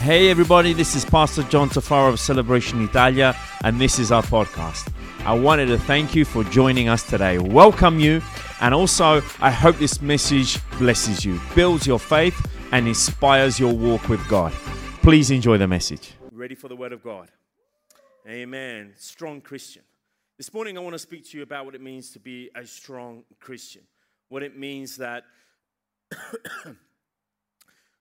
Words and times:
Hey, 0.00 0.30
everybody, 0.30 0.72
this 0.72 0.94
is 0.94 1.04
Pastor 1.04 1.42
John 1.42 1.68
Tufaro 1.68 2.10
of 2.10 2.20
Celebration 2.20 2.82
Italia, 2.84 3.36
and 3.64 3.80
this 3.80 3.98
is 3.98 4.12
our 4.12 4.22
podcast. 4.22 4.92
I 5.26 5.34
wanted 5.34 5.66
to 5.66 5.76
thank 5.76 6.14
you 6.14 6.24
for 6.24 6.44
joining 6.44 6.88
us 6.88 7.02
today, 7.02 7.38
welcome 7.38 7.98
you, 7.98 8.22
and 8.60 8.72
also 8.72 9.20
I 9.40 9.50
hope 9.50 9.76
this 9.76 10.00
message 10.00 10.60
blesses 10.78 11.24
you, 11.24 11.40
builds 11.56 11.84
your 11.84 11.98
faith, 11.98 12.40
and 12.70 12.86
inspires 12.86 13.58
your 13.58 13.74
walk 13.74 14.08
with 14.08 14.26
God. 14.28 14.52
Please 15.02 15.32
enjoy 15.32 15.58
the 15.58 15.66
message. 15.66 16.12
Ready 16.30 16.54
for 16.54 16.68
the 16.68 16.76
Word 16.76 16.92
of 16.92 17.02
God? 17.02 17.30
Amen. 18.26 18.92
Strong 18.96 19.40
Christian. 19.40 19.82
This 20.36 20.54
morning, 20.54 20.78
I 20.78 20.80
want 20.80 20.94
to 20.94 21.00
speak 21.00 21.28
to 21.30 21.36
you 21.36 21.42
about 21.42 21.66
what 21.66 21.74
it 21.74 21.82
means 21.82 22.12
to 22.12 22.20
be 22.20 22.50
a 22.54 22.64
strong 22.64 23.24
Christian, 23.40 23.82
what 24.28 24.44
it 24.44 24.56
means 24.56 24.98
that 24.98 25.24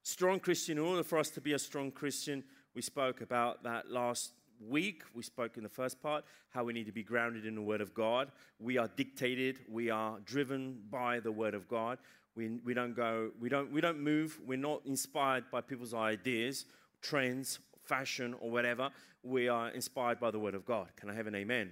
strong 0.07 0.39
Christian, 0.39 0.77
in 0.77 0.83
order 0.85 1.03
for 1.03 1.17
us 1.19 1.29
to 1.31 1.41
be 1.41 1.51
a 1.51 1.59
strong 1.59 1.91
Christian, 1.91 2.41
we 2.73 2.81
spoke 2.81 3.19
about 3.19 3.63
that 3.63 3.91
last 3.91 4.31
week. 4.65 5.03
We 5.13 5.21
spoke 5.21 5.57
in 5.57 5.63
the 5.63 5.69
first 5.69 6.01
part 6.01 6.23
how 6.49 6.63
we 6.63 6.71
need 6.71 6.85
to 6.85 6.93
be 6.93 7.03
grounded 7.03 7.45
in 7.45 7.55
the 7.55 7.61
Word 7.61 7.81
of 7.81 7.93
God. 7.93 8.31
We 8.57 8.77
are 8.77 8.89
dictated, 8.95 9.59
we 9.67 9.89
are 9.89 10.19
driven 10.23 10.79
by 10.89 11.19
the 11.19 11.31
Word 11.31 11.53
of 11.53 11.67
God. 11.67 11.97
We, 12.37 12.59
we 12.63 12.73
don't 12.73 12.95
go, 12.95 13.31
we 13.41 13.49
don't, 13.49 13.69
we 13.69 13.81
don't 13.81 13.99
move, 13.99 14.39
we're 14.45 14.57
not 14.57 14.81
inspired 14.85 15.51
by 15.51 15.59
people's 15.59 15.93
ideas, 15.93 16.65
trends, 17.01 17.59
fashion, 17.83 18.33
or 18.39 18.49
whatever. 18.49 18.89
We 19.23 19.49
are 19.49 19.69
inspired 19.71 20.21
by 20.21 20.31
the 20.31 20.39
Word 20.39 20.55
of 20.55 20.65
God. 20.65 20.87
Can 20.95 21.09
I 21.09 21.15
have 21.15 21.27
an 21.27 21.35
amen? 21.35 21.71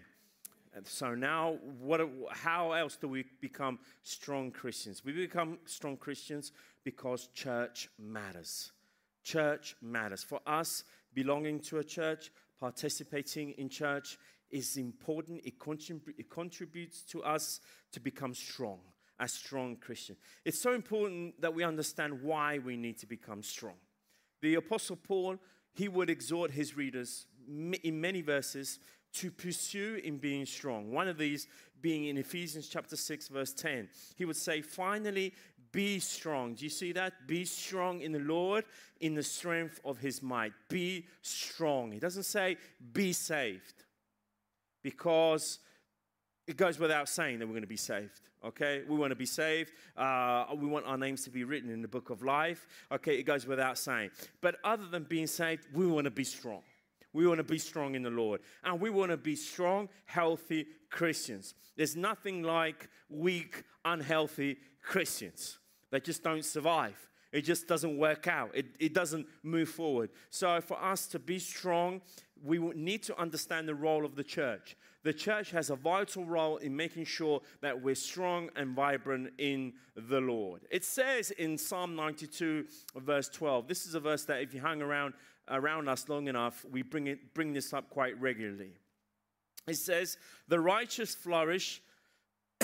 And 0.75 0.85
so 0.85 1.15
now, 1.15 1.57
what, 1.79 2.01
how 2.31 2.73
else 2.73 2.97
do 2.97 3.07
we 3.07 3.23
become 3.39 3.79
strong 4.03 4.51
Christians? 4.51 5.05
We 5.05 5.13
become 5.13 5.57
strong 5.63 5.95
Christians 5.95 6.51
because 6.85 7.27
church 7.33 7.89
matters. 7.99 8.71
Church 9.23 9.75
matters. 9.81 10.23
For 10.23 10.39
us, 10.45 10.85
belonging 11.13 11.59
to 11.61 11.79
a 11.79 11.83
church, 11.83 12.31
participating 12.57 13.51
in 13.57 13.67
church 13.67 14.17
is 14.51 14.77
important. 14.77 15.41
It, 15.43 15.59
contrib- 15.59 16.13
it 16.17 16.29
contributes 16.29 17.01
to 17.05 17.23
us 17.23 17.59
to 17.91 17.99
become 17.99 18.33
strong, 18.33 18.79
a 19.19 19.27
strong 19.27 19.75
Christian. 19.75 20.15
It's 20.45 20.61
so 20.61 20.73
important 20.73 21.41
that 21.41 21.53
we 21.53 21.63
understand 21.63 22.21
why 22.21 22.59
we 22.59 22.77
need 22.77 22.99
to 22.99 23.07
become 23.07 23.41
strong. 23.43 23.75
The 24.41 24.55
Apostle 24.55 24.95
Paul, 24.95 25.37
he 25.73 25.89
would 25.89 26.09
exhort 26.09 26.51
his 26.51 26.77
readers 26.77 27.25
in 27.83 27.99
many 27.99 28.21
verses 28.21 28.79
to 29.15 29.31
pursue 29.31 30.01
in 30.03 30.17
being 30.17 30.45
strong. 30.45 30.91
One 30.91 31.07
of 31.07 31.17
these 31.17 31.47
being 31.81 32.05
in 32.05 32.17
Ephesians 32.17 32.67
chapter 32.67 32.95
6, 32.95 33.27
verse 33.29 33.53
10. 33.53 33.87
He 34.15 34.25
would 34.25 34.35
say, 34.35 34.61
Finally, 34.61 35.33
be 35.75 35.99
strong. 35.99 36.53
Do 36.53 36.63
you 36.63 36.69
see 36.69 36.93
that? 36.93 37.27
Be 37.27 37.43
strong 37.43 37.99
in 37.99 38.13
the 38.13 38.19
Lord, 38.19 38.63
in 39.01 39.13
the 39.13 39.21
strength 39.21 39.81
of 39.83 39.97
his 39.97 40.23
might. 40.23 40.53
Be 40.69 41.05
strong. 41.21 41.91
He 41.91 41.99
doesn't 41.99 42.23
say, 42.23 42.55
Be 42.93 43.11
saved, 43.11 43.83
because 44.81 45.59
it 46.47 46.55
goes 46.55 46.79
without 46.79 47.09
saying 47.09 47.39
that 47.39 47.47
we're 47.47 47.53
going 47.53 47.63
to 47.63 47.67
be 47.67 47.75
saved. 47.75 48.21
Okay, 48.45 48.83
we 48.87 48.95
want 48.95 49.11
to 49.11 49.15
be 49.15 49.25
saved. 49.25 49.73
Uh, 49.97 50.45
we 50.55 50.67
want 50.67 50.85
our 50.85 50.97
names 50.97 51.23
to 51.25 51.29
be 51.29 51.43
written 51.43 51.69
in 51.69 51.81
the 51.81 51.87
book 51.87 52.09
of 52.09 52.23
life. 52.23 52.67
Okay, 52.91 53.17
it 53.17 53.23
goes 53.23 53.45
without 53.45 53.77
saying. 53.77 54.11
But 54.39 54.57
other 54.63 54.85
than 54.85 55.03
being 55.03 55.27
saved, 55.27 55.65
we 55.73 55.85
want 55.87 56.05
to 56.05 56.11
be 56.11 56.23
strong. 56.23 56.61
We 57.11 57.27
want 57.27 57.39
to 57.39 57.43
be 57.43 57.57
strong 57.57 57.95
in 57.95 58.03
the 58.03 58.09
Lord. 58.09 58.41
And 58.63 58.79
we 58.79 58.89
want 58.91 59.11
to 59.11 59.17
be 59.17 59.35
strong, 59.35 59.89
healthy 60.05 60.67
Christians. 60.89 61.53
There's 61.75 61.95
nothing 61.95 62.43
like 62.43 62.87
weak, 63.09 63.63
unhealthy 63.83 64.57
Christians. 64.81 65.57
They 65.95 66.01
just 66.01 66.23
don't 66.23 66.43
survive. 66.43 67.09
It 67.31 67.43
just 67.43 67.69
doesn't 67.69 67.97
work 67.97 68.27
out. 68.27 68.51
It, 68.53 68.65
it 68.81 68.93
doesn't 68.93 69.27
move 69.43 69.69
forward. 69.69 70.09
So, 70.29 70.59
for 70.59 70.77
us 70.77 71.07
to 71.07 71.19
be 71.19 71.39
strong, 71.39 72.01
we 72.43 72.57
need 72.57 73.01
to 73.03 73.17
understand 73.17 73.65
the 73.65 73.75
role 73.75 74.03
of 74.03 74.17
the 74.17 74.23
church. 74.23 74.75
The 75.03 75.13
church 75.13 75.51
has 75.51 75.69
a 75.69 75.77
vital 75.77 76.25
role 76.25 76.57
in 76.57 76.75
making 76.75 77.05
sure 77.05 77.39
that 77.61 77.81
we're 77.81 77.95
strong 77.95 78.49
and 78.57 78.75
vibrant 78.75 79.31
in 79.37 79.71
the 79.95 80.19
Lord. 80.19 80.65
It 80.69 80.83
says 80.83 81.31
in 81.31 81.57
Psalm 81.57 81.95
92, 81.95 82.65
verse 82.97 83.29
12, 83.29 83.69
this 83.69 83.85
is 83.85 83.95
a 83.95 84.01
verse 84.01 84.25
that 84.25 84.41
if 84.41 84.53
you 84.53 84.59
hang 84.59 84.81
around 84.81 85.13
around 85.47 85.87
us 85.87 86.09
long 86.09 86.27
enough, 86.27 86.65
we 86.69 86.81
bring, 86.81 87.07
it, 87.07 87.33
bring 87.33 87.53
this 87.53 87.71
up 87.71 87.89
quite 87.89 88.19
regularly. 88.19 88.73
It 89.65 89.77
says, 89.77 90.17
The 90.49 90.59
righteous 90.59 91.15
flourish 91.15 91.81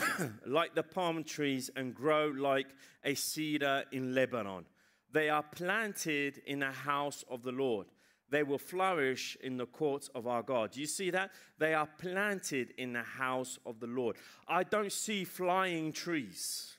like 0.46 0.76
the 0.76 0.84
palm 0.84 1.24
trees 1.24 1.70
and 1.76 1.94
grow 1.94 2.28
like 2.28 2.68
a 3.04 3.16
cedar 3.16 3.86
in 3.92 4.14
Lebanon. 4.14 4.66
They 5.12 5.30
are 5.30 5.44
planted 5.44 6.42
in 6.46 6.60
the 6.60 6.72
house 6.72 7.24
of 7.30 7.44
the 7.44 7.52
Lord. 7.52 7.88
They 8.30 8.44
will 8.44 8.58
flourish 8.58 9.38
in 9.44 9.58
the 9.58 9.66
courts 9.66 10.10
of 10.16 10.26
our 10.26 10.42
God. 10.42 10.72
Do 10.72 10.80
you 10.80 10.88
see 10.88 11.10
that? 11.10 11.32
They 11.60 11.74
are 11.74 11.88
planted 12.00 12.74
in 12.78 12.94
the 12.94 13.04
house 13.04 13.60
of 13.66 13.82
the 13.82 13.88
Lord. 13.88 14.16
I 14.48 14.64
don't 14.64 14.92
see 14.92 15.26
flying 15.26 15.92
trees, 15.92 16.78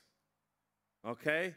okay? 1.07 1.53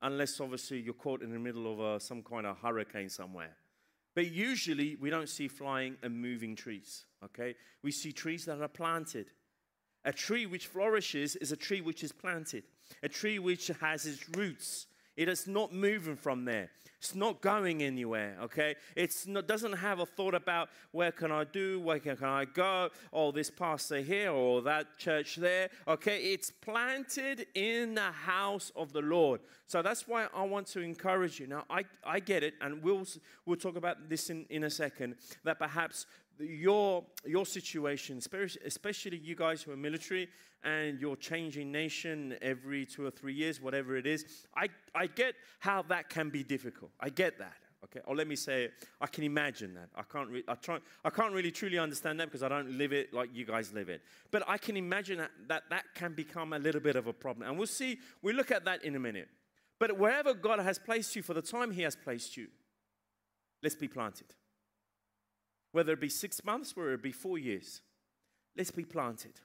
Unless 0.00 0.40
obviously 0.40 0.78
you're 0.80 0.94
caught 0.94 1.20
in 1.20 1.32
the 1.32 1.38
middle 1.38 1.72
of 1.72 1.80
a, 1.80 1.98
some 1.98 2.22
kind 2.22 2.46
of 2.46 2.58
hurricane 2.58 3.08
somewhere. 3.08 3.56
But 4.14 4.30
usually 4.30 4.96
we 5.00 5.10
don't 5.10 5.28
see 5.28 5.48
flying 5.48 5.96
and 6.04 6.16
moving 6.16 6.54
trees, 6.54 7.04
okay? 7.24 7.56
We 7.82 7.90
see 7.90 8.12
trees 8.12 8.44
that 8.44 8.60
are 8.60 8.68
planted. 8.68 9.32
A 10.04 10.12
tree 10.12 10.46
which 10.46 10.66
flourishes 10.66 11.36
is 11.36 11.52
a 11.52 11.56
tree 11.56 11.80
which 11.80 12.04
is 12.04 12.12
planted, 12.12 12.64
a 13.02 13.08
tree 13.08 13.38
which 13.38 13.68
has 13.80 14.06
its 14.06 14.28
roots. 14.36 14.86
It 15.16 15.28
is 15.28 15.46
not 15.46 15.72
moving 15.72 16.16
from 16.16 16.44
there. 16.44 16.70
It's 16.98 17.14
not 17.14 17.42
going 17.42 17.82
anywhere, 17.82 18.34
okay? 18.44 18.76
It 18.96 19.14
doesn't 19.46 19.74
have 19.74 20.00
a 20.00 20.06
thought 20.06 20.34
about 20.34 20.70
where 20.90 21.12
can 21.12 21.30
I 21.30 21.44
do, 21.44 21.78
where 21.80 21.98
can, 21.98 22.16
can 22.16 22.28
I 22.28 22.46
go, 22.46 22.88
or 23.12 23.30
this 23.30 23.50
pastor 23.50 24.00
here, 24.00 24.30
or 24.30 24.62
that 24.62 24.96
church 24.96 25.36
there, 25.36 25.68
okay? 25.86 26.32
It's 26.32 26.50
planted 26.50 27.46
in 27.54 27.94
the 27.94 28.10
house 28.10 28.72
of 28.74 28.94
the 28.94 29.02
Lord. 29.02 29.42
So 29.66 29.82
that's 29.82 30.08
why 30.08 30.28
I 30.34 30.44
want 30.44 30.66
to 30.68 30.80
encourage 30.80 31.38
you. 31.38 31.46
Now, 31.46 31.64
I, 31.68 31.84
I 32.06 32.20
get 32.20 32.42
it, 32.42 32.54
and 32.62 32.82
we'll, 32.82 33.06
we'll 33.44 33.58
talk 33.58 33.76
about 33.76 34.08
this 34.08 34.30
in, 34.30 34.46
in 34.48 34.64
a 34.64 34.70
second, 34.70 35.16
that 35.44 35.58
perhaps 35.58 36.06
your, 36.38 37.04
your 37.24 37.46
situation, 37.46 38.20
especially 38.64 39.18
you 39.18 39.36
guys 39.36 39.62
who 39.62 39.72
are 39.72 39.76
military 39.76 40.28
and 40.62 41.00
you're 41.00 41.16
changing 41.16 41.70
nation 41.70 42.36
every 42.40 42.86
two 42.86 43.06
or 43.06 43.10
three 43.10 43.34
years, 43.34 43.60
whatever 43.60 43.96
it 43.96 44.06
is, 44.06 44.24
I, 44.56 44.68
I 44.94 45.06
get 45.06 45.34
how 45.60 45.82
that 45.82 46.08
can 46.08 46.30
be 46.30 46.42
difficult. 46.42 46.90
I 47.00 47.10
get 47.10 47.38
that. 47.38 47.56
Okay, 47.84 48.00
or 48.06 48.16
let 48.16 48.26
me 48.26 48.34
say, 48.34 48.70
I 48.98 49.06
can 49.06 49.24
imagine 49.24 49.74
that. 49.74 49.90
I 49.94 50.02
can't, 50.02 50.30
I, 50.48 50.54
try, 50.54 50.78
I 51.04 51.10
can't 51.10 51.34
really 51.34 51.50
truly 51.50 51.78
understand 51.78 52.18
that 52.18 52.28
because 52.28 52.42
I 52.42 52.48
don't 52.48 52.78
live 52.78 52.94
it 52.94 53.12
like 53.12 53.28
you 53.34 53.44
guys 53.44 53.74
live 53.74 53.90
it. 53.90 54.00
But 54.30 54.42
I 54.48 54.56
can 54.56 54.78
imagine 54.78 55.18
that, 55.18 55.30
that 55.48 55.64
that 55.68 55.84
can 55.94 56.14
become 56.14 56.54
a 56.54 56.58
little 56.58 56.80
bit 56.80 56.96
of 56.96 57.06
a 57.06 57.12
problem. 57.12 57.46
And 57.46 57.58
we'll 57.58 57.66
see, 57.66 57.98
we'll 58.22 58.36
look 58.36 58.50
at 58.50 58.64
that 58.64 58.84
in 58.84 58.96
a 58.96 58.98
minute. 58.98 59.28
But 59.78 59.98
wherever 59.98 60.32
God 60.32 60.60
has 60.60 60.78
placed 60.78 61.14
you 61.14 61.22
for 61.22 61.34
the 61.34 61.42
time 61.42 61.72
He 61.72 61.82
has 61.82 61.94
placed 61.94 62.38
you, 62.38 62.46
let's 63.62 63.76
be 63.76 63.88
planted 63.88 64.34
whether 65.74 65.92
it 65.92 66.00
be 66.00 66.08
six 66.08 66.44
months, 66.44 66.76
whether 66.76 66.94
it 66.94 67.02
be 67.02 67.10
four 67.10 67.36
years. 67.36 67.82
Let's 68.56 68.70
be 68.70 68.84
planted. 68.84 69.40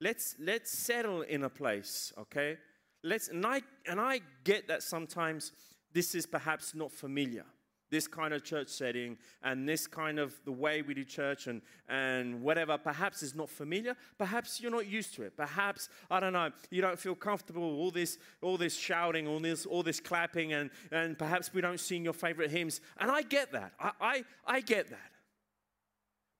Let's 0.00 0.34
let's 0.40 0.76
settle 0.76 1.22
in 1.22 1.44
a 1.44 1.48
place, 1.48 2.12
okay? 2.18 2.58
Let's 3.04 3.28
and 3.28 3.46
I 3.46 3.62
and 3.86 4.00
I 4.00 4.20
get 4.42 4.66
that 4.66 4.82
sometimes 4.82 5.52
this 5.92 6.16
is 6.16 6.26
perhaps 6.26 6.74
not 6.74 6.90
familiar. 6.90 7.44
This 7.88 8.08
kind 8.08 8.34
of 8.34 8.42
church 8.42 8.66
setting 8.66 9.16
and 9.44 9.68
this 9.68 9.86
kind 9.86 10.18
of 10.18 10.34
the 10.44 10.50
way 10.50 10.82
we 10.82 10.94
do 10.94 11.04
church 11.04 11.46
and, 11.46 11.62
and 11.88 12.42
whatever 12.42 12.76
perhaps 12.76 13.22
is 13.22 13.36
not 13.36 13.48
familiar. 13.48 13.94
Perhaps 14.18 14.60
you're 14.60 14.72
not 14.72 14.88
used 14.88 15.14
to 15.14 15.22
it. 15.22 15.36
Perhaps, 15.36 15.88
I 16.10 16.18
don't 16.18 16.32
know, 16.32 16.50
you 16.70 16.82
don't 16.82 16.98
feel 16.98 17.14
comfortable 17.14 17.62
all 17.62 17.92
this, 17.92 18.18
all 18.42 18.56
this 18.56 18.76
shouting, 18.76 19.28
all 19.28 19.38
this, 19.38 19.64
all 19.64 19.84
this 19.84 20.00
clapping, 20.00 20.54
and, 20.54 20.70
and 20.90 21.16
perhaps 21.16 21.54
we 21.54 21.60
don't 21.60 21.78
sing 21.78 22.02
your 22.02 22.14
favorite 22.14 22.50
hymns. 22.50 22.80
And 22.98 23.12
I 23.12 23.22
get 23.22 23.52
that. 23.52 23.74
I, 23.78 23.92
I, 24.00 24.24
I 24.44 24.60
get 24.60 24.90
that. 24.90 25.13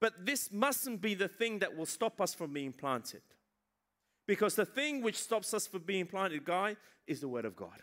But 0.04 0.26
this 0.26 0.52
mustn't 0.52 1.00
be 1.00 1.14
the 1.14 1.28
thing 1.28 1.60
that 1.60 1.74
will 1.74 1.86
stop 1.86 2.20
us 2.20 2.34
from 2.34 2.52
being 2.52 2.74
planted. 2.74 3.22
Because 4.26 4.54
the 4.54 4.66
thing 4.66 5.00
which 5.00 5.16
stops 5.16 5.54
us 5.54 5.66
from 5.66 5.80
being 5.80 6.04
planted, 6.04 6.44
guy, 6.44 6.76
is 7.06 7.22
the 7.22 7.28
Word 7.28 7.46
of 7.46 7.56
God. 7.56 7.80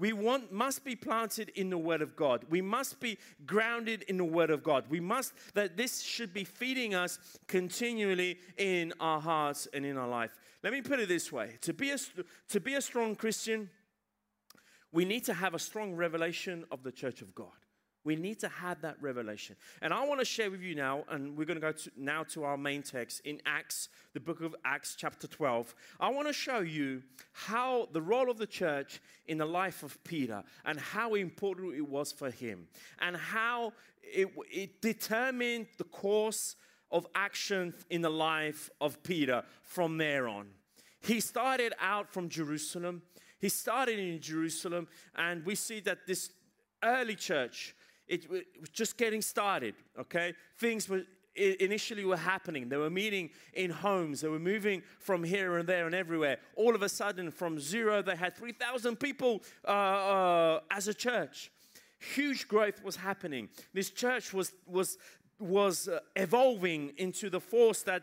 We 0.00 0.12
want, 0.12 0.50
must 0.50 0.84
be 0.84 0.96
planted 0.96 1.50
in 1.50 1.70
the 1.70 1.78
Word 1.78 2.02
of 2.02 2.16
God. 2.16 2.44
We 2.50 2.60
must 2.60 2.98
be 2.98 3.18
grounded 3.46 4.02
in 4.08 4.16
the 4.16 4.24
Word 4.24 4.50
of 4.50 4.64
God. 4.64 4.86
We 4.90 4.98
must, 4.98 5.32
that 5.54 5.76
this 5.76 6.02
should 6.02 6.34
be 6.34 6.42
feeding 6.42 6.92
us 6.92 7.20
continually 7.46 8.40
in 8.56 8.92
our 8.98 9.20
hearts 9.20 9.68
and 9.72 9.86
in 9.86 9.96
our 9.96 10.08
life. 10.08 10.32
Let 10.64 10.72
me 10.72 10.82
put 10.82 10.98
it 10.98 11.08
this 11.08 11.30
way 11.30 11.52
to 11.60 11.72
be 11.72 11.92
a, 11.92 11.98
to 12.48 12.58
be 12.58 12.74
a 12.74 12.82
strong 12.82 13.14
Christian, 13.14 13.70
we 14.90 15.04
need 15.04 15.24
to 15.26 15.34
have 15.34 15.54
a 15.54 15.60
strong 15.60 15.94
revelation 15.94 16.64
of 16.72 16.82
the 16.82 16.90
church 16.90 17.22
of 17.22 17.32
God. 17.32 17.61
We 18.04 18.16
need 18.16 18.40
to 18.40 18.48
have 18.48 18.80
that 18.82 18.96
revelation. 19.00 19.56
And 19.80 19.92
I 19.94 20.04
want 20.06 20.20
to 20.20 20.26
share 20.26 20.50
with 20.50 20.60
you 20.60 20.74
now, 20.74 21.04
and 21.08 21.36
we're 21.36 21.44
going 21.44 21.60
to 21.60 21.60
go 21.60 21.72
to, 21.72 21.90
now 21.96 22.24
to 22.24 22.44
our 22.44 22.56
main 22.56 22.82
text 22.82 23.20
in 23.24 23.40
Acts, 23.46 23.88
the 24.12 24.20
book 24.20 24.40
of 24.40 24.56
Acts, 24.64 24.96
chapter 24.96 25.28
12. 25.28 25.74
I 26.00 26.10
want 26.10 26.26
to 26.26 26.34
show 26.34 26.60
you 26.60 27.02
how 27.32 27.88
the 27.92 28.02
role 28.02 28.30
of 28.30 28.38
the 28.38 28.46
church 28.46 29.00
in 29.26 29.38
the 29.38 29.46
life 29.46 29.82
of 29.82 30.02
Peter 30.02 30.42
and 30.64 30.80
how 30.80 31.14
important 31.14 31.74
it 31.74 31.88
was 31.88 32.10
for 32.10 32.30
him, 32.30 32.66
and 33.00 33.16
how 33.16 33.72
it, 34.02 34.28
it 34.50 34.82
determined 34.82 35.66
the 35.78 35.84
course 35.84 36.56
of 36.90 37.06
action 37.14 37.72
in 37.88 38.02
the 38.02 38.10
life 38.10 38.68
of 38.80 39.02
Peter 39.02 39.42
from 39.62 39.96
there 39.96 40.28
on. 40.28 40.48
He 41.00 41.20
started 41.20 41.72
out 41.80 42.12
from 42.12 42.28
Jerusalem. 42.28 43.02
He 43.38 43.48
started 43.48 43.98
in 43.98 44.20
Jerusalem, 44.20 44.88
and 45.16 45.44
we 45.44 45.54
see 45.54 45.80
that 45.80 46.06
this 46.06 46.30
early 46.82 47.16
church, 47.16 47.74
it 48.12 48.30
was 48.60 48.68
just 48.68 48.96
getting 48.96 49.22
started, 49.22 49.74
okay? 49.98 50.34
Things 50.58 50.88
were 50.88 51.02
initially 51.34 52.04
were 52.04 52.16
happening. 52.16 52.68
They 52.68 52.76
were 52.76 52.90
meeting 52.90 53.30
in 53.54 53.70
homes. 53.70 54.20
They 54.20 54.28
were 54.28 54.38
moving 54.38 54.82
from 54.98 55.24
here 55.24 55.56
and 55.56 55.66
there 55.66 55.86
and 55.86 55.94
everywhere. 55.94 56.38
All 56.56 56.74
of 56.74 56.82
a 56.82 56.88
sudden, 56.88 57.30
from 57.30 57.58
zero, 57.58 58.02
they 58.02 58.16
had 58.16 58.36
3,000 58.36 58.96
people 58.96 59.42
uh, 59.66 59.70
uh, 59.70 60.60
as 60.70 60.88
a 60.88 60.94
church. 60.94 61.50
Huge 62.14 62.48
growth 62.48 62.82
was 62.84 62.96
happening. 62.96 63.48
This 63.72 63.90
church 63.90 64.34
was, 64.34 64.52
was 64.66 64.98
was 65.42 65.88
uh, 65.88 66.00
evolving 66.16 66.92
into 66.96 67.28
the 67.28 67.40
force 67.40 67.82
that 67.82 68.02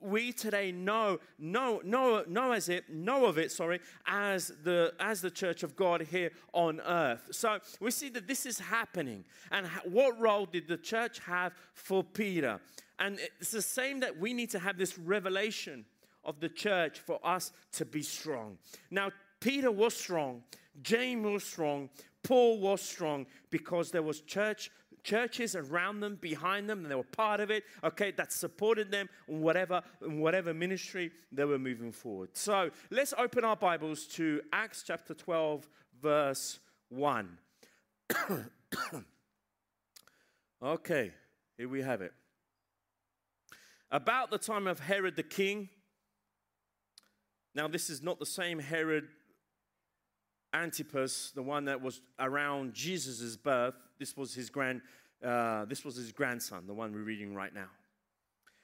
we 0.00 0.32
today 0.32 0.72
know 0.72 1.18
know 1.38 1.80
know 1.84 2.24
know 2.28 2.52
as 2.52 2.68
it 2.68 2.88
know 2.88 3.26
of 3.26 3.38
it 3.38 3.50
sorry 3.50 3.80
as 4.06 4.52
the 4.62 4.92
as 5.00 5.20
the 5.20 5.30
church 5.30 5.62
of 5.62 5.76
God 5.76 6.02
here 6.02 6.30
on 6.52 6.80
earth. 6.80 7.28
So 7.30 7.58
we 7.80 7.90
see 7.90 8.08
that 8.10 8.26
this 8.26 8.46
is 8.46 8.58
happening. 8.58 9.24
And 9.50 9.66
what 9.84 10.18
role 10.18 10.46
did 10.46 10.68
the 10.68 10.76
church 10.76 11.18
have 11.20 11.52
for 11.74 12.02
Peter? 12.04 12.60
And 12.98 13.18
it's 13.40 13.50
the 13.50 13.62
same 13.62 14.00
that 14.00 14.18
we 14.18 14.32
need 14.32 14.50
to 14.50 14.58
have 14.58 14.76
this 14.76 14.98
revelation 14.98 15.84
of 16.24 16.40
the 16.40 16.48
church 16.48 16.98
for 16.98 17.18
us 17.24 17.52
to 17.72 17.84
be 17.84 18.02
strong. 18.02 18.58
Now 18.90 19.10
Peter 19.40 19.70
was 19.70 19.94
strong 19.94 20.42
James 20.82 21.24
was 21.24 21.44
strong 21.44 21.88
Paul 22.22 22.58
was 22.58 22.82
strong 22.82 23.26
because 23.50 23.90
there 23.90 24.02
was 24.02 24.20
church 24.20 24.70
churches 25.08 25.56
around 25.56 26.00
them, 26.00 26.18
behind 26.20 26.68
them, 26.68 26.82
and 26.82 26.90
they 26.90 26.94
were 26.94 27.02
part 27.02 27.40
of 27.40 27.50
it, 27.50 27.64
okay, 27.82 28.10
that 28.10 28.30
supported 28.30 28.90
them 28.90 29.08
in 29.26 29.40
whatever, 29.40 29.80
in 30.04 30.20
whatever 30.20 30.52
ministry 30.52 31.10
they 31.32 31.46
were 31.46 31.58
moving 31.58 31.90
forward. 31.90 32.28
So 32.34 32.70
let's 32.90 33.14
open 33.16 33.42
our 33.42 33.56
Bibles 33.56 34.04
to 34.16 34.42
Acts 34.52 34.84
chapter 34.86 35.14
12, 35.14 35.66
verse 36.02 36.60
1. 36.90 37.38
okay, 40.62 41.12
here 41.56 41.68
we 41.68 41.80
have 41.80 42.02
it. 42.02 42.12
About 43.90 44.30
the 44.30 44.36
time 44.36 44.66
of 44.66 44.80
Herod 44.80 45.16
the 45.16 45.22
king, 45.22 45.70
now 47.54 47.66
this 47.66 47.88
is 47.88 48.02
not 48.02 48.18
the 48.18 48.26
same 48.26 48.58
Herod 48.58 49.08
Antipas, 50.52 51.32
the 51.34 51.42
one 51.42 51.64
that 51.66 51.80
was 51.80 52.02
around 52.18 52.74
Jesus' 52.74 53.36
birth, 53.36 53.74
this 53.98 54.16
was 54.16 54.34
his 54.34 54.48
grand, 54.48 54.80
uh, 55.24 55.64
this 55.64 55.84
was 55.84 55.96
his 55.96 56.12
grandson, 56.12 56.66
the 56.66 56.74
one 56.74 56.92
we're 56.92 57.00
reading 57.00 57.34
right 57.34 57.54
now. 57.54 57.68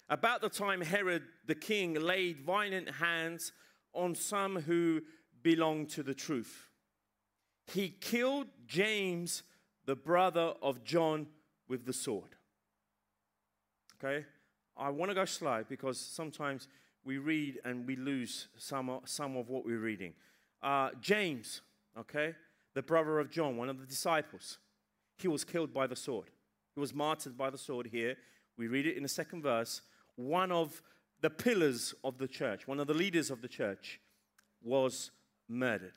About 0.08 0.40
the 0.40 0.48
time 0.48 0.80
Herod 0.80 1.22
the 1.46 1.54
king 1.54 1.94
laid 1.94 2.40
violent 2.40 2.90
hands 2.90 3.52
on 3.92 4.14
some 4.14 4.56
who 4.56 5.02
belonged 5.42 5.90
to 5.90 6.02
the 6.02 6.14
truth, 6.14 6.68
he 7.66 7.88
killed 7.88 8.46
James, 8.66 9.42
the 9.86 9.96
brother 9.96 10.54
of 10.62 10.84
John, 10.84 11.26
with 11.68 11.86
the 11.86 11.92
sword. 11.92 12.36
Okay, 13.98 14.26
I 14.76 14.90
want 14.90 15.10
to 15.10 15.14
go 15.14 15.24
slow 15.24 15.64
because 15.66 15.98
sometimes 15.98 16.68
we 17.04 17.18
read 17.18 17.60
and 17.64 17.86
we 17.86 17.96
lose 17.96 18.48
some, 18.58 19.00
some 19.04 19.36
of 19.36 19.48
what 19.48 19.64
we're 19.64 19.78
reading. 19.78 20.12
Uh, 20.62 20.90
James, 21.00 21.62
okay, 21.98 22.34
the 22.74 22.82
brother 22.82 23.18
of 23.18 23.30
John, 23.30 23.56
one 23.56 23.68
of 23.68 23.80
the 23.80 23.86
disciples 23.86 24.58
he 25.16 25.28
was 25.28 25.44
killed 25.44 25.72
by 25.72 25.86
the 25.86 25.96
sword. 25.96 26.30
He 26.74 26.80
was 26.80 26.94
martyred 26.94 27.36
by 27.36 27.50
the 27.50 27.58
sword 27.58 27.86
here. 27.86 28.16
We 28.56 28.66
read 28.66 28.86
it 28.86 28.96
in 28.96 29.02
the 29.02 29.08
second 29.08 29.42
verse. 29.42 29.82
One 30.16 30.50
of 30.50 30.82
the 31.20 31.30
pillars 31.30 31.94
of 32.04 32.18
the 32.18 32.28
church, 32.28 32.66
one 32.66 32.80
of 32.80 32.86
the 32.86 32.94
leaders 32.94 33.30
of 33.30 33.42
the 33.42 33.48
church, 33.48 34.00
was 34.62 35.10
murdered. 35.48 35.94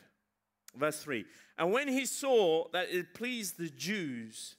Verse 0.75 1.01
3 1.01 1.25
And 1.57 1.71
when 1.71 1.87
he 1.87 2.05
saw 2.05 2.67
that 2.73 2.89
it 2.89 3.13
pleased 3.13 3.57
the 3.57 3.69
Jews, 3.69 4.55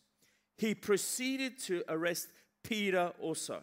he 0.56 0.74
proceeded 0.74 1.58
to 1.64 1.84
arrest 1.88 2.28
Peter 2.64 3.12
also. 3.20 3.62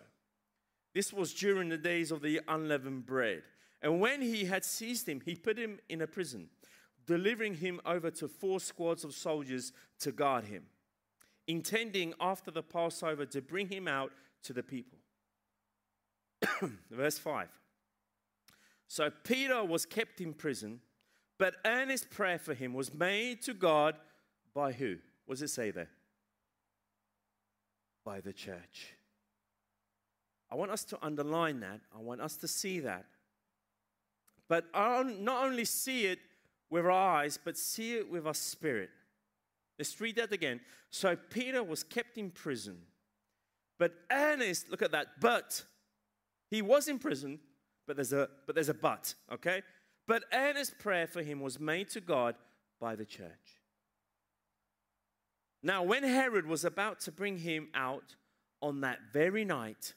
This 0.94 1.12
was 1.12 1.34
during 1.34 1.68
the 1.68 1.78
days 1.78 2.12
of 2.12 2.22
the 2.22 2.40
unleavened 2.48 3.06
bread. 3.06 3.44
And 3.82 4.00
when 4.00 4.22
he 4.22 4.46
had 4.46 4.64
seized 4.64 5.08
him, 5.10 5.22
he 5.24 5.36
put 5.36 5.58
him 5.58 5.80
in 5.90 6.02
a 6.02 6.08
prison, 6.08 6.48
delivering 7.06 7.56
him 7.56 7.82
over 7.86 8.10
to 8.12 8.30
four 8.30 8.62
squads 8.62 9.04
of 9.04 9.14
soldiers 9.14 9.74
to 10.00 10.14
guard 10.14 10.46
him 10.46 10.64
intending 11.48 12.14
after 12.20 12.52
the 12.52 12.64
Passover 12.64 13.26
to 13.28 13.42
bring 13.42 13.68
him 13.68 13.88
out 13.88 14.12
to 14.44 14.54
the 14.54 14.64
people. 14.64 14.98
Verse 16.92 17.18
5. 17.18 17.48
So 18.88 19.10
Peter 19.24 19.64
was 19.64 19.86
kept 19.86 20.22
in 20.22 20.34
prison, 20.34 20.80
but 21.38 21.56
earnest 21.66 22.10
prayer 22.10 22.40
for 22.40 22.54
him 22.54 22.74
was 22.74 22.94
made 22.94 23.42
to 23.44 23.54
God 23.54 23.96
by 24.54 24.72
who? 24.72 24.98
What 25.26 25.36
does 25.36 25.42
it 25.42 25.50
say 25.50 25.72
there? 25.72 25.90
By 28.04 28.22
the 28.22 28.34
church. 28.34 28.94
I 30.52 30.56
want 30.56 30.72
us 30.72 30.84
to 30.86 30.98
underline 31.02 31.60
that. 31.62 31.82
I 31.96 32.00
want 32.00 32.22
us 32.22 32.38
to 32.38 32.48
see 32.48 32.80
that. 32.82 33.06
But 34.48 34.66
not 34.74 35.44
only 35.44 35.66
see 35.66 36.06
it 36.06 36.20
with 36.70 36.86
our 36.86 36.92
eyes, 36.92 37.40
but 37.44 37.58
see 37.58 37.96
it 37.98 38.10
with 38.10 38.28
our 38.28 38.34
spirit. 38.34 38.90
Let's 39.78 40.00
read 40.00 40.16
that 40.16 40.32
again. 40.32 40.62
So 40.90 41.16
Peter 41.16 41.64
was 41.64 41.84
kept 41.84 42.18
in 42.18 42.32
prison. 42.32 42.78
But 43.78 43.94
earnest, 44.12 44.70
look 44.70 44.82
at 44.82 44.92
that, 44.92 45.20
but 45.20 45.64
he 46.50 46.62
was 46.62 46.88
in 46.88 46.98
prison, 46.98 47.40
but 47.86 47.98
there's 47.98 48.14
a 48.14 48.30
but 48.46 48.56
there's 48.56 48.70
a 48.70 48.74
but, 48.74 49.14
okay? 49.32 49.64
But 50.08 50.24
earnest 50.32 50.80
prayer 50.80 51.08
for 51.08 51.22
him 51.22 51.42
was 51.42 51.60
made 51.60 51.90
to 51.90 52.02
God 52.02 52.36
by 52.80 52.96
the 52.96 53.06
church. 53.06 53.62
Now, 55.62 55.84
when 55.84 56.04
Herod 56.04 56.46
was 56.46 56.64
about 56.64 57.00
to 57.02 57.12
bring 57.12 57.40
him 57.40 57.70
out 57.74 58.16
on 58.62 58.82
that 58.82 59.00
very 59.12 59.44
night, 59.44 59.94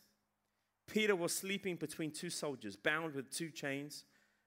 Peter 0.88 1.14
was 1.14 1.34
sleeping 1.34 1.76
between 1.76 2.10
two 2.10 2.30
soldiers, 2.30 2.74
bound 2.74 3.14
with 3.14 3.30
two 3.30 3.50
chains, 3.50 4.04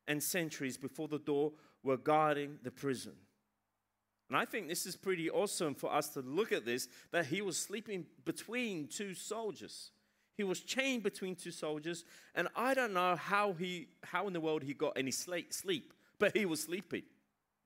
and 0.07 0.22
sentries 0.22 0.77
before 0.77 1.07
the 1.07 1.19
door 1.19 1.54
were 1.84 1.98
guarding 1.98 2.57
the 2.63 2.72
prison. 2.72 3.13
And 4.31 4.38
I 4.38 4.45
think 4.45 4.69
this 4.69 4.86
is 4.86 4.95
pretty 4.95 5.30
awesome 5.30 5.75
for 5.75 5.92
us 5.92 6.07
to 6.13 6.22
look 6.22 6.54
at 6.54 6.66
this 6.66 6.88
that 7.12 7.25
he 7.25 7.42
was 7.42 7.57
sleeping 7.57 8.06
between 8.24 8.88
two 8.88 9.13
soldiers. 9.13 9.91
He 10.38 10.46
was 10.46 10.62
chained 10.62 11.03
between 11.03 11.36
two 11.36 11.51
soldiers, 11.51 12.06
and 12.34 12.48
I 12.56 12.74
don't 12.74 12.94
know 12.94 13.17
how 13.17 13.51
he 13.51 13.89
how 14.06 14.27
in 14.27 14.34
the 14.34 14.39
world 14.39 14.63
he 14.63 14.74
got 14.74 14.94
any 14.96 15.12
sleep, 15.12 15.94
but 16.17 16.34
he 16.34 16.46
was 16.46 16.62
sleeping, 16.62 17.03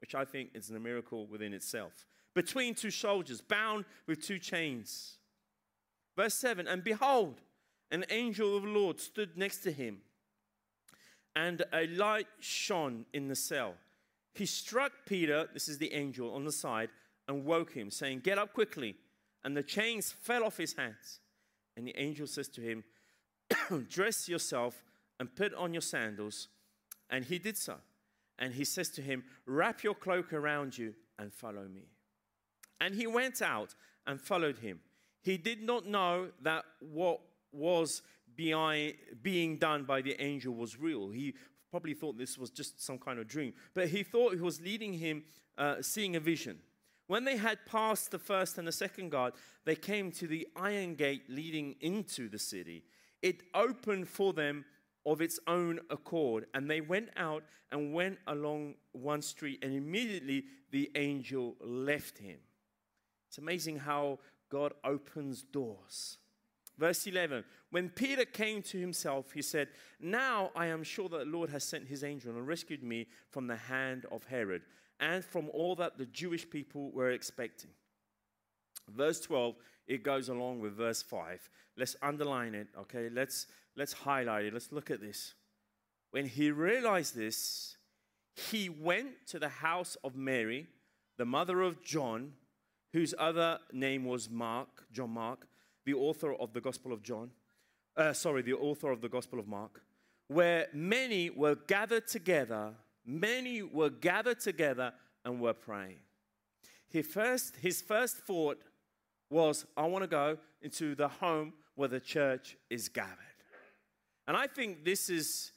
which 0.02 0.16
I 0.16 0.26
think 0.26 0.56
is 0.56 0.72
a 0.72 0.80
miracle 0.80 1.28
within 1.28 1.54
itself. 1.54 2.08
Between 2.34 2.74
two 2.74 2.90
soldiers, 2.90 3.42
bound 3.42 3.86
with 4.08 4.26
two 4.26 4.40
chains. 4.40 5.20
Verse 6.16 6.34
7 6.34 6.68
And 6.68 6.84
behold, 6.84 7.42
an 7.92 8.06
angel 8.10 8.58
of 8.58 8.64
the 8.64 8.70
Lord 8.70 9.00
stood 9.00 9.38
next 9.38 9.60
to 9.60 9.72
him, 9.72 10.00
and 11.36 11.62
a 11.72 11.86
light 11.86 12.28
shone 12.40 13.06
in 13.14 13.28
the 13.28 13.36
cell. 13.36 13.76
He 14.36 14.46
struck 14.46 14.92
Peter, 15.06 15.48
this 15.54 15.70
is 15.70 15.78
the 15.78 15.94
angel, 15.94 16.34
on 16.34 16.44
the 16.44 16.52
side 16.52 16.90
and 17.28 17.46
woke 17.46 17.72
him, 17.72 17.90
saying, 17.90 18.20
Get 18.20 18.38
up 18.38 18.54
quickly. 18.54 18.96
And 19.44 19.56
the 19.56 19.64
chains 19.64 20.12
fell 20.12 20.44
off 20.44 20.58
his 20.58 20.74
hands. 20.74 21.20
And 21.78 21.88
the 21.88 21.98
angel 22.00 22.28
says 22.28 22.50
to 22.50 22.62
him, 22.62 22.84
Dress 23.90 24.28
yourself 24.28 24.84
and 25.20 25.34
put 25.36 25.54
on 25.54 25.74
your 25.74 25.82
sandals. 25.82 26.50
And 27.10 27.24
he 27.24 27.40
did 27.40 27.58
so. 27.58 27.76
And 28.38 28.54
he 28.54 28.66
says 28.66 28.90
to 28.92 29.02
him, 29.02 29.24
Wrap 29.46 29.84
your 29.84 29.96
cloak 29.96 30.34
around 30.34 30.78
you 30.78 30.94
and 31.18 31.34
follow 31.34 31.64
me. 31.64 31.88
And 32.82 32.94
he 32.94 33.08
went 33.08 33.42
out 33.42 33.74
and 34.06 34.20
followed 34.20 34.58
him. 34.58 34.82
He 35.22 35.38
did 35.38 35.64
not 35.64 35.88
know 35.88 36.30
that 36.42 36.66
what 36.80 37.22
was 37.54 38.02
being 38.36 39.58
done 39.58 39.84
by 39.84 40.02
the 40.02 40.22
angel 40.22 40.54
was 40.54 40.78
real. 40.78 41.10
He 41.10 41.36
probably 41.76 41.94
thought 41.94 42.18
this 42.18 42.38
was 42.38 42.52
just 42.52 42.82
some 42.82 42.98
kind 42.98 43.20
of 43.20 43.28
dream, 43.28 43.54
but 43.74 43.90
he 43.90 44.02
thought 44.02 44.32
it 44.32 44.40
was 44.40 44.62
leading 44.62 44.94
him, 44.94 45.26
uh, 45.58 45.82
seeing 45.82 46.16
a 46.16 46.22
vision. 46.22 46.58
When 47.08 47.26
they 47.26 47.36
had 47.36 47.66
passed 47.66 48.12
the 48.12 48.18
first 48.18 48.58
and 48.58 48.66
the 48.66 48.72
second 48.72 49.10
guard, 49.10 49.34
they 49.66 49.76
came 49.76 50.10
to 50.14 50.26
the 50.26 50.48
iron 50.56 50.96
gate 50.96 51.24
leading 51.28 51.76
into 51.82 52.30
the 52.30 52.40
city. 52.40 52.86
It 53.22 53.44
opened 53.54 54.08
for 54.08 54.32
them 54.32 54.64
of 55.06 55.20
its 55.20 55.38
own 55.48 55.82
accord, 55.90 56.46
and 56.54 56.72
they 56.72 56.80
went 56.80 57.10
out 57.18 57.44
and 57.74 57.94
went 57.94 58.20
along 58.28 58.76
one 58.94 59.22
street, 59.22 59.60
and 59.62 59.74
immediately 59.74 60.46
the 60.72 60.90
angel 60.96 61.58
left 61.60 62.20
him. 62.20 62.38
It's 63.28 63.38
amazing 63.38 63.80
how 63.80 64.20
God 64.50 64.72
opens 64.86 65.44
doors. 65.44 66.20
Verse 66.78 67.08
11 67.08 67.44
When 67.70 67.90
Peter 67.90 68.26
came 68.26 68.62
to 68.64 68.80
himself, 68.80 69.32
he 69.32 69.42
said, 69.42 69.70
Now 70.00 70.52
I 70.56 70.68
am 70.68 70.84
sure 70.84 71.10
that 71.10 71.20
the 71.20 71.26
Lord 71.26 71.50
has 71.50 71.64
sent 71.64 71.88
his 71.88 72.04
angel 72.04 72.32
and 72.32 72.48
rescued 72.48 72.84
me 72.84 73.08
from 73.30 73.48
the 73.48 73.56
hand 73.56 74.06
of 74.12 74.24
Herod 74.26 74.62
and 75.00 75.24
from 75.24 75.50
all 75.54 75.76
that 75.76 75.98
the 75.98 76.06
Jewish 76.06 76.50
people 76.50 76.92
were 76.92 77.12
expecting. 77.12 77.72
Verse 78.90 79.20
12, 79.22 79.56
it 79.88 80.04
goes 80.04 80.30
along 80.30 80.60
with 80.60 80.78
verse 80.78 81.02
5. 81.02 81.50
Let's 81.78 81.96
underline 82.02 82.56
it, 82.56 82.68
okay? 82.82 83.10
Let's, 83.10 83.48
let's 83.76 83.94
highlight 83.94 84.46
it. 84.46 84.54
Let's 84.54 84.72
look 84.72 84.92
at 84.92 85.02
this. 85.02 85.34
When 86.12 86.26
he 86.26 86.52
realized 86.52 87.16
this, 87.16 87.78
he 88.36 88.70
went 88.70 89.28
to 89.28 89.40
the 89.40 89.50
house 89.50 89.98
of 90.04 90.16
Mary, 90.16 90.68
the 91.18 91.26
mother 91.26 91.62
of 91.62 91.82
John, 91.82 92.34
whose 92.94 93.14
other 93.18 93.60
name 93.74 94.06
was 94.06 94.30
Mark, 94.30 94.86
John 94.92 95.12
Mark, 95.12 95.48
the 95.86 95.94
author 95.94 96.34
of 96.34 96.54
the 96.54 96.62
Gospel 96.62 96.92
of 96.92 97.02
John. 97.02 97.30
Uh, 97.96 98.12
sorry, 98.14 98.42
the 98.42 98.54
author 98.54 98.92
of 98.92 99.02
the 99.02 99.10
Gospel 99.10 99.40
of 99.40 99.48
Mark, 99.48 99.82
where 100.28 100.68
many 100.74 101.30
were 101.30 101.56
gathered 101.56 102.08
together, 102.08 102.74
many 103.06 103.62
were 103.62 103.90
gathered 103.90 104.40
together 104.40 104.94
and 105.24 105.40
were 105.40 105.54
praying. 105.54 106.00
His 106.90 107.08
first, 107.08 107.56
his 107.58 107.82
first 107.82 108.18
thought 108.18 108.62
was, 109.30 109.66
I 109.78 109.86
want 109.86 110.04
to 110.04 110.08
go 110.08 110.38
into 110.62 110.96
the 110.96 111.08
home 111.08 111.54
where 111.76 111.88
the 111.88 112.00
church 112.00 112.58
is 112.70 112.90
gathered. 112.90 113.18
And 114.28 114.36
I 114.36 114.48
think 114.48 114.84
this 114.84 115.10
is, 115.10 115.52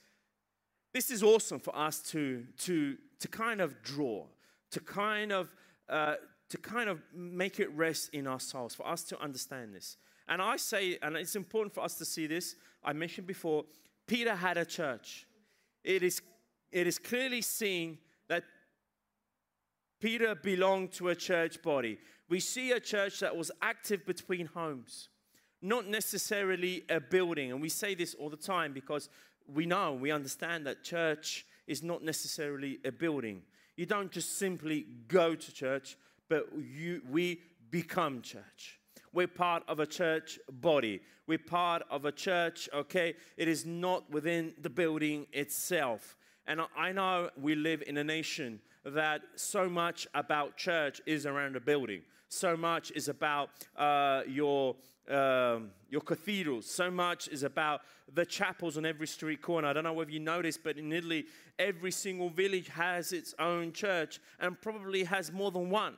this 0.93 1.11
is 1.11 1.23
awesome 1.23 1.59
for 1.59 1.77
us 1.77 2.01
to, 2.11 2.45
to, 2.59 2.97
to 3.21 3.29
kind 3.29 3.61
of 3.61 3.83
draw, 3.83 4.27
to 4.73 4.81
kind 4.81 5.33
of, 5.33 5.53
uh, 5.89 6.17
to 6.51 6.59
kind 6.59 6.89
of 6.89 7.03
make 7.15 7.61
it 7.61 7.71
rest 7.75 8.11
in 8.13 8.27
our 8.27 8.41
souls, 8.41 8.75
for 8.75 8.87
us 8.87 9.03
to 9.05 9.21
understand 9.21 9.75
this. 9.75 9.97
And 10.29 10.43
I 10.43 10.57
say, 10.57 10.99
and 11.03 11.17
it's 11.17 11.37
important 11.37 11.75
for 11.75 11.83
us 11.83 11.95
to 11.97 12.05
see 12.05 12.27
this, 12.27 12.55
I 12.85 12.93
mentioned 12.93 13.27
before, 13.27 13.65
Peter 14.07 14.35
had 14.35 14.57
a 14.57 14.65
church. 14.65 15.27
It 15.85 16.03
is, 16.03 16.21
it 16.71 16.87
is 16.87 16.99
clearly 16.99 17.41
seen 17.41 17.99
that 18.29 18.45
Peter 20.01 20.35
belonged 20.35 20.93
to 20.93 21.09
a 21.09 21.15
church 21.15 21.63
body. 21.63 21.99
We 22.29 22.41
see 22.41 22.73
a 22.73 22.81
church 22.81 23.21
that 23.21 23.37
was 23.37 23.51
active 23.63 24.05
between 24.05 24.47
homes, 24.47 25.09
not 25.63 25.87
necessarily 25.87 26.85
a 26.89 27.01
building. 27.01 27.51
And 27.53 27.61
we 27.61 27.71
say 27.71 27.95
this 27.95 28.15
all 28.15 28.29
the 28.29 28.37
time 28.37 28.73
because 28.73 29.09
we 29.47 29.65
know, 29.65 29.95
we 29.95 30.11
understand 30.11 30.67
that 30.67 30.85
church 30.85 31.47
is 31.67 31.83
not 31.83 32.03
necessarily 32.03 32.79
a 32.85 32.93
building. 32.93 33.43
You 33.77 33.87
don't 33.87 34.11
just 34.11 34.39
simply 34.39 34.87
go 35.09 35.35
to 35.35 35.53
church, 35.53 35.97
but 36.29 36.49
you, 36.59 37.03
we 37.09 37.41
become 37.71 38.23
church. 38.23 38.78
We're 39.13 39.27
part 39.27 39.63
of 39.69 39.81
a 39.81 39.87
church 39.87 40.39
body. 40.51 41.01
We're 41.27 41.39
part 41.39 41.83
of 41.91 42.05
a 42.05 42.13
church, 42.13 42.69
okay? 42.73 43.15
It 43.37 43.49
is 43.49 43.67
not 43.67 44.11
within 44.11 44.55
the 44.61 44.71
building 44.71 45.27
itself. 45.33 46.17
And 46.47 46.63
I 46.77 46.93
know 46.93 47.31
we 47.41 47.55
live 47.55 47.83
in 47.87 47.99
a 47.99 48.05
nation 48.05 48.61
that 48.85 49.21
so 49.37 49.69
much 49.69 50.07
about 50.15 50.57
church 50.57 51.01
is 51.07 51.27
around 51.27 51.57
a 51.57 51.61
building. 51.61 52.03
So 52.31 52.57
much 52.57 52.91
is 52.93 53.09
about 53.09 53.51
uh, 53.77 54.23
your 54.27 54.77
um, 55.09 55.71
your 55.89 56.03
cathedrals. 56.03 56.67
So 56.67 56.91
much 56.91 57.29
is 57.29 57.43
about 57.43 57.81
the 58.13 58.27
chapels 58.27 58.77
on 58.77 58.85
every 58.85 59.07
street 59.07 59.41
corner. 59.41 59.69
I 59.69 59.73
don't 59.73 59.85
know 59.85 59.95
whether 59.95 60.11
you 60.11 60.21
noticed, 60.21 60.63
but 60.63 60.77
in 60.77 60.93
Italy, 60.93 61.25
every 61.59 61.91
single 61.91 62.29
village 62.29 62.69
has 62.69 63.13
its 63.13 63.35
own 63.39 63.73
church 63.73 64.21
and 64.39 64.61
probably 64.61 65.05
has 65.05 65.33
more 65.33 65.51
than 65.51 65.71
one. 65.71 65.97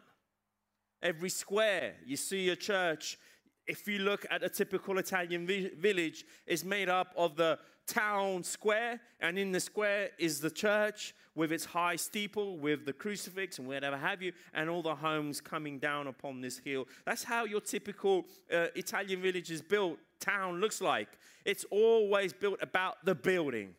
Every 1.02 1.30
square, 1.30 1.94
you 2.04 2.16
see 2.16 2.50
a 2.50 2.56
church. 2.56 3.18
If 3.66 3.86
you 3.86 4.00
look 4.00 4.26
at 4.30 4.42
a 4.42 4.48
typical 4.48 4.98
Italian 4.98 5.46
vi- 5.46 5.70
village, 5.78 6.24
is 6.46 6.64
made 6.64 6.88
up 6.88 7.12
of 7.16 7.36
the 7.36 7.58
town 7.86 8.42
square, 8.42 9.00
and 9.20 9.38
in 9.38 9.52
the 9.52 9.60
square 9.60 10.10
is 10.18 10.40
the 10.40 10.50
church 10.50 11.14
with 11.34 11.52
its 11.52 11.64
high 11.64 11.96
steeple, 11.96 12.58
with 12.58 12.84
the 12.84 12.92
crucifix 12.92 13.58
and 13.58 13.66
whatever 13.66 13.96
have 13.96 14.22
you, 14.22 14.32
and 14.52 14.68
all 14.68 14.82
the 14.82 14.94
homes 14.94 15.40
coming 15.40 15.78
down 15.78 16.06
upon 16.06 16.40
this 16.40 16.58
hill. 16.58 16.86
That's 17.06 17.24
how 17.24 17.44
your 17.44 17.60
typical 17.60 18.26
uh, 18.52 18.66
Italian 18.74 19.22
village 19.22 19.50
is 19.50 19.62
built, 19.62 19.98
town 20.20 20.60
looks 20.60 20.80
like. 20.80 21.08
It's 21.44 21.64
always 21.70 22.32
built 22.32 22.58
about 22.60 23.04
the 23.04 23.14
building. 23.14 23.74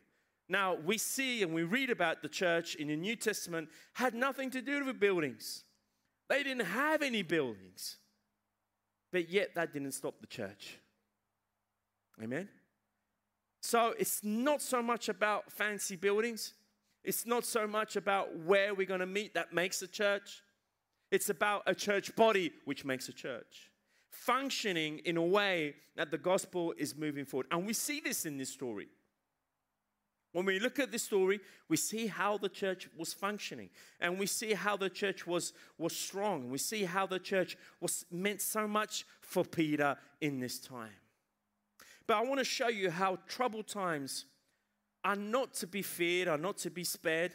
Now, 0.48 0.74
we 0.74 0.98
see 0.98 1.42
and 1.42 1.54
we 1.54 1.62
read 1.62 1.90
about 1.90 2.20
the 2.20 2.28
church 2.28 2.74
in 2.74 2.88
the 2.88 2.96
New 2.96 3.16
Testament 3.16 3.68
had 3.94 4.14
nothing 4.14 4.50
to 4.50 4.60
do 4.60 4.84
with 4.84 4.98
buildings. 4.98 5.64
They 6.32 6.42
didn't 6.42 6.64
have 6.64 7.02
any 7.02 7.20
buildings. 7.20 7.98
But 9.12 9.28
yet, 9.28 9.54
that 9.54 9.74
didn't 9.74 9.92
stop 9.92 10.18
the 10.18 10.26
church. 10.26 10.78
Amen? 12.22 12.48
So, 13.60 13.92
it's 13.98 14.24
not 14.24 14.62
so 14.62 14.82
much 14.82 15.10
about 15.10 15.52
fancy 15.52 15.94
buildings, 15.94 16.54
it's 17.04 17.26
not 17.26 17.44
so 17.44 17.66
much 17.66 17.96
about 17.96 18.34
where 18.46 18.72
we're 18.72 18.86
going 18.86 19.00
to 19.00 19.06
meet 19.06 19.34
that 19.34 19.52
makes 19.52 19.82
a 19.82 19.86
church. 19.86 20.42
It's 21.10 21.28
about 21.28 21.64
a 21.66 21.74
church 21.74 22.16
body 22.16 22.50
which 22.64 22.86
makes 22.86 23.10
a 23.10 23.12
church. 23.12 23.70
Functioning 24.08 25.00
in 25.04 25.18
a 25.18 25.22
way 25.22 25.74
that 25.96 26.10
the 26.10 26.16
gospel 26.16 26.72
is 26.78 26.96
moving 26.96 27.26
forward. 27.26 27.48
And 27.50 27.66
we 27.66 27.74
see 27.74 28.00
this 28.00 28.24
in 28.24 28.38
this 28.38 28.48
story. 28.48 28.88
When 30.32 30.46
we 30.46 30.58
look 30.58 30.78
at 30.78 30.90
this 30.90 31.02
story, 31.02 31.40
we 31.68 31.76
see 31.76 32.06
how 32.06 32.38
the 32.38 32.48
church 32.48 32.88
was 32.96 33.12
functioning 33.12 33.68
and 34.00 34.18
we 34.18 34.26
see 34.26 34.54
how 34.54 34.78
the 34.78 34.88
church 34.88 35.26
was, 35.26 35.52
was 35.76 35.94
strong. 35.94 36.50
We 36.50 36.58
see 36.58 36.84
how 36.84 37.06
the 37.06 37.18
church 37.18 37.56
was 37.80 38.06
meant 38.10 38.40
so 38.40 38.66
much 38.66 39.04
for 39.20 39.44
Peter 39.44 39.96
in 40.22 40.40
this 40.40 40.58
time. 40.58 40.94
But 42.06 42.16
I 42.16 42.22
want 42.22 42.38
to 42.38 42.44
show 42.44 42.68
you 42.68 42.90
how 42.90 43.18
troubled 43.28 43.68
times 43.68 44.24
are 45.04 45.16
not 45.16 45.52
to 45.54 45.66
be 45.66 45.82
feared, 45.82 46.28
are 46.28 46.38
not 46.38 46.56
to 46.58 46.70
be 46.70 46.84
spared, 46.84 47.34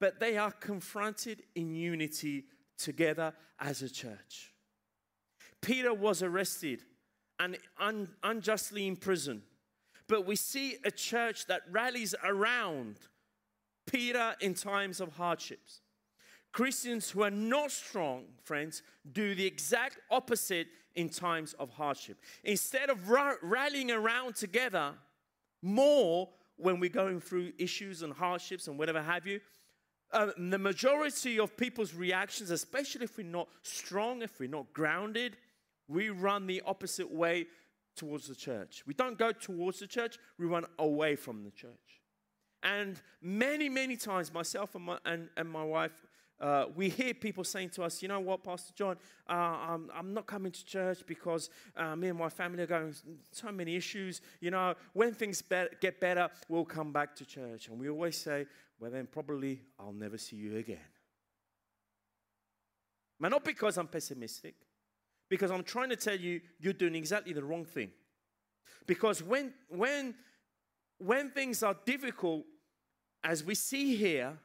but 0.00 0.20
they 0.20 0.36
are 0.36 0.52
confronted 0.52 1.42
in 1.56 1.74
unity 1.74 2.44
together 2.76 3.32
as 3.58 3.82
a 3.82 3.88
church. 3.88 4.52
Peter 5.60 5.92
was 5.92 6.22
arrested 6.22 6.84
and 7.40 7.58
un- 7.80 8.08
unjustly 8.22 8.86
imprisoned 8.86 9.42
but 10.08 10.26
we 10.26 10.36
see 10.36 10.76
a 10.84 10.90
church 10.90 11.46
that 11.46 11.62
rallies 11.70 12.14
around 12.24 12.96
Peter 13.86 14.34
in 14.40 14.54
times 14.54 15.00
of 15.00 15.16
hardships. 15.16 15.80
Christians 16.52 17.10
who 17.10 17.22
are 17.22 17.30
not 17.30 17.70
strong, 17.70 18.24
friends, 18.42 18.82
do 19.12 19.34
the 19.34 19.46
exact 19.46 19.98
opposite 20.10 20.66
in 20.96 21.08
times 21.08 21.52
of 21.54 21.70
hardship. 21.70 22.18
Instead 22.42 22.90
of 22.90 23.10
ra- 23.10 23.34
rallying 23.42 23.90
around 23.90 24.34
together 24.34 24.94
more 25.62 26.28
when 26.56 26.80
we're 26.80 26.90
going 26.90 27.20
through 27.20 27.52
issues 27.58 28.02
and 28.02 28.12
hardships 28.12 28.66
and 28.66 28.78
whatever 28.78 29.02
have 29.02 29.26
you, 29.26 29.40
uh, 30.12 30.30
the 30.36 30.58
majority 30.58 31.38
of 31.38 31.56
people's 31.56 31.94
reactions, 31.94 32.50
especially 32.50 33.04
if 33.04 33.18
we're 33.18 33.24
not 33.24 33.48
strong, 33.62 34.22
if 34.22 34.40
we're 34.40 34.48
not 34.48 34.72
grounded, 34.72 35.36
we 35.86 36.08
run 36.08 36.46
the 36.46 36.62
opposite 36.66 37.10
way 37.10 37.46
towards 37.98 38.28
the 38.28 38.34
church. 38.34 38.82
We 38.86 38.94
don't 38.94 39.18
go 39.18 39.32
towards 39.32 39.80
the 39.80 39.86
church, 39.86 40.18
we 40.38 40.46
run 40.46 40.64
away 40.78 41.16
from 41.16 41.44
the 41.44 41.50
church. 41.50 42.00
And 42.62 43.00
many, 43.20 43.68
many 43.68 43.96
times, 43.96 44.32
myself 44.32 44.74
and 44.74 44.84
my, 44.84 44.98
and, 45.04 45.28
and 45.36 45.48
my 45.48 45.64
wife, 45.64 45.92
uh, 46.40 46.66
we 46.74 46.88
hear 46.88 47.14
people 47.14 47.42
saying 47.42 47.70
to 47.70 47.82
us, 47.82 48.00
you 48.00 48.08
know 48.08 48.20
what, 48.20 48.44
Pastor 48.44 48.72
John, 48.74 48.96
uh, 49.28 49.32
I'm, 49.32 49.90
I'm, 49.92 50.14
not 50.14 50.26
coming 50.26 50.52
to 50.52 50.64
church 50.64 51.00
because 51.06 51.50
uh, 51.76 51.96
me 51.96 52.08
and 52.08 52.18
my 52.18 52.28
family 52.28 52.62
are 52.62 52.66
going 52.66 52.94
so 53.32 53.50
many 53.50 53.74
issues. 53.74 54.20
You 54.40 54.52
know, 54.52 54.74
when 54.92 55.14
things 55.14 55.42
be- 55.42 55.66
get 55.80 56.00
better, 56.00 56.28
we'll 56.48 56.64
come 56.64 56.92
back 56.92 57.16
to 57.16 57.24
church. 57.24 57.68
And 57.68 57.78
we 57.78 57.88
always 57.88 58.16
say, 58.16 58.46
well, 58.78 58.90
then 58.90 59.08
probably 59.10 59.60
I'll 59.80 59.92
never 59.92 60.16
see 60.16 60.36
you 60.36 60.56
again. 60.58 60.78
But 63.20 63.30
not 63.30 63.44
because 63.44 63.76
I'm 63.76 63.88
pessimistic, 63.88 64.54
because 65.28 65.50
I'm 65.50 65.62
trying 65.62 65.90
to 65.90 65.96
tell 65.96 66.16
you, 66.16 66.40
you're 66.58 66.72
doing 66.72 66.94
exactly 66.94 67.32
the 67.32 67.44
wrong 67.44 67.64
thing. 67.64 67.90
Because 68.86 69.22
when, 69.22 69.52
when, 69.68 70.14
when 70.98 71.30
things 71.30 71.62
are 71.62 71.76
difficult, 71.84 72.44
as 73.22 73.44
we 73.44 73.54
see 73.54 73.94
here, 73.96 74.38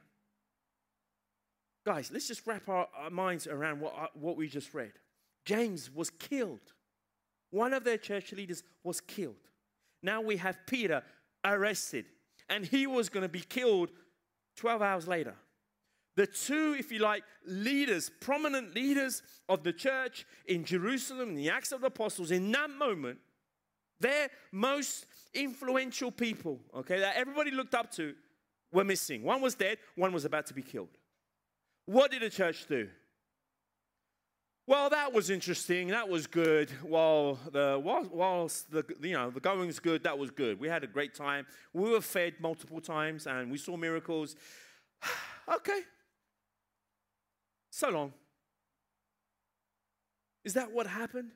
guys, 1.86 2.10
let's 2.12 2.28
just 2.28 2.46
wrap 2.46 2.68
our, 2.68 2.88
our 2.96 3.10
minds 3.10 3.46
around 3.46 3.80
what, 3.80 3.94
uh, 3.98 4.06
what 4.14 4.36
we 4.36 4.48
just 4.48 4.74
read. 4.74 4.92
James 5.44 5.90
was 5.90 6.10
killed. 6.10 6.72
One 7.50 7.72
of 7.72 7.84
their 7.84 7.98
church 7.98 8.32
leaders 8.32 8.62
was 8.82 9.00
killed. 9.00 9.36
Now 10.02 10.20
we 10.20 10.36
have 10.36 10.58
Peter 10.66 11.02
arrested, 11.44 12.06
and 12.48 12.66
he 12.66 12.86
was 12.86 13.08
going 13.08 13.22
to 13.22 13.28
be 13.28 13.40
killed 13.40 13.90
12 14.56 14.82
hours 14.82 15.08
later. 15.08 15.34
The 16.16 16.26
two, 16.26 16.76
if 16.78 16.92
you 16.92 17.00
like, 17.00 17.24
leaders, 17.44 18.10
prominent 18.20 18.74
leaders 18.74 19.22
of 19.48 19.64
the 19.64 19.72
church 19.72 20.26
in 20.46 20.64
Jerusalem, 20.64 21.30
in 21.30 21.34
the 21.34 21.50
Acts 21.50 21.72
of 21.72 21.80
the 21.80 21.88
Apostles, 21.88 22.30
in 22.30 22.50
that 22.52 22.70
moment, 22.70 23.18
their 24.00 24.28
most 24.52 25.06
influential 25.34 26.12
people, 26.12 26.60
okay, 26.74 27.00
that 27.00 27.16
everybody 27.16 27.50
looked 27.50 27.74
up 27.74 27.90
to, 27.92 28.14
were 28.72 28.84
missing. 28.84 29.22
One 29.22 29.40
was 29.40 29.54
dead, 29.54 29.78
one 29.96 30.12
was 30.12 30.24
about 30.24 30.46
to 30.46 30.54
be 30.54 30.62
killed. 30.62 30.88
What 31.86 32.10
did 32.10 32.22
the 32.22 32.30
church 32.30 32.66
do? 32.66 32.88
Well, 34.66 34.88
that 34.90 35.12
was 35.12 35.28
interesting. 35.28 35.88
That 35.88 36.08
was 36.08 36.26
good. 36.26 36.70
While 36.82 37.38
the 37.52 37.78
whilst 37.82 38.70
the 38.70 38.82
you 39.02 39.12
know 39.12 39.30
the 39.30 39.40
going's 39.40 39.78
good, 39.78 40.04
that 40.04 40.18
was 40.18 40.30
good. 40.30 40.58
We 40.58 40.68
had 40.68 40.82
a 40.82 40.86
great 40.86 41.14
time. 41.14 41.46
We 41.74 41.90
were 41.90 42.00
fed 42.00 42.34
multiple 42.40 42.80
times, 42.80 43.26
and 43.26 43.52
we 43.52 43.58
saw 43.58 43.76
miracles. 43.76 44.36
okay. 45.54 45.80
So 47.74 47.90
long. 47.90 48.12
Is 50.44 50.54
that 50.54 50.70
what 50.70 50.86
happened? 50.86 51.32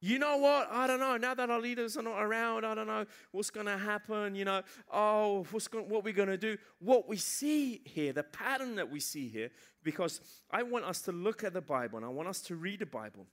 You 0.00 0.18
know 0.18 0.38
what? 0.38 0.68
I 0.72 0.88
don't 0.88 0.98
know. 0.98 1.16
Now 1.16 1.34
that 1.34 1.48
our 1.48 1.60
leaders 1.60 1.96
are 1.96 2.02
not 2.02 2.20
around, 2.20 2.66
I 2.66 2.74
don't 2.74 2.88
know 2.88 3.04
what's 3.30 3.50
going 3.50 3.66
to 3.66 3.78
happen. 3.78 4.34
You 4.34 4.44
know, 4.44 4.62
oh, 4.92 5.46
what's 5.52 5.68
going, 5.68 5.88
what 5.88 6.02
we're 6.02 6.12
going 6.12 6.30
to 6.30 6.36
do? 6.36 6.58
What 6.80 7.08
we 7.08 7.16
see 7.16 7.80
here, 7.84 8.12
the 8.12 8.24
pattern 8.24 8.74
that 8.74 8.90
we 8.90 8.98
see 8.98 9.28
here, 9.28 9.50
because 9.84 10.20
I 10.50 10.64
want 10.64 10.84
us 10.84 11.00
to 11.02 11.12
look 11.12 11.44
at 11.44 11.54
the 11.54 11.60
Bible 11.60 11.98
and 11.98 12.04
I 12.04 12.08
want 12.08 12.26
us 12.26 12.40
to 12.42 12.56
read 12.56 12.80
the 12.80 12.86
Bible, 12.86 13.24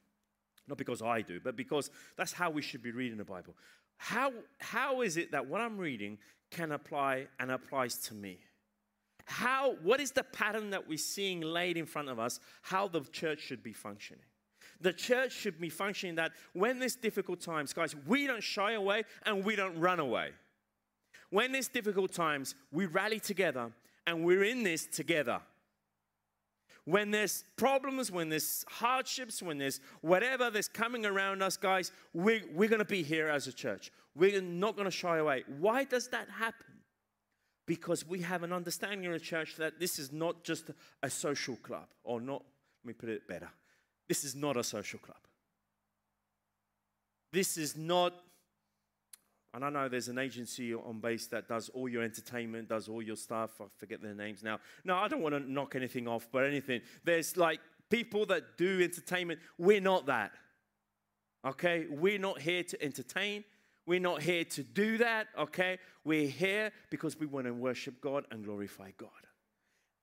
not 0.67 0.77
because 0.77 1.01
I 1.01 1.21
do, 1.21 1.39
but 1.39 1.55
because 1.55 1.89
that's 2.15 2.31
how 2.31 2.51
we 2.51 2.61
should 2.61 2.83
be 2.83 2.91
reading 2.91 3.17
the 3.17 3.25
Bible. 3.25 3.55
How 3.97 4.31
how 4.59 5.01
is 5.01 5.17
it 5.17 5.31
that 5.31 5.47
what 5.47 5.61
I'm 5.61 5.79
reading 5.79 6.19
can 6.51 6.71
apply 6.71 7.25
and 7.39 7.49
applies 7.49 7.97
to 8.09 8.13
me? 8.13 8.37
How 9.25 9.75
what 9.83 9.99
is 9.99 10.11
the 10.11 10.23
pattern 10.23 10.71
that 10.71 10.87
we're 10.87 10.97
seeing 10.97 11.41
laid 11.41 11.77
in 11.77 11.85
front 11.85 12.09
of 12.09 12.19
us? 12.19 12.39
How 12.61 12.87
the 12.87 13.01
church 13.01 13.39
should 13.39 13.63
be 13.63 13.73
functioning? 13.73 14.23
the 14.83 14.93
church 14.93 15.31
should 15.31 15.59
be 15.59 15.69
functioning 15.69 16.15
that 16.15 16.33
when 16.53 16.77
there's 16.77 16.95
difficult 16.95 17.39
times, 17.39 17.73
guys, 17.73 17.95
we 18.05 18.27
don't 18.27 18.43
shy 18.43 18.73
away 18.73 19.03
and 19.25 19.43
we 19.43 19.55
don't 19.55 19.79
run 19.79 19.99
away. 19.99 20.31
When 21.29 21.51
there's 21.51 21.69
difficult 21.69 22.11
times, 22.11 22.53
we 22.71 22.85
rally 22.85 23.19
together 23.19 23.71
and 24.05 24.23
we're 24.23 24.43
in 24.43 24.63
this 24.63 24.85
together. 24.85 25.39
When 26.85 27.11
there's 27.11 27.45
problems, 27.55 28.11
when 28.11 28.27
there's 28.27 28.65
hardships, 28.67 29.41
when 29.41 29.57
there's 29.57 29.79
whatever 30.01 30.49
that's 30.49 30.67
coming 30.67 31.05
around 31.05 31.41
us, 31.41 31.55
guys, 31.55 31.93
we, 32.13 32.43
we're 32.53 32.67
going 32.67 32.79
to 32.79 32.85
be 32.85 33.03
here 33.03 33.29
as 33.29 33.47
a 33.47 33.53
church. 33.53 33.89
We're 34.15 34.41
not 34.41 34.75
going 34.75 34.85
to 34.85 34.91
shy 34.91 35.17
away. 35.17 35.45
Why 35.59 35.85
does 35.85 36.09
that 36.09 36.29
happen? 36.29 36.72
Because 37.65 38.05
we 38.05 38.19
have 38.21 38.43
an 38.43 38.51
understanding 38.51 39.05
in 39.05 39.13
a 39.13 39.19
church 39.19 39.55
that 39.55 39.79
this 39.79 39.97
is 39.97 40.11
not 40.11 40.43
just 40.43 40.71
a 41.01 41.09
social 41.09 41.55
club, 41.55 41.87
or 42.03 42.19
not, 42.19 42.43
let 42.83 42.87
me 42.87 42.93
put 42.93 43.09
it 43.09 43.27
better. 43.27 43.49
This 44.07 44.23
is 44.23 44.35
not 44.35 44.57
a 44.57 44.63
social 44.63 44.99
club. 44.99 45.17
This 47.31 47.57
is 47.57 47.77
not, 47.77 48.13
and 49.53 49.63
I 49.63 49.69
know 49.69 49.87
there's 49.87 50.09
an 50.09 50.17
agency 50.19 50.73
on 50.73 50.99
base 50.99 51.27
that 51.27 51.47
does 51.47 51.69
all 51.69 51.87
your 51.87 52.03
entertainment, 52.03 52.67
does 52.67 52.89
all 52.89 53.01
your 53.01 53.15
stuff. 53.15 53.61
I 53.61 53.65
forget 53.77 54.01
their 54.01 54.13
names 54.13 54.43
now. 54.43 54.59
No, 54.83 54.97
I 54.97 55.07
don't 55.07 55.21
want 55.21 55.33
to 55.33 55.51
knock 55.51 55.75
anything 55.75 56.07
off, 56.07 56.27
but 56.31 56.45
anything. 56.45 56.81
There's 57.03 57.37
like 57.37 57.59
people 57.89 58.25
that 58.27 58.57
do 58.57 58.81
entertainment. 58.83 59.39
We're 59.57 59.81
not 59.81 60.05
that. 60.07 60.31
Okay? 61.45 61.85
We're 61.89 62.19
not 62.19 62.41
here 62.41 62.63
to 62.63 62.83
entertain. 62.83 63.45
We're 63.85 63.99
not 63.99 64.21
here 64.21 64.45
to 64.45 64.63
do 64.63 64.97
that, 64.99 65.27
okay? 65.37 65.77
We're 66.05 66.27
here 66.27 66.71
because 66.89 67.19
we 67.19 67.25
want 67.25 67.47
to 67.47 67.53
worship 67.53 67.99
God 68.01 68.25
and 68.31 68.43
glorify 68.43 68.91
God. 68.97 69.09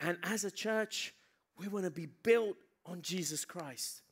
And 0.01 0.19
as 0.23 0.45
a 0.45 0.51
church, 0.51 1.15
we 1.59 1.69
want 1.69 1.85
to 1.85 1.91
be 1.91 2.07
built 2.23 2.57
on 2.87 3.03
Jesus 3.03 3.45
Christ. 3.45 4.03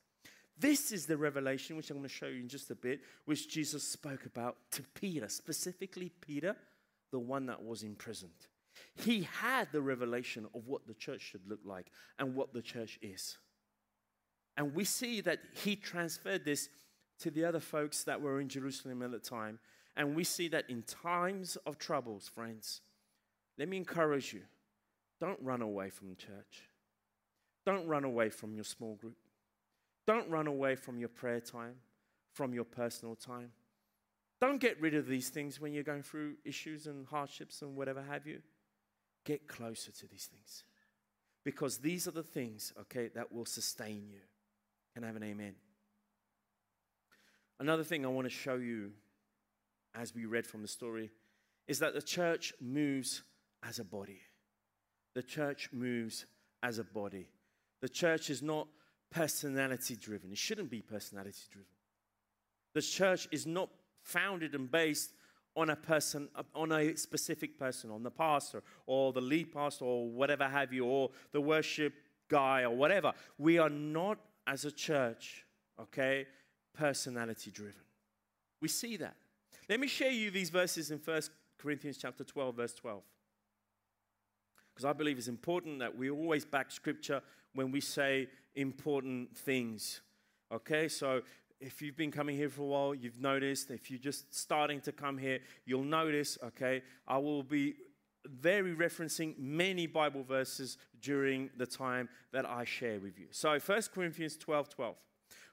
This 0.58 0.90
is 0.90 1.06
the 1.06 1.16
revelation, 1.16 1.76
which 1.76 1.90
I'm 1.90 1.98
going 1.98 2.08
to 2.08 2.14
show 2.14 2.26
you 2.26 2.40
in 2.40 2.48
just 2.48 2.70
a 2.70 2.74
bit, 2.74 3.00
which 3.26 3.48
Jesus 3.48 3.84
spoke 3.84 4.26
about 4.26 4.56
to 4.72 4.82
Peter, 4.94 5.28
specifically 5.28 6.10
Peter, 6.20 6.56
the 7.12 7.18
one 7.18 7.46
that 7.46 7.62
was 7.62 7.82
imprisoned. 7.82 8.32
He 8.96 9.22
had 9.22 9.68
the 9.72 9.80
revelation 9.80 10.46
of 10.54 10.66
what 10.66 10.86
the 10.86 10.94
church 10.94 11.20
should 11.20 11.46
look 11.48 11.60
like 11.64 11.90
and 12.18 12.34
what 12.34 12.52
the 12.52 12.62
church 12.62 12.98
is. 13.02 13.36
And 14.56 14.74
we 14.74 14.84
see 14.84 15.20
that 15.20 15.38
he 15.62 15.76
transferred 15.76 16.44
this 16.44 16.68
to 17.20 17.30
the 17.30 17.44
other 17.44 17.60
folks 17.60 18.04
that 18.04 18.20
were 18.20 18.40
in 18.40 18.48
Jerusalem 18.48 19.02
at 19.02 19.10
the 19.10 19.18
time. 19.18 19.58
And 19.96 20.14
we 20.14 20.24
see 20.24 20.48
that 20.48 20.70
in 20.70 20.82
times 20.82 21.56
of 21.66 21.78
troubles, 21.78 22.28
friends, 22.28 22.80
let 23.58 23.68
me 23.68 23.76
encourage 23.76 24.32
you 24.32 24.42
don't 25.20 25.40
run 25.42 25.62
away 25.62 25.90
from 25.90 26.14
church. 26.16 26.68
Don't 27.66 27.86
run 27.86 28.04
away 28.04 28.30
from 28.30 28.54
your 28.54 28.64
small 28.64 28.94
group. 28.94 29.16
Don't 30.06 30.30
run 30.30 30.46
away 30.46 30.76
from 30.76 30.98
your 30.98 31.08
prayer 31.08 31.40
time, 31.40 31.74
from 32.32 32.54
your 32.54 32.64
personal 32.64 33.14
time. 33.14 33.50
Don't 34.40 34.60
get 34.60 34.80
rid 34.80 34.94
of 34.94 35.06
these 35.06 35.28
things 35.28 35.60
when 35.60 35.72
you're 35.72 35.82
going 35.82 36.04
through 36.04 36.36
issues 36.44 36.86
and 36.86 37.06
hardships 37.06 37.60
and 37.60 37.76
whatever 37.76 38.00
have 38.02 38.26
you. 38.26 38.40
Get 39.24 39.48
closer 39.48 39.90
to 39.90 40.06
these 40.06 40.26
things. 40.32 40.62
Because 41.44 41.78
these 41.78 42.06
are 42.06 42.12
the 42.12 42.22
things, 42.22 42.72
okay, 42.80 43.08
that 43.14 43.32
will 43.32 43.44
sustain 43.44 44.08
you. 44.08 44.20
Can 44.94 45.02
I 45.02 45.08
have 45.08 45.16
an 45.16 45.24
amen? 45.24 45.54
Another 47.60 47.84
thing 47.84 48.04
I 48.04 48.08
want 48.08 48.26
to 48.26 48.34
show 48.34 48.54
you 48.54 48.92
as 49.94 50.14
we 50.14 50.26
read 50.26 50.46
from 50.46 50.62
the 50.62 50.68
story 50.68 51.10
is 51.66 51.80
that 51.80 51.94
the 51.94 52.02
church 52.02 52.52
moves 52.60 53.22
as 53.62 53.78
a 53.78 53.84
body. 53.84 54.20
The 55.14 55.22
church 55.22 55.68
moves 55.72 56.26
as 56.62 56.78
a 56.78 56.84
body. 56.84 57.28
The 57.80 57.88
church 57.88 58.30
is 58.30 58.42
not 58.42 58.68
personality 59.10 59.96
driven. 59.96 60.30
It 60.30 60.38
shouldn't 60.38 60.70
be 60.70 60.82
personality 60.82 61.42
driven. 61.50 61.68
The 62.74 62.82
church 62.82 63.28
is 63.32 63.46
not 63.46 63.70
founded 64.02 64.54
and 64.54 64.70
based 64.70 65.12
on 65.56 65.70
a 65.70 65.76
person, 65.76 66.28
on 66.54 66.70
a 66.70 66.96
specific 66.96 67.58
person, 67.58 67.90
on 67.90 68.04
the 68.04 68.10
pastor 68.10 68.62
or 68.86 69.12
the 69.12 69.20
lead 69.20 69.52
pastor 69.52 69.84
or 69.84 70.08
whatever 70.08 70.44
have 70.44 70.72
you, 70.72 70.84
or 70.84 71.10
the 71.32 71.40
worship 71.40 71.94
guy 72.28 72.62
or 72.62 72.70
whatever. 72.70 73.12
We 73.38 73.58
are 73.58 73.70
not, 73.70 74.18
as 74.46 74.64
a 74.64 74.70
church, 74.70 75.44
okay, 75.80 76.26
personality 76.78 77.50
driven. 77.50 77.82
We 78.60 78.68
see 78.68 78.96
that. 78.98 79.16
Let 79.68 79.80
me 79.80 79.88
share 79.88 80.10
you 80.10 80.30
these 80.30 80.50
verses 80.50 80.90
in 80.90 80.98
1 80.98 81.22
Corinthians 81.58 81.98
chapter 81.98 82.24
12, 82.24 82.54
verse 82.54 82.74
12. 82.74 83.02
Because 84.72 84.84
I 84.84 84.92
believe 84.92 85.18
it's 85.18 85.28
important 85.28 85.80
that 85.80 85.96
we 85.96 86.10
always 86.10 86.44
back 86.44 86.70
scripture 86.70 87.20
when 87.54 87.72
we 87.72 87.80
say 87.80 88.28
important 88.54 89.36
things. 89.36 90.00
Okay, 90.52 90.88
so 90.88 91.22
if 91.60 91.82
you've 91.82 91.96
been 91.96 92.12
coming 92.12 92.36
here 92.36 92.48
for 92.48 92.62
a 92.62 92.66
while, 92.66 92.94
you've 92.94 93.20
noticed. 93.20 93.70
If 93.70 93.90
you're 93.90 93.98
just 93.98 94.32
starting 94.34 94.80
to 94.82 94.92
come 94.92 95.18
here, 95.18 95.40
you'll 95.66 95.82
notice, 95.82 96.38
okay, 96.44 96.82
I 97.06 97.18
will 97.18 97.42
be 97.42 97.74
very 98.24 98.74
referencing 98.74 99.36
many 99.38 99.86
Bible 99.86 100.22
verses 100.22 100.78
during 101.00 101.50
the 101.56 101.66
time 101.66 102.08
that 102.32 102.46
I 102.46 102.64
share 102.64 103.00
with 103.00 103.18
you. 103.18 103.26
So 103.30 103.58
1 103.58 103.82
Corinthians 103.92 104.36
12 104.36 104.68
12. 104.68 104.96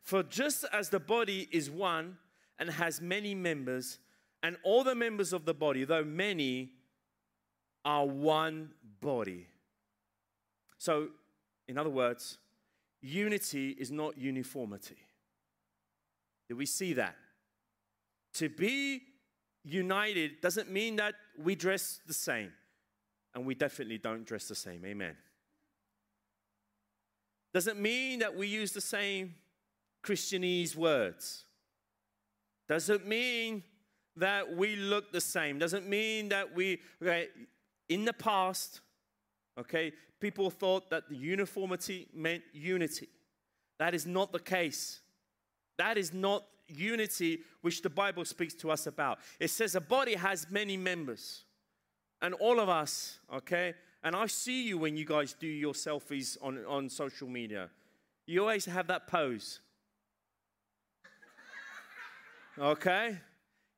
For 0.05 0.21
just 0.21 0.65
as 0.71 0.89
the 0.89 0.99
body 0.99 1.49
is 1.51 1.69
one 1.69 2.17
and 2.59 2.69
has 2.69 3.01
many 3.01 3.33
members, 3.33 3.97
and 4.43 4.55
all 4.63 4.83
the 4.83 4.93
members 4.93 5.33
of 5.33 5.45
the 5.45 5.53
body, 5.53 5.83
though 5.83 6.03
many, 6.03 6.69
are 7.83 8.05
one 8.05 8.69
body. 9.01 9.47
So 10.77 11.07
in 11.67 11.79
other 11.79 11.89
words, 11.89 12.37
unity 13.01 13.71
is 13.71 13.91
not 13.91 14.15
uniformity. 14.17 14.97
Do 16.47 16.55
we 16.55 16.67
see 16.67 16.93
that? 16.93 17.15
To 18.35 18.47
be 18.49 19.01
united 19.63 20.39
doesn't 20.39 20.69
mean 20.69 20.97
that 20.97 21.15
we 21.41 21.55
dress 21.55 21.99
the 22.05 22.13
same. 22.13 22.51
And 23.33 23.43
we 23.45 23.55
definitely 23.55 23.97
don't 23.97 24.25
dress 24.25 24.47
the 24.47 24.55
same. 24.55 24.85
Amen. 24.85 25.15
Doesn't 27.53 27.79
mean 27.79 28.19
that 28.19 28.35
we 28.35 28.47
use 28.47 28.71
the 28.71 28.81
same 28.81 29.33
Christianese 30.05 30.75
words. 30.75 31.43
Doesn't 32.67 33.07
mean 33.07 33.63
that 34.15 34.55
we 34.55 34.75
look 34.75 35.11
the 35.11 35.21
same. 35.21 35.59
Doesn't 35.59 35.87
mean 35.87 36.29
that 36.29 36.55
we, 36.55 36.79
okay, 37.01 37.27
in 37.89 38.05
the 38.05 38.13
past, 38.13 38.81
Okay? 39.57 39.93
People 40.19 40.49
thought 40.49 40.89
that 40.89 41.09
the 41.09 41.15
uniformity 41.15 42.07
meant 42.13 42.43
unity. 42.53 43.09
That 43.79 43.93
is 43.93 44.05
not 44.05 44.31
the 44.31 44.39
case. 44.39 45.01
That 45.77 45.97
is 45.97 46.13
not 46.13 46.45
unity 46.67 47.39
which 47.61 47.81
the 47.81 47.89
Bible 47.89 48.25
speaks 48.25 48.53
to 48.55 48.71
us 48.71 48.87
about. 48.87 49.19
It 49.39 49.49
says 49.49 49.75
a 49.75 49.81
body 49.81 50.15
has 50.15 50.47
many 50.49 50.77
members. 50.77 51.43
And 52.21 52.33
all 52.35 52.59
of 52.59 52.69
us, 52.69 53.19
okay? 53.33 53.73
And 54.03 54.15
I 54.15 54.27
see 54.27 54.67
you 54.67 54.77
when 54.77 54.95
you 54.95 55.05
guys 55.05 55.33
do 55.33 55.47
your 55.47 55.73
selfies 55.73 56.37
on, 56.41 56.63
on 56.65 56.89
social 56.89 57.27
media. 57.27 57.69
You 58.25 58.41
always 58.41 58.65
have 58.65 58.87
that 58.87 59.07
pose. 59.07 59.59
Okay? 62.59 63.17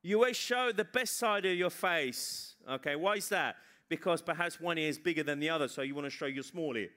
You 0.02 0.16
always 0.16 0.36
show 0.36 0.72
the 0.72 0.84
best 0.84 1.18
side 1.18 1.44
of 1.44 1.56
your 1.56 1.70
face. 1.70 2.54
Okay, 2.68 2.96
why 2.96 3.14
is 3.14 3.28
that? 3.30 3.56
because 3.88 4.22
perhaps 4.22 4.60
one 4.60 4.78
ear 4.78 4.88
is 4.88 4.98
bigger 4.98 5.22
than 5.22 5.40
the 5.40 5.50
other, 5.50 5.68
so 5.68 5.82
you 5.82 5.94
want 5.94 6.06
to 6.06 6.10
show 6.10 6.26
your 6.26 6.42
small 6.42 6.76
ear. 6.76 6.90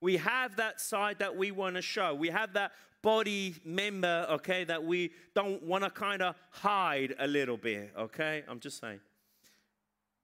We 0.00 0.16
have 0.16 0.56
that 0.56 0.80
side 0.80 1.18
that 1.18 1.36
we 1.36 1.50
want 1.50 1.76
to 1.76 1.82
show. 1.82 2.14
We 2.14 2.28
have 2.28 2.54
that 2.54 2.72
body 3.02 3.56
member, 3.64 4.26
okay, 4.30 4.64
that 4.64 4.82
we 4.82 5.12
don't 5.34 5.62
want 5.62 5.84
to 5.84 5.90
kind 5.90 6.22
of 6.22 6.34
hide 6.50 7.14
a 7.18 7.26
little 7.26 7.58
bit, 7.58 7.92
okay? 7.98 8.44
I'm 8.48 8.60
just 8.60 8.80
saying. 8.80 9.00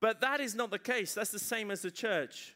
But 0.01 0.21
that 0.23 0.41
is 0.41 0.55
not 0.55 0.71
the 0.71 0.79
case. 0.79 1.15
That's 1.15 1.31
the 1.31 1.39
same 1.39 1.71
as 1.71 1.83
the 1.83 1.91
church. 1.91 2.56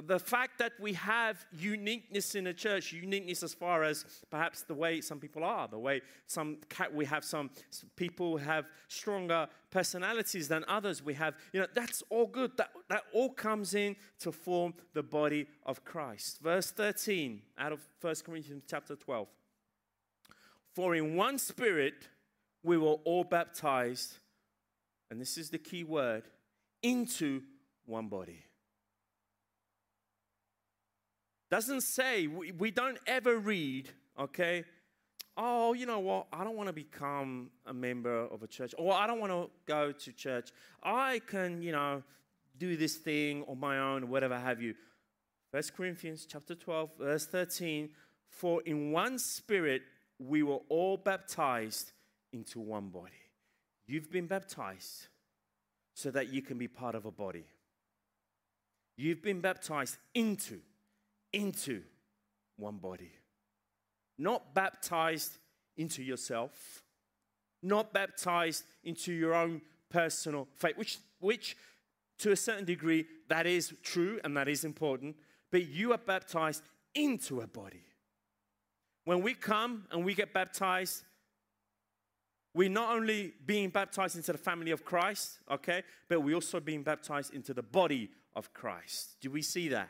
The 0.00 0.18
fact 0.18 0.58
that 0.58 0.72
we 0.80 0.94
have 0.94 1.44
uniqueness 1.52 2.34
in 2.34 2.44
the 2.44 2.54
church, 2.54 2.92
uniqueness 2.94 3.42
as 3.42 3.52
far 3.52 3.84
as 3.84 4.06
perhaps 4.30 4.62
the 4.62 4.72
way 4.72 5.02
some 5.02 5.20
people 5.20 5.44
are, 5.44 5.68
the 5.68 5.78
way 5.78 6.00
some 6.26 6.56
we 6.94 7.04
have 7.04 7.24
some 7.24 7.50
people 7.94 8.38
have 8.38 8.64
stronger 8.88 9.48
personalities 9.70 10.48
than 10.48 10.64
others. 10.66 11.04
We 11.04 11.12
have, 11.14 11.34
you 11.52 11.60
know, 11.60 11.66
that's 11.74 12.02
all 12.08 12.26
good. 12.26 12.56
That, 12.56 12.70
that 12.88 13.02
all 13.12 13.28
comes 13.28 13.74
in 13.74 13.96
to 14.20 14.32
form 14.32 14.72
the 14.94 15.02
body 15.02 15.46
of 15.66 15.84
Christ. 15.84 16.40
Verse 16.40 16.70
13 16.70 17.42
out 17.58 17.72
of 17.72 17.80
1 18.00 18.14
Corinthians 18.24 18.64
chapter 18.66 18.96
12. 18.96 19.28
For 20.74 20.94
in 20.94 21.16
one 21.16 21.36
spirit 21.36 22.08
we 22.62 22.78
were 22.78 22.96
all 23.04 23.24
baptized, 23.24 24.16
and 25.10 25.20
this 25.20 25.36
is 25.36 25.50
the 25.50 25.58
key 25.58 25.84
word, 25.84 26.22
into 26.82 27.42
one 27.84 28.08
body. 28.08 28.42
Doesn't 31.52 31.82
say, 31.82 32.28
we, 32.28 32.70
don't 32.70 32.96
ever 33.06 33.36
read, 33.36 33.90
okay, 34.18 34.64
oh, 35.36 35.74
you 35.74 35.84
know 35.84 35.98
what, 35.98 36.26
I 36.32 36.44
don't 36.44 36.56
want 36.56 36.68
to 36.68 36.72
become 36.72 37.50
a 37.66 37.74
member 37.74 38.24
of 38.28 38.42
a 38.42 38.46
church, 38.46 38.74
or 38.78 38.94
I 38.94 39.06
don't 39.06 39.20
want 39.20 39.32
to 39.32 39.50
go 39.66 39.92
to 39.92 40.12
church. 40.12 40.48
I 40.82 41.20
can, 41.26 41.60
you 41.60 41.72
know, 41.72 42.02
do 42.56 42.74
this 42.74 42.96
thing 42.96 43.44
on 43.48 43.60
my 43.60 43.78
own, 43.80 44.08
whatever 44.08 44.38
have 44.38 44.62
you. 44.62 44.74
First 45.50 45.76
Corinthians 45.76 46.24
chapter 46.26 46.54
12, 46.54 46.92
verse 46.98 47.26
13, 47.26 47.90
for 48.30 48.62
in 48.62 48.90
one 48.90 49.18
spirit 49.18 49.82
we 50.18 50.42
were 50.42 50.60
all 50.70 50.96
baptized 50.96 51.92
into 52.32 52.60
one 52.60 52.88
body. 52.88 53.12
You've 53.86 54.10
been 54.10 54.26
baptized 54.26 55.08
so 55.92 56.10
that 56.12 56.32
you 56.32 56.40
can 56.40 56.56
be 56.56 56.66
part 56.66 56.94
of 56.94 57.04
a 57.04 57.10
body. 57.10 57.44
You've 58.96 59.22
been 59.22 59.42
baptized 59.42 59.98
into 60.14 60.60
into 61.32 61.82
one 62.56 62.76
body. 62.76 63.12
Not 64.18 64.54
baptized 64.54 65.38
into 65.76 66.02
yourself, 66.02 66.82
not 67.62 67.92
baptized 67.92 68.64
into 68.84 69.12
your 69.12 69.34
own 69.34 69.62
personal 69.90 70.48
faith, 70.56 70.76
which, 70.76 70.98
which 71.20 71.56
to 72.18 72.32
a 72.32 72.36
certain 72.36 72.64
degree, 72.64 73.06
that 73.28 73.46
is 73.46 73.74
true 73.82 74.20
and 74.22 74.36
that 74.36 74.48
is 74.48 74.64
important, 74.64 75.16
but 75.50 75.66
you 75.66 75.92
are 75.92 75.98
baptized 75.98 76.62
into 76.94 77.40
a 77.40 77.46
body. 77.46 77.84
When 79.04 79.22
we 79.22 79.34
come 79.34 79.86
and 79.90 80.04
we 80.04 80.14
get 80.14 80.32
baptized, 80.32 81.02
we're 82.54 82.68
not 82.68 82.94
only 82.94 83.32
being 83.46 83.70
baptized 83.70 84.16
into 84.16 84.32
the 84.32 84.38
family 84.38 84.70
of 84.70 84.84
Christ, 84.84 85.38
okay, 85.50 85.82
but 86.08 86.20
we're 86.20 86.34
also 86.34 86.60
being 86.60 86.82
baptized 86.82 87.34
into 87.34 87.54
the 87.54 87.62
body 87.62 88.10
of 88.36 88.52
Christ. 88.52 89.16
Do 89.20 89.30
we 89.30 89.42
see 89.42 89.68
that? 89.68 89.88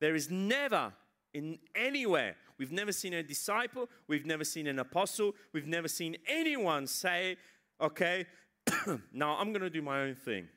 There 0.00 0.14
is 0.14 0.30
never 0.30 0.92
in 1.36 1.58
anywhere, 1.74 2.34
we've 2.58 2.72
never 2.72 2.92
seen 2.92 3.12
a 3.12 3.22
disciple, 3.22 3.90
we've 4.08 4.24
never 4.24 4.42
seen 4.44 4.66
an 4.66 4.78
apostle, 4.78 5.34
we've 5.52 5.66
never 5.66 5.86
seen 5.86 6.16
anyone 6.26 6.86
say, 6.86 7.36
okay, 7.78 8.24
now 9.12 9.36
I'm 9.36 9.52
going 9.52 9.62
to 9.62 9.70
do 9.70 9.82
my 9.82 10.00
own 10.00 10.14
thing. 10.14 10.48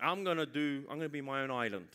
I'm 0.00 0.24
going 0.24 0.38
to 0.38 0.46
do, 0.46 0.80
I'm 0.90 0.96
going 0.96 1.08
to 1.08 1.12
be 1.12 1.20
my 1.20 1.42
own 1.42 1.50
island. 1.50 1.88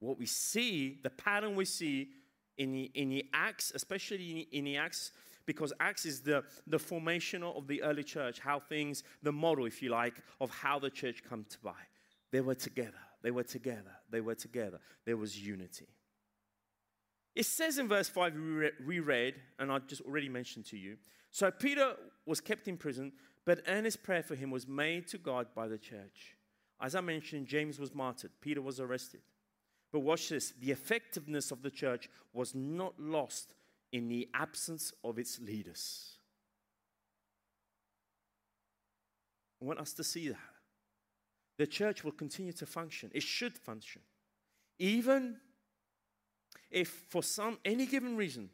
What 0.00 0.18
we 0.18 0.26
see, 0.26 0.98
the 1.02 1.10
pattern 1.10 1.54
we 1.54 1.66
see 1.66 2.08
in 2.56 2.72
the, 2.72 2.90
in 2.94 3.10
the 3.10 3.26
Acts, 3.34 3.72
especially 3.74 4.46
in, 4.52 4.58
in 4.58 4.64
the 4.64 4.76
Acts, 4.78 5.12
because 5.44 5.72
Acts 5.80 6.06
is 6.06 6.20
the, 6.20 6.44
the 6.66 6.78
formation 6.78 7.42
of 7.42 7.66
the 7.66 7.82
early 7.82 8.04
church, 8.04 8.40
how 8.40 8.58
things, 8.58 9.04
the 9.22 9.32
model, 9.32 9.66
if 9.66 9.82
you 9.82 9.90
like, 9.90 10.14
of 10.40 10.50
how 10.50 10.78
the 10.78 10.90
church 10.90 11.22
come 11.28 11.44
to 11.50 11.58
by. 11.60 11.72
They 12.30 12.40
were 12.40 12.54
together. 12.54 12.92
They 13.22 13.30
were 13.30 13.44
together. 13.44 13.92
They 14.10 14.20
were 14.20 14.34
together. 14.34 14.80
There 15.04 15.16
was 15.16 15.38
unity. 15.38 15.86
It 17.34 17.46
says 17.46 17.78
in 17.78 17.88
verse 17.88 18.08
5, 18.08 18.34
we 18.86 19.00
read, 19.00 19.34
and 19.58 19.72
I 19.72 19.78
just 19.78 20.02
already 20.02 20.28
mentioned 20.28 20.66
to 20.66 20.76
you. 20.76 20.96
So 21.30 21.50
Peter 21.50 21.94
was 22.26 22.40
kept 22.40 22.68
in 22.68 22.76
prison, 22.76 23.12
but 23.46 23.62
earnest 23.66 24.02
prayer 24.02 24.22
for 24.22 24.34
him 24.34 24.50
was 24.50 24.68
made 24.68 25.08
to 25.08 25.18
God 25.18 25.46
by 25.54 25.66
the 25.66 25.78
church. 25.78 26.36
As 26.80 26.94
I 26.94 27.00
mentioned, 27.00 27.46
James 27.46 27.78
was 27.78 27.94
martyred, 27.94 28.32
Peter 28.40 28.60
was 28.60 28.80
arrested. 28.80 29.22
But 29.92 30.00
watch 30.00 30.28
this 30.30 30.52
the 30.60 30.72
effectiveness 30.72 31.50
of 31.50 31.62
the 31.62 31.70
church 31.70 32.08
was 32.32 32.54
not 32.54 32.98
lost 32.98 33.54
in 33.92 34.08
the 34.08 34.28
absence 34.34 34.92
of 35.04 35.18
its 35.18 35.38
leaders. 35.38 36.16
I 39.60 39.64
want 39.64 39.78
us 39.78 39.92
to 39.94 40.04
see 40.04 40.28
that 40.28 40.51
the 41.62 41.66
church 41.68 42.02
will 42.02 42.10
continue 42.10 42.52
to 42.52 42.66
function. 42.66 43.08
It 43.14 43.22
should 43.22 43.56
function. 43.56 44.02
Even 44.80 45.36
if, 46.72 46.88
for 47.08 47.22
some 47.22 47.56
any 47.64 47.86
given 47.86 48.16
reason, 48.16 48.50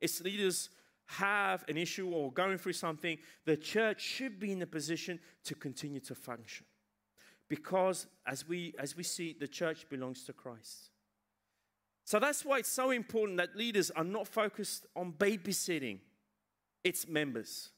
its 0.00 0.22
leaders 0.22 0.70
have 1.08 1.62
an 1.68 1.76
issue 1.76 2.08
or 2.08 2.32
going 2.32 2.56
through 2.56 2.72
something, 2.72 3.18
the 3.44 3.54
church 3.54 4.00
should 4.00 4.40
be 4.40 4.52
in 4.52 4.62
a 4.62 4.66
position 4.66 5.20
to 5.44 5.54
continue 5.54 6.00
to 6.00 6.14
function. 6.14 6.64
Because 7.50 8.06
as 8.26 8.48
we 8.48 8.74
as 8.78 8.96
we 8.96 9.02
see, 9.02 9.36
the 9.38 9.48
church 9.48 9.86
belongs 9.90 10.24
to 10.24 10.32
Christ. 10.32 10.88
So 12.06 12.18
that's 12.18 12.46
why 12.46 12.60
it's 12.60 12.72
so 12.72 12.92
important 12.92 13.36
that 13.36 13.56
leaders 13.56 13.90
are 13.90 14.04
not 14.04 14.26
focused 14.26 14.86
on 14.96 15.12
babysitting 15.12 15.98
its 16.82 17.06
members. 17.06 17.68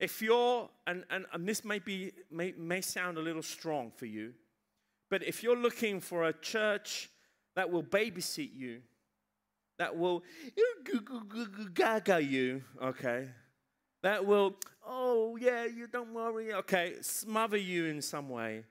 If 0.00 0.22
you're, 0.22 0.68
and, 0.86 1.04
and, 1.10 1.26
and 1.32 1.46
this 1.46 1.62
may, 1.62 1.78
be, 1.78 2.12
may, 2.30 2.54
may 2.56 2.80
sound 2.80 3.18
a 3.18 3.20
little 3.20 3.42
strong 3.42 3.92
for 3.94 4.06
you, 4.06 4.32
but 5.10 5.22
if 5.22 5.42
you're 5.42 5.56
looking 5.56 6.00
for 6.00 6.26
a 6.26 6.32
church 6.32 7.10
that 7.54 7.70
will 7.70 7.82
babysit 7.82 8.50
you, 8.54 8.80
that 9.78 9.96
will 9.96 10.22
gaga 11.74 12.22
you, 12.22 12.62
okay, 12.82 13.28
that 14.02 14.24
will, 14.24 14.56
oh 14.86 15.36
yeah, 15.36 15.66
you 15.66 15.86
don't 15.86 16.14
worry, 16.14 16.54
okay, 16.54 16.94
smother 17.02 17.58
you 17.58 17.86
in 17.86 18.00
some 18.00 18.30
way, 18.30 18.64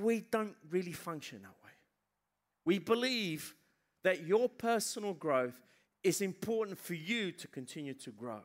we 0.00 0.20
don't 0.20 0.54
really 0.70 0.92
function 0.92 1.40
that 1.42 1.54
way. 1.64 1.72
We 2.64 2.78
believe 2.78 3.54
that 4.04 4.24
your 4.24 4.48
personal 4.48 5.14
growth 5.14 5.60
is 6.04 6.20
important 6.20 6.78
for 6.78 6.94
you 6.94 7.32
to 7.32 7.48
continue 7.48 7.94
to 7.94 8.10
grow. 8.10 8.40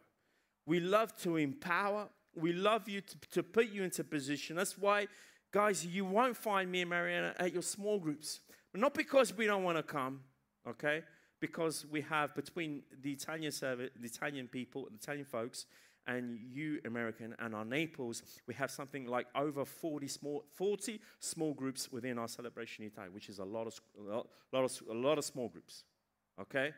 We 0.65 0.79
love 0.79 1.15
to 1.21 1.37
empower. 1.37 2.09
We 2.35 2.53
love 2.53 2.87
you 2.87 3.01
to, 3.01 3.19
to 3.31 3.43
put 3.43 3.69
you 3.69 3.83
into 3.83 4.03
position. 4.03 4.55
That's 4.55 4.77
why, 4.77 5.07
guys, 5.51 5.85
you 5.85 6.05
won't 6.05 6.37
find 6.37 6.71
me 6.71 6.81
and 6.81 6.89
Mariana 6.89 7.33
at 7.39 7.53
your 7.53 7.63
small 7.63 7.99
groups. 7.99 8.39
Not 8.73 8.93
because 8.93 9.35
we 9.35 9.45
don't 9.45 9.63
want 9.63 9.77
to 9.77 9.83
come, 9.83 10.21
okay? 10.67 11.03
Because 11.39 11.85
we 11.91 12.01
have 12.01 12.33
between 12.35 12.83
the 13.01 13.11
Italian 13.11 13.51
service, 13.51 13.89
the 13.99 14.07
Italian 14.07 14.47
people, 14.47 14.87
the 14.89 14.95
Italian 14.95 15.25
folks, 15.25 15.65
and 16.07 16.39
you 16.51 16.79
American 16.85 17.35
and 17.39 17.53
our 17.53 17.65
Naples, 17.65 18.23
we 18.47 18.53
have 18.55 18.71
something 18.71 19.05
like 19.05 19.27
over 19.35 19.65
40 19.65 20.07
small, 20.07 20.45
40 20.55 20.99
small 21.19 21.53
groups 21.53 21.91
within 21.91 22.17
our 22.17 22.27
celebration 22.27 22.85
Italy, 22.85 23.09
which 23.11 23.29
is 23.29 23.39
a 23.39 23.43
lot 23.43 23.67
of, 23.67 23.79
a 23.99 24.15
lot, 24.15 24.27
of, 24.53 24.81
a 24.89 24.93
lot 24.93 25.17
of 25.17 25.25
small 25.25 25.49
groups. 25.49 25.83
Okay? 26.39 26.73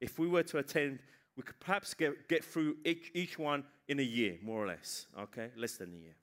If 0.00 0.18
we 0.18 0.28
were 0.28 0.42
to 0.44 0.58
attend 0.58 0.98
we 1.36 1.42
could 1.42 1.60
perhaps 1.60 1.94
get, 1.94 2.28
get 2.28 2.44
through 2.44 2.76
each, 2.84 3.10
each 3.14 3.38
one 3.38 3.64
in 3.88 4.00
a 4.00 4.02
year, 4.02 4.38
more 4.42 4.62
or 4.62 4.66
less, 4.66 5.06
okay? 5.18 5.50
Less 5.56 5.76
than 5.76 5.92
a 5.92 5.96
year. 5.96 6.16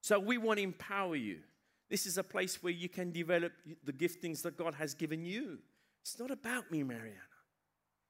So 0.00 0.18
we 0.18 0.38
want 0.38 0.58
to 0.58 0.62
empower 0.62 1.16
you. 1.16 1.38
This 1.88 2.06
is 2.06 2.16
a 2.16 2.22
place 2.22 2.62
where 2.62 2.72
you 2.72 2.88
can 2.88 3.10
develop 3.10 3.52
the 3.84 3.92
giftings 3.92 4.42
that 4.42 4.56
God 4.56 4.74
has 4.74 4.94
given 4.94 5.24
you. 5.24 5.58
It's 6.02 6.18
not 6.18 6.30
about 6.30 6.70
me, 6.70 6.82
Mariana. 6.84 7.18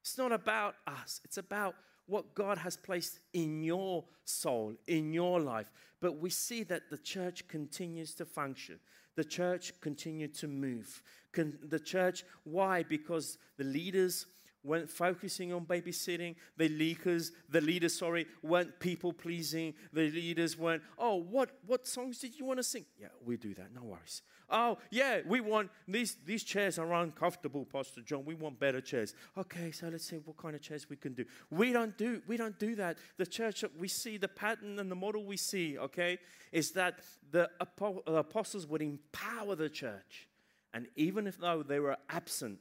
It's 0.02 0.18
not 0.18 0.32
about 0.32 0.74
us. 0.86 1.20
It's 1.24 1.38
about 1.38 1.74
what 2.06 2.34
God 2.34 2.58
has 2.58 2.76
placed 2.76 3.20
in 3.32 3.62
your 3.62 4.04
soul, 4.24 4.74
in 4.86 5.12
your 5.12 5.40
life. 5.40 5.70
But 6.00 6.18
we 6.18 6.28
see 6.30 6.62
that 6.64 6.90
the 6.90 6.98
church 6.98 7.48
continues 7.48 8.14
to 8.16 8.24
function. 8.24 8.78
The 9.16 9.24
church 9.24 9.72
continued 9.80 10.34
to 10.34 10.48
move. 10.48 11.02
The 11.34 11.80
church, 11.80 12.24
why? 12.44 12.82
Because 12.82 13.38
the 13.56 13.64
leaders 13.64 14.26
weren't 14.62 14.90
focusing 14.90 15.52
on 15.52 15.64
babysitting. 15.64 16.36
The 16.56 16.68
leaders, 16.68 17.32
the 17.48 17.60
leaders, 17.60 17.96
sorry, 17.96 18.26
weren't 18.42 18.78
people 18.80 19.12
pleasing. 19.12 19.74
The 19.92 20.10
leaders 20.10 20.58
weren't, 20.58 20.82
oh, 20.98 21.16
what, 21.16 21.50
what 21.66 21.86
songs 21.86 22.18
did 22.18 22.38
you 22.38 22.44
want 22.44 22.58
to 22.58 22.62
sing? 22.62 22.84
Yeah, 22.98 23.08
we 23.24 23.36
do 23.36 23.54
that, 23.54 23.74
no 23.74 23.82
worries. 23.82 24.22
Oh, 24.52 24.78
yeah, 24.90 25.20
we 25.26 25.40
want, 25.40 25.70
these, 25.86 26.16
these 26.26 26.42
chairs 26.42 26.78
are 26.78 26.92
uncomfortable, 26.92 27.64
Pastor 27.64 28.00
John. 28.00 28.24
We 28.24 28.34
want 28.34 28.58
better 28.58 28.80
chairs. 28.80 29.14
Okay, 29.38 29.70
so 29.70 29.88
let's 29.88 30.04
see 30.04 30.16
what 30.16 30.36
kind 30.36 30.56
of 30.56 30.60
chairs 30.60 30.90
we 30.90 30.96
can 30.96 31.14
do. 31.14 31.24
We 31.50 31.72
don't 31.72 31.96
do, 31.96 32.20
we 32.26 32.36
don't 32.36 32.58
do 32.58 32.74
that. 32.74 32.98
The 33.16 33.26
church, 33.26 33.64
we 33.78 33.86
see 33.86 34.16
the 34.16 34.28
pattern 34.28 34.78
and 34.80 34.90
the 34.90 34.96
model 34.96 35.24
we 35.24 35.36
see, 35.36 35.78
okay, 35.78 36.18
is 36.50 36.72
that 36.72 36.98
the 37.30 37.48
apostles 37.60 38.66
would 38.66 38.82
empower 38.82 39.54
the 39.54 39.68
church. 39.68 40.26
And 40.74 40.88
even 40.96 41.26
if 41.26 41.38
though 41.38 41.62
they 41.62 41.78
were 41.78 41.96
absent, 42.08 42.58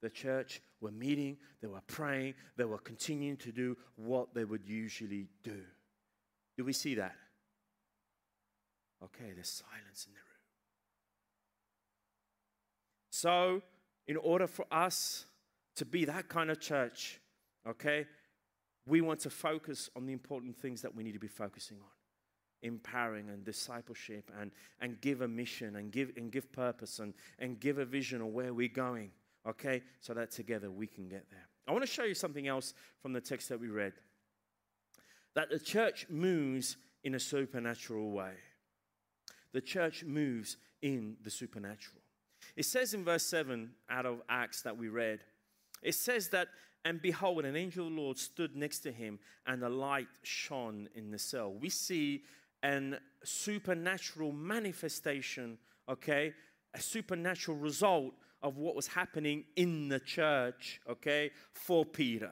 the 0.00 0.10
church 0.10 0.60
were 0.80 0.90
meeting, 0.90 1.36
they 1.60 1.68
were 1.68 1.82
praying, 1.86 2.34
they 2.56 2.64
were 2.64 2.78
continuing 2.78 3.36
to 3.38 3.52
do 3.52 3.76
what 3.96 4.34
they 4.34 4.44
would 4.44 4.64
usually 4.64 5.28
do. 5.42 5.60
Do 6.56 6.64
we 6.64 6.72
see 6.72 6.94
that? 6.96 7.14
Okay, 9.02 9.32
there's 9.34 9.48
silence 9.48 10.06
in 10.06 10.12
the 10.12 10.18
room. 10.18 10.24
So, 13.10 13.62
in 14.06 14.16
order 14.16 14.46
for 14.46 14.66
us 14.70 15.26
to 15.76 15.84
be 15.84 16.04
that 16.06 16.28
kind 16.28 16.50
of 16.50 16.60
church, 16.60 17.20
okay, 17.68 18.06
we 18.86 19.00
want 19.00 19.20
to 19.20 19.30
focus 19.30 19.90
on 19.94 20.06
the 20.06 20.12
important 20.12 20.56
things 20.56 20.82
that 20.82 20.94
we 20.94 21.04
need 21.04 21.12
to 21.12 21.18
be 21.18 21.28
focusing 21.28 21.78
on 21.78 21.98
empowering 22.62 23.28
and 23.30 23.44
discipleship 23.44 24.30
and, 24.40 24.50
and 24.80 25.00
give 25.00 25.20
a 25.20 25.28
mission 25.28 25.76
and 25.76 25.92
give, 25.92 26.12
and 26.16 26.32
give 26.32 26.50
purpose 26.52 26.98
and, 26.98 27.14
and 27.38 27.60
give 27.60 27.78
a 27.78 27.84
vision 27.84 28.20
of 28.20 28.28
where 28.28 28.52
we're 28.52 28.68
going, 28.68 29.10
okay? 29.46 29.82
So 30.00 30.14
that 30.14 30.30
together 30.30 30.70
we 30.70 30.86
can 30.86 31.08
get 31.08 31.26
there. 31.30 31.46
I 31.66 31.72
want 31.72 31.84
to 31.84 31.90
show 31.90 32.04
you 32.04 32.14
something 32.14 32.48
else 32.48 32.72
from 33.02 33.12
the 33.12 33.20
text 33.20 33.48
that 33.50 33.60
we 33.60 33.68
read 33.68 33.92
that 35.34 35.50
the 35.50 35.58
church 35.58 36.06
moves 36.08 36.76
in 37.04 37.14
a 37.14 37.20
supernatural 37.20 38.10
way. 38.10 38.32
The 39.52 39.60
church 39.60 40.02
moves 40.02 40.56
in 40.82 41.16
the 41.22 41.30
supernatural. 41.30 42.02
It 42.56 42.64
says 42.64 42.92
in 42.92 43.04
verse 43.04 43.24
7 43.24 43.70
out 43.88 44.04
of 44.04 44.20
Acts 44.28 44.62
that 44.62 44.76
we 44.76 44.88
read, 44.88 45.20
it 45.82 45.94
says 45.94 46.28
that, 46.30 46.48
and 46.84 47.00
behold, 47.00 47.44
an 47.44 47.54
angel 47.54 47.86
of 47.86 47.94
the 47.94 48.00
Lord 48.00 48.18
stood 48.18 48.56
next 48.56 48.80
to 48.80 48.90
him, 48.90 49.20
and 49.46 49.62
a 49.62 49.68
light 49.68 50.08
shone 50.22 50.88
in 50.96 51.10
the 51.10 51.18
cell. 51.18 51.52
We 51.52 51.68
see 51.68 52.22
an 52.62 52.98
supernatural 53.22 54.32
manifestation, 54.32 55.58
okay, 55.88 56.32
a 56.74 56.80
supernatural 56.80 57.56
result 57.56 58.14
of 58.42 58.56
what 58.56 58.74
was 58.74 58.86
happening 58.86 59.44
in 59.56 59.88
the 59.88 60.00
church, 60.00 60.80
okay, 60.88 61.30
for 61.52 61.84
Peter. 61.84 62.30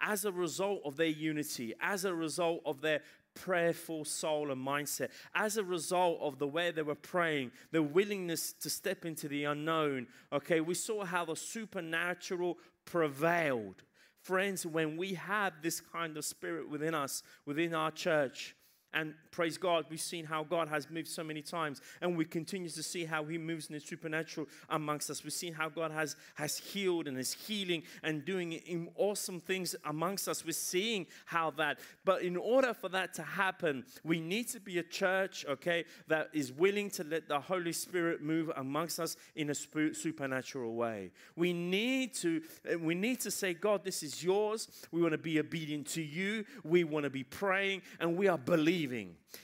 As 0.00 0.24
a 0.24 0.32
result 0.32 0.82
of 0.84 0.96
their 0.96 1.06
unity, 1.06 1.74
as 1.80 2.04
a 2.04 2.14
result 2.14 2.60
of 2.64 2.80
their 2.80 3.00
prayerful 3.34 4.04
soul 4.04 4.50
and 4.50 4.64
mindset, 4.64 5.08
as 5.34 5.56
a 5.56 5.64
result 5.64 6.18
of 6.20 6.38
the 6.38 6.46
way 6.46 6.70
they 6.70 6.82
were 6.82 6.94
praying, 6.94 7.50
the 7.70 7.82
willingness 7.82 8.52
to 8.52 8.70
step 8.70 9.04
into 9.04 9.28
the 9.28 9.44
unknown, 9.44 10.06
okay, 10.32 10.60
we 10.60 10.74
saw 10.74 11.04
how 11.04 11.24
the 11.24 11.36
supernatural 11.36 12.58
prevailed. 12.84 13.82
Friends, 14.22 14.66
when 14.66 14.96
we 14.96 15.14
have 15.14 15.54
this 15.62 15.80
kind 15.80 16.16
of 16.16 16.24
spirit 16.24 16.68
within 16.68 16.94
us, 16.94 17.22
within 17.46 17.74
our 17.74 17.90
church, 17.90 18.56
and 18.94 19.12
praise 19.30 19.58
God, 19.58 19.84
we've 19.90 20.00
seen 20.00 20.24
how 20.24 20.42
God 20.42 20.68
has 20.68 20.88
moved 20.88 21.08
so 21.08 21.22
many 21.22 21.42
times, 21.42 21.82
and 22.00 22.16
we 22.16 22.24
continue 22.24 22.70
to 22.70 22.82
see 22.82 23.04
how 23.04 23.22
He 23.24 23.36
moves 23.36 23.66
in 23.68 23.74
the 23.74 23.80
supernatural 23.80 24.46
amongst 24.70 25.10
us. 25.10 25.22
We've 25.22 25.32
seen 25.32 25.52
how 25.52 25.68
God 25.68 25.90
has, 25.90 26.16
has 26.36 26.56
healed 26.56 27.06
and 27.06 27.18
is 27.18 27.34
healing 27.34 27.82
and 28.02 28.24
doing 28.24 28.88
awesome 28.96 29.40
things 29.40 29.76
amongst 29.84 30.26
us. 30.26 30.44
We're 30.44 30.52
seeing 30.52 31.06
how 31.26 31.50
that, 31.52 31.78
but 32.06 32.22
in 32.22 32.36
order 32.36 32.72
for 32.72 32.88
that 32.88 33.12
to 33.14 33.22
happen, 33.22 33.84
we 34.04 34.20
need 34.20 34.48
to 34.48 34.60
be 34.60 34.78
a 34.78 34.82
church, 34.82 35.44
okay, 35.46 35.84
that 36.08 36.30
is 36.32 36.50
willing 36.50 36.88
to 36.92 37.04
let 37.04 37.28
the 37.28 37.38
Holy 37.38 37.72
Spirit 37.72 38.22
move 38.22 38.50
amongst 38.56 38.98
us 38.98 39.16
in 39.36 39.50
a 39.50 39.54
supernatural 39.54 40.74
way. 40.74 41.10
We 41.36 41.52
need 41.52 42.14
to, 42.14 42.40
eh, 42.66 42.76
we 42.76 42.94
need 42.94 43.20
to 43.20 43.30
say, 43.30 43.52
God, 43.52 43.84
this 43.84 44.02
is 44.02 44.24
yours. 44.24 44.68
We 44.90 45.02
want 45.02 45.12
to 45.12 45.18
be 45.18 45.38
obedient 45.38 45.88
to 45.88 46.02
you. 46.02 46.46
We 46.64 46.84
want 46.84 47.04
to 47.04 47.10
be 47.10 47.24
praying, 47.24 47.82
and 48.00 48.16
we 48.16 48.28
are 48.28 48.38
believing 48.38 48.77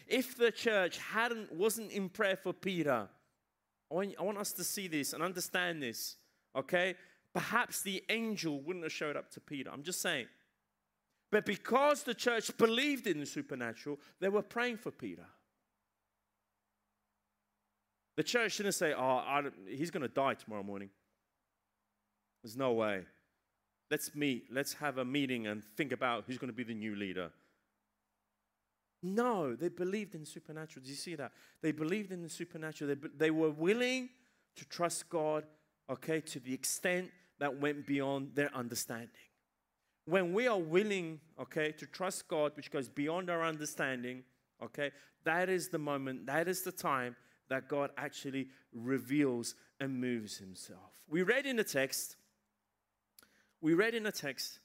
If 0.07 0.37
the 0.37 0.51
church 0.51 0.99
hadn't 0.99 1.53
wasn't 1.53 1.91
in 1.93 2.09
prayer 2.09 2.37
for 2.37 2.53
Peter, 2.53 3.09
I 3.91 3.95
want, 3.95 4.15
I 4.19 4.23
want 4.23 4.39
us 4.39 4.53
to 4.53 4.65
see 4.65 4.89
this 4.89 5.13
and 5.13 5.23
understand 5.23 5.83
this, 5.83 6.17
okay? 6.57 6.95
Perhaps 7.33 7.83
the 7.83 8.03
angel 8.09 8.61
wouldn't 8.61 8.85
have 8.85 8.93
showed 8.93 9.17
up 9.17 9.31
to 9.33 9.41
Peter. 9.41 9.71
I'm 9.73 9.83
just 9.83 10.01
saying. 10.01 10.27
But 11.31 11.47
because 11.47 12.05
the 12.05 12.15
church 12.15 12.57
believed 12.57 13.07
in 13.07 13.19
the 13.19 13.27
supernatural, 13.27 13.99
they 14.21 14.29
were 14.29 14.43
praying 14.43 14.77
for 14.77 14.93
Peter. 14.93 15.27
The 18.17 18.23
church 18.23 18.53
shouldn't 18.53 18.77
say, 18.77 18.95
oh, 18.97 19.51
he's 19.69 19.91
going 19.91 20.03
to 20.03 20.09
die 20.09 20.35
tomorrow 20.35 20.63
morning. 20.63 20.91
There's 22.43 22.57
no 22.57 22.73
way. 22.73 23.03
Let's 23.91 24.15
meet. 24.15 24.45
Let's 24.53 24.75
have 24.75 24.99
a 24.99 25.05
meeting 25.05 25.47
and 25.47 25.65
think 25.77 25.91
about 25.93 26.25
who's 26.27 26.39
going 26.39 26.51
to 26.51 26.57
be 26.57 26.63
the 26.63 26.75
new 26.75 26.95
leader. 26.95 27.31
No, 29.05 29.55
they 29.55 29.69
believed 29.69 30.15
in 30.15 30.25
supernatural. 30.25 30.83
Do 30.83 30.91
you 30.91 30.97
see 30.97 31.15
that? 31.17 31.33
They 31.61 31.73
believed 31.73 32.11
in 32.11 32.23
the 32.23 32.29
supernatural. 32.31 32.95
They, 32.95 33.09
they 33.19 33.31
were 33.31 33.51
willing 33.51 34.09
to 34.57 34.65
trust 34.65 35.11
God, 35.11 35.45
okay, 35.91 36.23
to 36.23 36.41
the 36.41 36.55
extent 36.55 37.11
that 37.39 37.61
went 37.61 37.87
beyond 37.87 38.31
their 38.35 38.51
understanding. 38.57 39.11
When 40.07 40.33
we 40.33 40.49
are 40.49 40.59
willing, 40.59 41.21
okay, 41.39 41.73
to 41.73 41.87
trust 41.87 42.29
God, 42.29 42.53
which 42.57 42.71
goes 42.71 42.89
beyond 42.89 43.29
our 43.29 43.45
understanding, 43.45 44.25
okay, 44.63 44.91
that 45.25 45.51
is 45.51 45.69
the 45.69 45.79
moment, 45.79 46.25
that 46.25 46.49
is 46.49 46.63
the 46.63 46.73
time 46.73 47.15
that 47.51 47.69
God 47.69 47.91
actually 47.99 48.49
reveals 48.73 49.55
and 49.81 50.01
moves 50.01 50.39
himself. 50.39 51.03
We 51.11 51.23
read 51.23 51.45
in 51.45 51.57
the 51.57 51.65
text, 51.65 52.17
we 53.61 53.75
read 53.75 53.95
in 53.95 54.05
the 54.05 54.13
text 54.13 54.61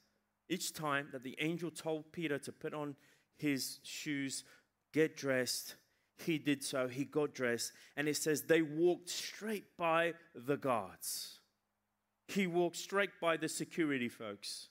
each 0.47 0.71
time 0.71 1.09
that 1.11 1.23
the 1.23 1.35
angel 1.41 1.71
told 1.71 2.13
Peter 2.13 2.39
to 2.39 2.53
put 2.53 2.73
on 2.73 2.95
his 3.39 3.79
shoes, 3.83 4.43
get 4.93 5.15
dressed. 5.15 5.75
He 6.25 6.37
did 6.37 6.63
so. 6.63 6.87
He 6.87 7.05
got 7.05 7.33
dressed. 7.33 7.71
And 7.95 8.07
it 8.07 8.17
says 8.17 8.43
they 8.43 8.61
walked 8.61 9.09
straight 9.09 9.77
by 9.77 10.13
the 10.35 10.57
guards. 10.57 11.39
He 12.27 12.45
walked 12.45 12.77
straight 12.77 13.19
by 13.19 13.37
the 13.37 13.49
security 13.49 14.09
folks, 14.09 14.67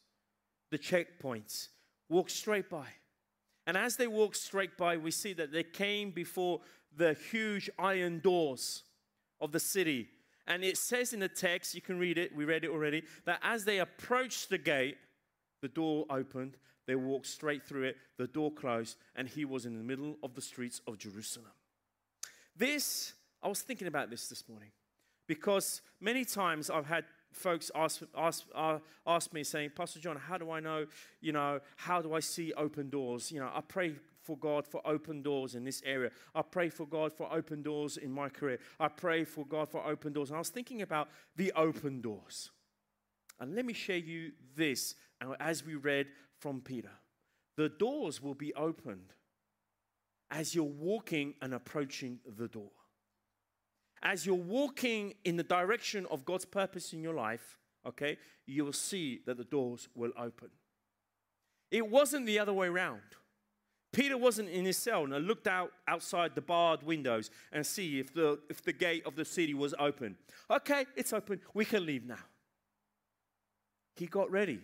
the 0.70 0.78
checkpoints, 0.78 1.68
walked 2.08 2.30
straight 2.30 2.70
by. 2.70 2.86
And 3.66 3.76
as 3.76 3.96
they 3.96 4.06
walked 4.06 4.36
straight 4.36 4.76
by, 4.76 4.96
we 4.96 5.10
see 5.10 5.32
that 5.34 5.52
they 5.52 5.64
came 5.64 6.10
before 6.10 6.60
the 6.96 7.14
huge 7.30 7.68
iron 7.78 8.20
doors 8.20 8.84
of 9.40 9.52
the 9.52 9.60
city. 9.60 10.08
And 10.46 10.64
it 10.64 10.78
says 10.78 11.12
in 11.12 11.20
the 11.20 11.28
text, 11.28 11.74
you 11.74 11.82
can 11.82 11.98
read 11.98 12.16
it, 12.16 12.34
we 12.34 12.44
read 12.44 12.64
it 12.64 12.70
already, 12.70 13.02
that 13.26 13.40
as 13.42 13.64
they 13.64 13.80
approached 13.80 14.48
the 14.48 14.58
gate, 14.58 14.96
the 15.60 15.68
door 15.68 16.06
opened 16.08 16.56
they 16.88 16.96
walked 16.96 17.26
straight 17.26 17.62
through 17.62 17.84
it, 17.84 17.96
the 18.16 18.26
door 18.26 18.50
closed, 18.50 18.96
and 19.14 19.28
he 19.28 19.44
was 19.44 19.66
in 19.66 19.76
the 19.76 19.84
middle 19.84 20.16
of 20.22 20.34
the 20.34 20.40
streets 20.40 20.80
of 20.88 20.96
Jerusalem. 20.96 21.52
This, 22.56 23.12
I 23.42 23.48
was 23.48 23.60
thinking 23.60 23.86
about 23.86 24.08
this 24.08 24.26
this 24.28 24.48
morning 24.48 24.70
because 25.26 25.82
many 26.00 26.24
times 26.24 26.70
I've 26.70 26.86
had 26.86 27.04
folks 27.30 27.70
ask, 27.74 28.00
ask, 28.16 28.46
uh, 28.54 28.78
ask 29.06 29.34
me 29.34 29.44
saying, 29.44 29.72
Pastor 29.76 30.00
John, 30.00 30.16
how 30.16 30.38
do 30.38 30.50
I 30.50 30.60
know, 30.60 30.86
you 31.20 31.32
know, 31.32 31.60
how 31.76 32.00
do 32.00 32.14
I 32.14 32.20
see 32.20 32.54
open 32.54 32.88
doors? 32.88 33.30
You 33.30 33.40
know, 33.40 33.50
I 33.54 33.60
pray 33.60 33.92
for 34.22 34.38
God 34.38 34.66
for 34.66 34.80
open 34.86 35.20
doors 35.20 35.54
in 35.54 35.64
this 35.64 35.82
area. 35.84 36.10
I 36.34 36.40
pray 36.40 36.70
for 36.70 36.86
God 36.86 37.12
for 37.12 37.30
open 37.30 37.62
doors 37.62 37.98
in 37.98 38.10
my 38.10 38.30
career. 38.30 38.60
I 38.80 38.88
pray 38.88 39.24
for 39.24 39.44
God 39.44 39.68
for 39.68 39.86
open 39.86 40.14
doors. 40.14 40.30
And 40.30 40.36
I 40.36 40.38
was 40.38 40.48
thinking 40.48 40.80
about 40.80 41.10
the 41.36 41.52
open 41.54 42.00
doors. 42.00 42.50
And 43.40 43.54
let 43.54 43.66
me 43.66 43.74
share 43.74 43.98
you 43.98 44.32
this 44.56 44.94
And 45.20 45.36
as 45.40 45.64
we 45.64 45.74
read 45.74 46.06
from 46.40 46.60
Peter. 46.60 46.90
The 47.56 47.68
doors 47.68 48.22
will 48.22 48.34
be 48.34 48.54
opened 48.54 49.12
as 50.30 50.54
you're 50.54 50.64
walking 50.64 51.34
and 51.40 51.54
approaching 51.54 52.20
the 52.36 52.48
door. 52.48 52.70
As 54.02 54.24
you're 54.24 54.34
walking 54.34 55.14
in 55.24 55.36
the 55.36 55.42
direction 55.42 56.06
of 56.10 56.24
God's 56.24 56.44
purpose 56.44 56.92
in 56.92 57.02
your 57.02 57.14
life, 57.14 57.58
okay, 57.86 58.16
you 58.46 58.64
will 58.64 58.72
see 58.72 59.20
that 59.26 59.36
the 59.36 59.44
doors 59.44 59.88
will 59.94 60.12
open. 60.16 60.48
It 61.70 61.88
wasn't 61.88 62.26
the 62.26 62.38
other 62.38 62.52
way 62.52 62.68
around. 62.68 63.00
Peter 63.92 64.18
wasn't 64.18 64.48
in 64.50 64.64
his 64.64 64.76
cell 64.76 65.04
and 65.04 65.26
looked 65.26 65.48
out 65.48 65.72
outside 65.86 66.34
the 66.34 66.40
barred 66.40 66.82
windows 66.82 67.30
and 67.52 67.66
see 67.66 67.98
if 67.98 68.12
the, 68.12 68.38
if 68.50 68.62
the 68.62 68.72
gate 68.72 69.04
of 69.06 69.16
the 69.16 69.24
city 69.24 69.54
was 69.54 69.74
open. 69.78 70.16
Okay, 70.50 70.84
it's 70.94 71.12
open. 71.12 71.40
We 71.54 71.64
can 71.64 71.86
leave 71.86 72.04
now. 72.04 72.18
He 73.96 74.06
got 74.06 74.30
ready. 74.30 74.60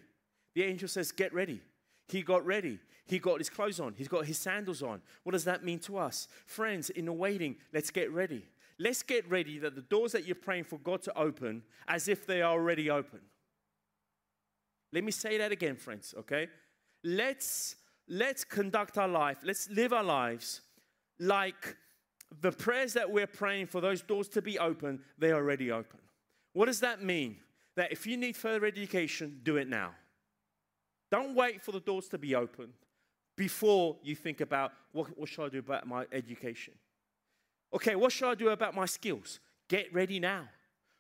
The 0.55 0.63
angel 0.63 0.89
says, 0.89 1.13
Get 1.13 1.33
ready. 1.33 1.61
He 2.09 2.23
got 2.23 2.45
ready. 2.45 2.79
He 3.07 3.19
got 3.19 3.39
his 3.39 3.51
clothes 3.51 3.81
on. 3.81 3.95
He's 3.97 4.09
got 4.09 4.27
his 4.27 4.39
sandals 4.39 4.83
on. 4.83 5.03
What 5.23 5.33
does 5.33 5.45
that 5.45 5.65
mean 5.65 5.79
to 5.81 5.99
us? 5.99 6.29
Friends, 6.47 6.91
in 6.91 7.05
the 7.07 7.13
waiting, 7.13 7.57
let's 7.73 7.91
get 7.91 8.11
ready. 8.13 8.45
Let's 8.79 9.03
get 9.03 9.29
ready 9.29 9.59
that 9.59 9.75
the 9.75 9.83
doors 9.83 10.13
that 10.13 10.27
you're 10.27 10.35
praying 10.35 10.65
for 10.65 10.79
God 10.79 11.03
to 11.03 11.17
open 11.19 11.63
as 11.87 12.09
if 12.09 12.27
they 12.27 12.43
are 12.43 12.53
already 12.53 12.91
open. 12.91 13.21
Let 14.93 15.05
me 15.05 15.13
say 15.13 15.39
that 15.39 15.53
again, 15.53 15.77
friends, 15.77 16.15
okay? 16.19 16.49
Let's 17.03 17.77
let's 18.09 18.45
conduct 18.45 18.99
our 18.99 19.09
life. 19.09 19.39
Let's 19.43 19.69
live 19.71 19.93
our 19.93 20.05
lives 20.05 20.61
like 21.19 21.77
the 22.41 22.53
prayers 22.53 22.93
that 22.95 23.11
we're 23.11 23.27
praying 23.27 23.67
for 23.67 23.81
those 23.81 24.03
doors 24.03 24.29
to 24.31 24.43
be 24.43 24.59
open, 24.59 25.01
they're 25.19 25.37
already 25.37 25.71
open. 25.71 26.01
What 26.53 26.67
does 26.67 26.81
that 26.81 27.03
mean? 27.03 27.37
That 27.77 27.93
if 27.93 28.07
you 28.07 28.17
need 28.17 28.37
further 28.37 28.67
education, 28.67 29.41
do 29.43 29.57
it 29.57 29.69
now. 29.69 29.93
Don't 31.15 31.37
wait 31.37 31.63
for 31.63 31.71
the 31.71 31.79
doors 31.79 32.09
to 32.09 32.19
be 32.19 32.35
opened 32.35 32.73
before 33.37 33.95
you 34.03 34.17
think 34.17 34.41
about 34.41 34.73
what, 34.91 35.17
what 35.17 35.29
should 35.29 35.45
I 35.45 35.49
do 35.49 35.61
about 35.61 35.87
my 35.87 36.07
education? 36.11 36.75
Okay, 37.73 37.95
what 37.95 38.11
shall 38.11 38.31
I 38.31 38.35
do 38.35 38.49
about 38.49 38.75
my 38.75 38.87
skills? 38.87 39.39
Get 39.69 39.95
ready 39.95 40.19
now. 40.19 40.49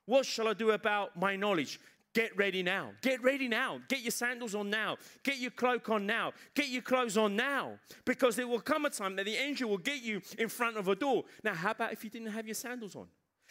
What 0.07 0.24
shall 0.24 0.46
I 0.46 0.53
do 0.53 0.70
about 0.70 1.18
my 1.18 1.35
knowledge? 1.35 1.81
Get 2.14 2.37
ready 2.37 2.62
now. 2.62 2.92
Get 3.03 3.24
ready 3.24 3.48
now. 3.48 3.81
Get 3.88 4.03
your 4.03 4.12
sandals 4.12 4.55
on 4.55 4.70
now. 4.70 4.98
Get 5.24 5.38
your 5.38 5.50
cloak 5.50 5.88
on 5.88 6.07
now. 6.07 6.33
Get 6.55 6.68
your 6.68 6.83
clothes 6.83 7.16
on 7.16 7.35
now. 7.35 7.81
Because 8.05 8.37
there 8.37 8.46
will 8.46 8.61
come 8.61 8.85
a 8.85 8.90
time 8.90 9.16
that 9.16 9.24
the 9.24 9.35
angel 9.35 9.68
will 9.68 9.79
get 9.79 10.00
you 10.00 10.22
in 10.38 10.48
front 10.48 10.77
of 10.77 10.87
a 10.87 10.94
door. 10.94 11.24
Now, 11.42 11.55
how 11.55 11.72
about 11.72 11.92
if 11.92 12.05
you 12.05 12.11
didn't 12.11 12.29
have 12.29 12.46
your 12.46 12.55
sandals 12.55 12.94
on? 12.94 13.09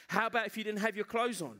How 0.07 0.27
about 0.27 0.47
if 0.47 0.55
you 0.57 0.63
didn't 0.63 0.79
have 0.79 0.95
your 0.95 1.03
clothes 1.03 1.41
on? 1.41 1.59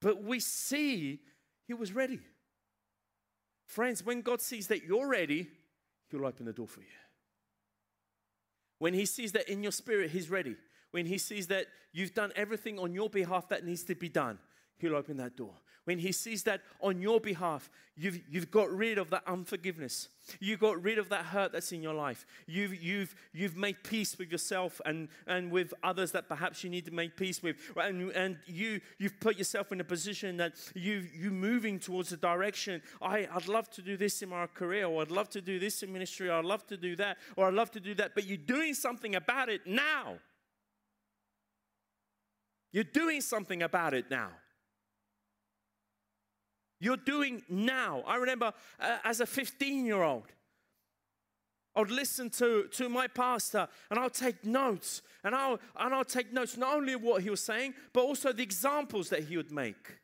But 0.00 0.22
we 0.22 0.40
see 0.40 1.20
he 1.66 1.74
was 1.74 1.92
ready. 1.92 2.20
Friends, 3.66 4.04
when 4.04 4.22
God 4.22 4.40
sees 4.40 4.68
that 4.68 4.84
you're 4.84 5.08
ready, 5.08 5.48
he'll 6.10 6.24
open 6.24 6.46
the 6.46 6.52
door 6.52 6.68
for 6.68 6.80
you. 6.80 6.86
When 8.78 8.94
he 8.94 9.06
sees 9.06 9.32
that 9.32 9.48
in 9.48 9.62
your 9.62 9.72
spirit, 9.72 10.10
he's 10.10 10.30
ready. 10.30 10.56
When 10.92 11.06
he 11.06 11.18
sees 11.18 11.48
that 11.48 11.66
you've 11.92 12.14
done 12.14 12.32
everything 12.36 12.78
on 12.78 12.92
your 12.92 13.10
behalf 13.10 13.48
that 13.48 13.64
needs 13.64 13.82
to 13.84 13.94
be 13.94 14.08
done, 14.08 14.38
he'll 14.78 14.96
open 14.96 15.16
that 15.18 15.36
door. 15.36 15.54
When 15.88 15.98
he 15.98 16.12
sees 16.12 16.42
that 16.42 16.60
on 16.82 17.00
your 17.00 17.18
behalf, 17.18 17.70
you've, 17.96 18.20
you've 18.28 18.50
got 18.50 18.70
rid 18.70 18.98
of 18.98 19.08
that 19.08 19.22
unforgiveness. 19.26 20.08
You 20.38 20.58
got 20.58 20.82
rid 20.82 20.98
of 20.98 21.08
that 21.08 21.24
hurt 21.24 21.52
that's 21.52 21.72
in 21.72 21.82
your 21.82 21.94
life. 21.94 22.26
You've, 22.46 22.74
you've, 22.74 23.14
you've 23.32 23.56
made 23.56 23.82
peace 23.82 24.18
with 24.18 24.30
yourself 24.30 24.82
and, 24.84 25.08
and 25.26 25.50
with 25.50 25.72
others 25.82 26.12
that 26.12 26.28
perhaps 26.28 26.62
you 26.62 26.68
need 26.68 26.84
to 26.84 26.90
make 26.90 27.16
peace 27.16 27.42
with. 27.42 27.56
And, 27.74 28.10
and 28.10 28.36
you, 28.44 28.82
you've 28.98 29.18
put 29.18 29.38
yourself 29.38 29.72
in 29.72 29.80
a 29.80 29.84
position 29.84 30.36
that 30.36 30.56
you, 30.74 31.06
you're 31.18 31.32
moving 31.32 31.78
towards 31.78 32.12
a 32.12 32.18
direction. 32.18 32.82
I, 33.00 33.26
I'd 33.34 33.48
love 33.48 33.70
to 33.70 33.80
do 33.80 33.96
this 33.96 34.20
in 34.20 34.28
my 34.28 34.46
career, 34.46 34.84
or 34.84 35.00
I'd 35.00 35.10
love 35.10 35.30
to 35.30 35.40
do 35.40 35.58
this 35.58 35.82
in 35.82 35.90
ministry, 35.90 36.28
or 36.28 36.34
I'd 36.34 36.44
love 36.44 36.66
to 36.66 36.76
do 36.76 36.96
that, 36.96 37.16
or 37.34 37.48
I'd 37.48 37.54
love 37.54 37.70
to 37.70 37.80
do 37.80 37.94
that. 37.94 38.14
But 38.14 38.26
you're 38.26 38.36
doing 38.36 38.74
something 38.74 39.14
about 39.14 39.48
it 39.48 39.66
now. 39.66 40.18
You're 42.72 42.84
doing 42.84 43.22
something 43.22 43.62
about 43.62 43.94
it 43.94 44.10
now. 44.10 44.28
You're 46.80 46.96
doing 46.96 47.42
now. 47.48 48.02
I 48.06 48.16
remember 48.16 48.52
uh, 48.78 48.98
as 49.04 49.20
a 49.20 49.26
15 49.26 49.84
year 49.84 50.02
old, 50.02 50.24
I 51.74 51.80
would 51.80 51.90
listen 51.90 52.30
to, 52.30 52.66
to 52.72 52.88
my 52.88 53.06
pastor 53.06 53.68
and 53.90 53.98
I'll 53.98 54.10
take 54.10 54.44
notes. 54.44 55.02
And 55.22 55.34
I'll, 55.34 55.60
and 55.78 55.94
I'll 55.94 56.04
take 56.04 56.32
notes 56.32 56.56
not 56.56 56.76
only 56.76 56.92
of 56.92 57.02
what 57.02 57.22
he 57.22 57.30
was 57.30 57.42
saying, 57.42 57.74
but 57.92 58.02
also 58.02 58.32
the 58.32 58.42
examples 58.42 59.10
that 59.10 59.24
he 59.24 59.36
would 59.36 59.52
make. 59.52 59.98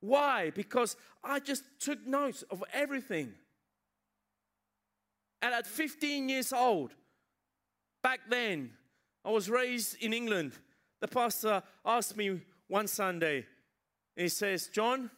Why? 0.00 0.50
Because 0.50 0.96
I 1.22 1.40
just 1.40 1.64
took 1.80 2.06
notes 2.06 2.42
of 2.50 2.62
everything. 2.72 3.32
And 5.40 5.54
at 5.54 5.66
15 5.66 6.28
years 6.28 6.52
old, 6.52 6.92
back 8.02 8.20
then, 8.28 8.70
I 9.24 9.30
was 9.30 9.48
raised 9.48 9.96
in 10.02 10.12
England. 10.12 10.52
The 11.00 11.08
pastor 11.08 11.62
asked 11.84 12.16
me 12.16 12.40
one 12.68 12.86
Sunday, 12.86 13.46
he 14.16 14.28
says, 14.28 14.68
John, 14.68 15.10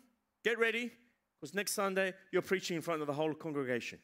Get 0.46 0.60
ready, 0.60 0.92
because 1.40 1.56
next 1.56 1.72
Sunday 1.72 2.14
you're 2.30 2.40
preaching 2.40 2.76
in 2.76 2.80
front 2.80 3.00
of 3.00 3.08
the 3.08 3.12
whole 3.12 3.34
congregation. 3.34 3.98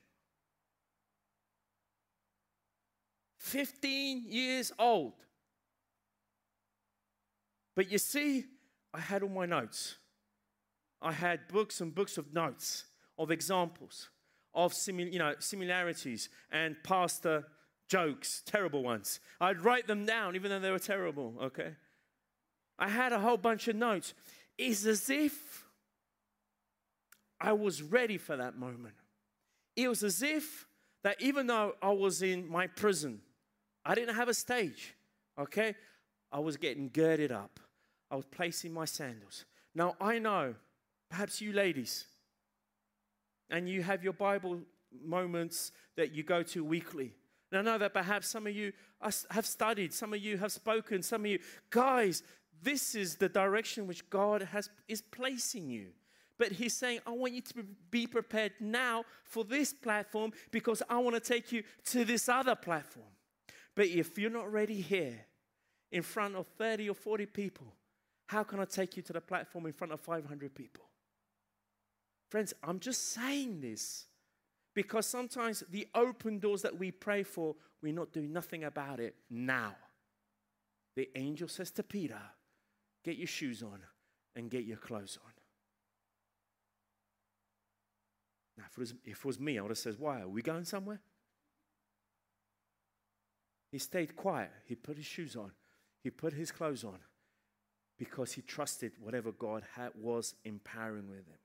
15 3.38 4.24
years 4.26 4.72
old. 4.76 5.12
But 7.76 7.92
you 7.92 7.98
see, 7.98 8.46
I 8.92 8.98
had 8.98 9.22
all 9.22 9.28
my 9.28 9.46
notes. 9.46 9.94
I 11.00 11.12
had 11.12 11.46
books 11.46 11.80
and 11.80 11.94
books 11.94 12.18
of 12.18 12.34
notes, 12.34 12.86
of 13.16 13.30
examples, 13.30 14.08
of 14.52 14.72
simil- 14.72 15.12
you 15.12 15.20
know, 15.20 15.36
similarities 15.38 16.28
and 16.50 16.74
pastor 16.82 17.36
uh, 17.36 17.48
jokes, 17.86 18.42
terrible 18.44 18.82
ones. 18.82 19.20
I'd 19.40 19.60
write 19.60 19.86
them 19.86 20.06
down, 20.06 20.34
even 20.34 20.50
though 20.50 20.58
they 20.58 20.72
were 20.72 20.80
terrible, 20.80 21.36
okay? 21.40 21.76
I 22.80 22.88
had 22.88 23.12
a 23.12 23.20
whole 23.20 23.36
bunch 23.36 23.68
of 23.68 23.76
notes. 23.76 24.12
It's 24.58 24.84
as 24.86 25.08
if 25.08 25.68
I 27.42 27.52
was 27.52 27.82
ready 27.82 28.18
for 28.18 28.36
that 28.36 28.56
moment. 28.56 28.94
It 29.74 29.88
was 29.88 30.04
as 30.04 30.22
if 30.22 30.66
that 31.02 31.20
even 31.20 31.48
though 31.48 31.74
I 31.82 31.90
was 31.90 32.22
in 32.22 32.48
my 32.48 32.68
prison, 32.68 33.20
I 33.84 33.96
didn't 33.96 34.14
have 34.14 34.28
a 34.28 34.34
stage, 34.34 34.94
okay? 35.36 35.74
I 36.30 36.38
was 36.38 36.56
getting 36.56 36.88
girded 36.92 37.32
up. 37.32 37.58
I 38.10 38.16
was 38.16 38.24
placing 38.26 38.72
my 38.72 38.84
sandals. 38.84 39.44
Now, 39.74 39.96
I 40.00 40.20
know, 40.20 40.54
perhaps 41.10 41.40
you 41.40 41.52
ladies, 41.52 42.06
and 43.50 43.68
you 43.68 43.82
have 43.82 44.04
your 44.04 44.12
Bible 44.12 44.60
moments 45.04 45.72
that 45.96 46.12
you 46.14 46.22
go 46.22 46.44
to 46.44 46.64
weekly. 46.64 47.12
And 47.50 47.58
I 47.58 47.72
know 47.72 47.78
that 47.78 47.92
perhaps 47.92 48.28
some 48.28 48.46
of 48.46 48.54
you 48.54 48.72
have 49.30 49.46
studied, 49.46 49.92
some 49.92 50.14
of 50.14 50.20
you 50.20 50.38
have 50.38 50.52
spoken, 50.52 51.02
some 51.02 51.22
of 51.22 51.26
you, 51.26 51.40
guys, 51.70 52.22
this 52.62 52.94
is 52.94 53.16
the 53.16 53.28
direction 53.28 53.88
which 53.88 54.08
God 54.08 54.42
has, 54.42 54.70
is 54.86 55.02
placing 55.02 55.68
you. 55.68 55.88
But 56.38 56.52
he's 56.52 56.74
saying, 56.74 57.00
I 57.06 57.10
want 57.10 57.34
you 57.34 57.40
to 57.42 57.64
be 57.90 58.06
prepared 58.06 58.52
now 58.58 59.04
for 59.24 59.44
this 59.44 59.72
platform 59.72 60.32
because 60.50 60.82
I 60.88 60.98
want 60.98 61.14
to 61.14 61.20
take 61.20 61.52
you 61.52 61.62
to 61.86 62.04
this 62.04 62.28
other 62.28 62.54
platform. 62.54 63.06
But 63.74 63.86
if 63.86 64.18
you're 64.18 64.30
not 64.30 64.52
ready 64.52 64.80
here 64.80 65.26
in 65.90 66.02
front 66.02 66.36
of 66.36 66.46
30 66.58 66.90
or 66.90 66.94
40 66.94 67.26
people, 67.26 67.66
how 68.26 68.42
can 68.42 68.60
I 68.60 68.64
take 68.64 68.96
you 68.96 69.02
to 69.04 69.12
the 69.12 69.20
platform 69.20 69.66
in 69.66 69.72
front 69.72 69.92
of 69.92 70.00
500 70.00 70.54
people? 70.54 70.84
Friends, 72.30 72.54
I'm 72.62 72.80
just 72.80 73.12
saying 73.12 73.60
this 73.60 74.06
because 74.74 75.06
sometimes 75.06 75.62
the 75.70 75.86
open 75.94 76.38
doors 76.38 76.62
that 76.62 76.78
we 76.78 76.90
pray 76.90 77.22
for, 77.22 77.54
we're 77.82 77.92
not 77.92 78.12
doing 78.12 78.32
nothing 78.32 78.64
about 78.64 79.00
it 79.00 79.14
now. 79.28 79.74
The 80.96 81.10
angel 81.14 81.48
says 81.48 81.70
to 81.72 81.82
Peter, 81.82 82.20
Get 83.04 83.16
your 83.16 83.26
shoes 83.26 83.62
on 83.62 83.80
and 84.36 84.50
get 84.50 84.64
your 84.64 84.76
clothes 84.76 85.18
on. 85.24 85.32
Now, 88.58 88.61
if 88.72 88.78
it, 88.78 88.80
was, 88.80 88.94
if 89.04 89.18
it 89.18 89.24
was 89.24 89.38
me, 89.38 89.58
I 89.58 89.62
would 89.62 89.70
have 89.70 89.78
said, 89.78 89.96
Why? 89.98 90.22
Are 90.22 90.28
we 90.28 90.40
going 90.40 90.64
somewhere? 90.64 91.00
He 93.70 93.78
stayed 93.78 94.16
quiet. 94.16 94.50
He 94.66 94.74
put 94.74 94.96
his 94.96 95.06
shoes 95.06 95.36
on. 95.36 95.52
He 96.02 96.10
put 96.10 96.32
his 96.32 96.50
clothes 96.50 96.84
on 96.84 96.98
because 97.98 98.32
he 98.32 98.42
trusted 98.42 98.92
whatever 99.00 99.30
God 99.32 99.62
had, 99.76 99.90
was 99.94 100.34
empowering 100.44 101.08
with 101.08 101.26
him. 101.26 101.38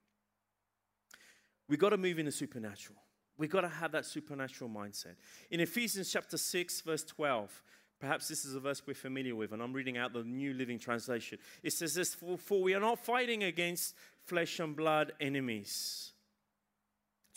We 1.69 1.77
got 1.77 1.89
to 1.89 1.97
move 1.97 2.17
in 2.17 2.25
the 2.25 2.31
supernatural. 2.31 2.97
We 3.37 3.47
got 3.47 3.61
to 3.61 3.69
have 3.69 3.91
that 3.91 4.05
supernatural 4.05 4.69
mindset. 4.69 5.15
In 5.51 5.59
Ephesians 5.59 6.11
chapter 6.11 6.37
6, 6.37 6.81
verse 6.81 7.03
12, 7.03 7.63
perhaps 7.99 8.27
this 8.27 8.45
is 8.45 8.55
a 8.55 8.59
verse 8.59 8.81
we're 8.85 8.93
familiar 8.93 9.35
with, 9.35 9.51
and 9.51 9.61
I'm 9.61 9.73
reading 9.73 9.97
out 9.97 10.13
the 10.13 10.23
New 10.23 10.53
Living 10.53 10.79
Translation. 10.79 11.37
It 11.61 11.73
says 11.73 11.93
this 11.93 12.15
For, 12.15 12.37
for 12.37 12.63
we 12.63 12.73
are 12.73 12.79
not 12.79 12.99
fighting 12.99 13.43
against 13.43 13.95
flesh 14.25 14.59
and 14.59 14.75
blood 14.75 15.11
enemies 15.19 16.13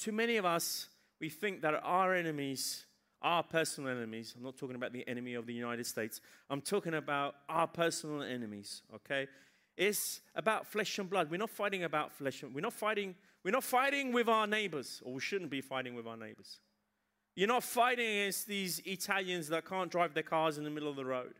too 0.00 0.12
many 0.12 0.38
of 0.38 0.46
us, 0.46 0.88
we 1.20 1.28
think 1.28 1.60
that 1.60 1.74
our 1.84 2.14
enemies, 2.14 2.86
our 3.20 3.42
personal 3.42 3.90
enemies, 3.90 4.34
I'm 4.36 4.42
not 4.42 4.56
talking 4.56 4.76
about 4.76 4.94
the 4.94 5.06
enemy 5.06 5.34
of 5.34 5.46
the 5.46 5.52
United 5.52 5.86
States, 5.86 6.22
I'm 6.48 6.62
talking 6.62 6.94
about 6.94 7.34
our 7.48 7.66
personal 7.66 8.22
enemies, 8.22 8.82
okay? 8.94 9.28
It's 9.76 10.22
about 10.34 10.66
flesh 10.66 10.98
and 10.98 11.08
blood. 11.08 11.30
We're 11.30 11.36
not 11.36 11.50
fighting 11.50 11.84
about 11.84 12.12
flesh 12.12 12.42
and 12.42 12.54
we're 12.54 12.62
not 12.62 12.72
fighting, 12.72 13.14
we're 13.44 13.50
not 13.50 13.64
fighting 13.64 14.12
with 14.12 14.28
our 14.28 14.46
neighbors, 14.46 15.02
or 15.04 15.14
we 15.14 15.20
shouldn't 15.20 15.50
be 15.50 15.60
fighting 15.60 15.94
with 15.94 16.06
our 16.06 16.16
neighbors. 16.16 16.60
You're 17.36 17.48
not 17.48 17.62
fighting 17.62 18.06
against 18.06 18.46
these 18.46 18.80
Italians 18.86 19.48
that 19.48 19.66
can't 19.66 19.90
drive 19.90 20.14
their 20.14 20.22
cars 20.22 20.56
in 20.56 20.64
the 20.64 20.70
middle 20.70 20.88
of 20.88 20.96
the 20.96 21.04
road. 21.04 21.34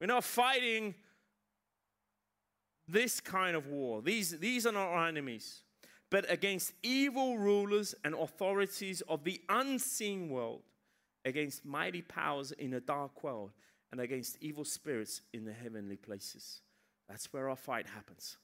We're 0.00 0.06
not 0.06 0.24
fighting 0.24 0.94
this 2.88 3.20
kind 3.20 3.54
of 3.56 3.66
war. 3.68 4.02
These, 4.02 4.38
these 4.38 4.66
are 4.66 4.72
not 4.72 4.88
our 4.88 5.08
enemies 5.08 5.60
but 6.10 6.30
against 6.30 6.72
evil 6.82 7.38
rulers 7.38 7.94
and 8.04 8.14
authorities 8.14 9.00
of 9.02 9.24
the 9.24 9.40
unseen 9.48 10.28
world, 10.28 10.62
against 11.24 11.64
mighty 11.64 12.02
powers 12.02 12.52
in 12.52 12.74
a 12.74 12.80
dark 12.80 13.24
world, 13.24 13.52
and 13.90 14.00
against 14.00 14.36
evil 14.40 14.64
spirits 14.64 15.22
in 15.32 15.44
the 15.44 15.52
heavenly 15.52 15.96
places. 15.96 16.60
That's 17.08 17.32
where 17.32 17.48
our 17.48 17.56
fight 17.56 17.86
happens. 17.86 18.36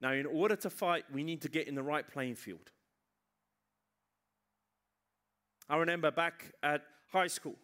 Now, 0.00 0.12
in 0.12 0.26
order 0.26 0.56
to 0.56 0.70
fight, 0.70 1.04
we 1.12 1.22
need 1.22 1.42
to 1.42 1.48
get 1.48 1.68
in 1.68 1.74
the 1.74 1.82
right 1.82 2.06
playing 2.06 2.34
field. 2.34 2.70
I 5.68 5.76
remember 5.76 6.10
back 6.10 6.52
at 6.62 6.82
high 7.10 7.28
school, 7.28 7.54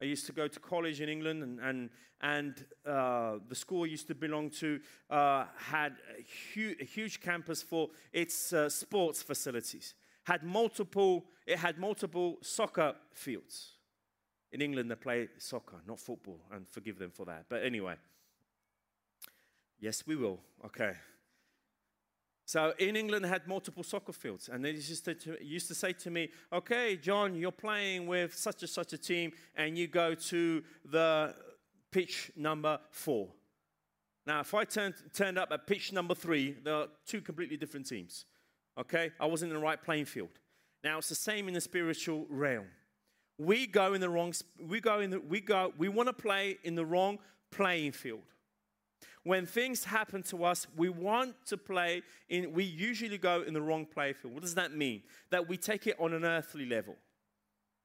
I 0.00 0.06
used 0.06 0.26
to 0.26 0.32
go 0.32 0.48
to 0.48 0.60
college 0.60 1.00
in 1.00 1.08
England, 1.08 1.42
and, 1.42 1.60
and, 1.60 1.90
and 2.20 2.66
uh, 2.86 3.38
the 3.48 3.54
school 3.54 3.84
I 3.84 3.86
used 3.86 4.06
to 4.08 4.14
belong 4.14 4.50
to 4.50 4.80
uh, 5.10 5.46
had 5.56 5.92
a, 6.18 6.24
hu- 6.54 6.74
a, 6.80 6.84
huge 6.84 7.20
campus 7.20 7.62
for 7.62 7.88
its 8.12 8.52
uh, 8.52 8.68
sports 8.68 9.22
facilities. 9.22 9.94
Had 10.24 10.42
multiple, 10.42 11.24
it 11.46 11.58
had 11.58 11.78
multiple 11.78 12.38
soccer 12.42 12.94
fields. 13.12 13.72
In 14.52 14.60
England, 14.60 14.90
they 14.90 14.94
play 14.94 15.28
soccer, 15.38 15.76
not 15.86 15.98
football, 15.98 16.40
and 16.52 16.68
forgive 16.68 16.98
them 16.98 17.10
for 17.10 17.26
that. 17.26 17.46
But 17.48 17.62
anyway, 17.62 17.94
yes, 19.80 20.04
we 20.06 20.16
will. 20.16 20.40
Okay. 20.64 20.92
So 22.46 22.74
in 22.78 22.94
England, 22.94 23.24
had 23.24 23.48
multiple 23.48 23.82
soccer 23.82 24.12
fields, 24.12 24.50
and 24.50 24.64
they 24.64 24.72
used 24.72 25.04
to, 25.06 25.16
used 25.42 25.68
to 25.68 25.74
say 25.74 25.92
to 25.94 26.10
me, 26.10 26.30
"Okay, 26.52 26.96
John, 26.96 27.34
you're 27.34 27.52
playing 27.52 28.06
with 28.06 28.34
such 28.34 28.62
and 28.62 28.70
such 28.70 28.92
a 28.92 28.98
team, 28.98 29.32
and 29.56 29.78
you 29.78 29.86
go 29.86 30.14
to 30.14 30.62
the 30.84 31.34
pitch 31.90 32.30
number 32.36 32.78
four. 32.90 33.28
Now, 34.26 34.40
if 34.40 34.54
I 34.54 34.64
turned, 34.64 34.94
turned 35.12 35.38
up 35.38 35.52
at 35.52 35.66
pitch 35.66 35.92
number 35.92 36.14
three, 36.14 36.56
there 36.64 36.74
are 36.74 36.88
two 37.06 37.20
completely 37.20 37.56
different 37.56 37.86
teams. 37.86 38.24
Okay, 38.78 39.12
I 39.20 39.26
wasn't 39.26 39.52
in 39.52 39.58
the 39.58 39.62
right 39.62 39.80
playing 39.80 40.06
field. 40.06 40.30
Now 40.82 40.98
it's 40.98 41.08
the 41.08 41.14
same 41.14 41.48
in 41.48 41.54
the 41.54 41.60
spiritual 41.60 42.26
realm. 42.28 42.66
We 43.38 43.66
go 43.66 43.94
in 43.94 44.00
the 44.00 44.10
wrong. 44.10 44.32
We 44.60 44.80
go 44.80 45.00
in 45.00 45.10
the. 45.10 45.20
We 45.20 45.40
go. 45.40 45.72
We 45.78 45.88
want 45.88 46.08
to 46.08 46.12
play 46.12 46.58
in 46.62 46.74
the 46.74 46.84
wrong 46.84 47.18
playing 47.50 47.92
field. 47.92 48.22
When 49.24 49.46
things 49.46 49.84
happen 49.84 50.22
to 50.24 50.44
us, 50.44 50.66
we 50.76 50.90
want 50.90 51.34
to 51.46 51.56
play 51.56 52.02
in, 52.28 52.52
we 52.52 52.64
usually 52.64 53.18
go 53.18 53.42
in 53.42 53.54
the 53.54 53.60
wrong 53.60 53.86
playfield. 53.86 54.32
What 54.32 54.42
does 54.42 54.54
that 54.54 54.76
mean? 54.76 55.02
That 55.30 55.48
we 55.48 55.56
take 55.56 55.86
it 55.86 55.96
on 55.98 56.12
an 56.12 56.24
earthly 56.24 56.66
level. 56.66 56.96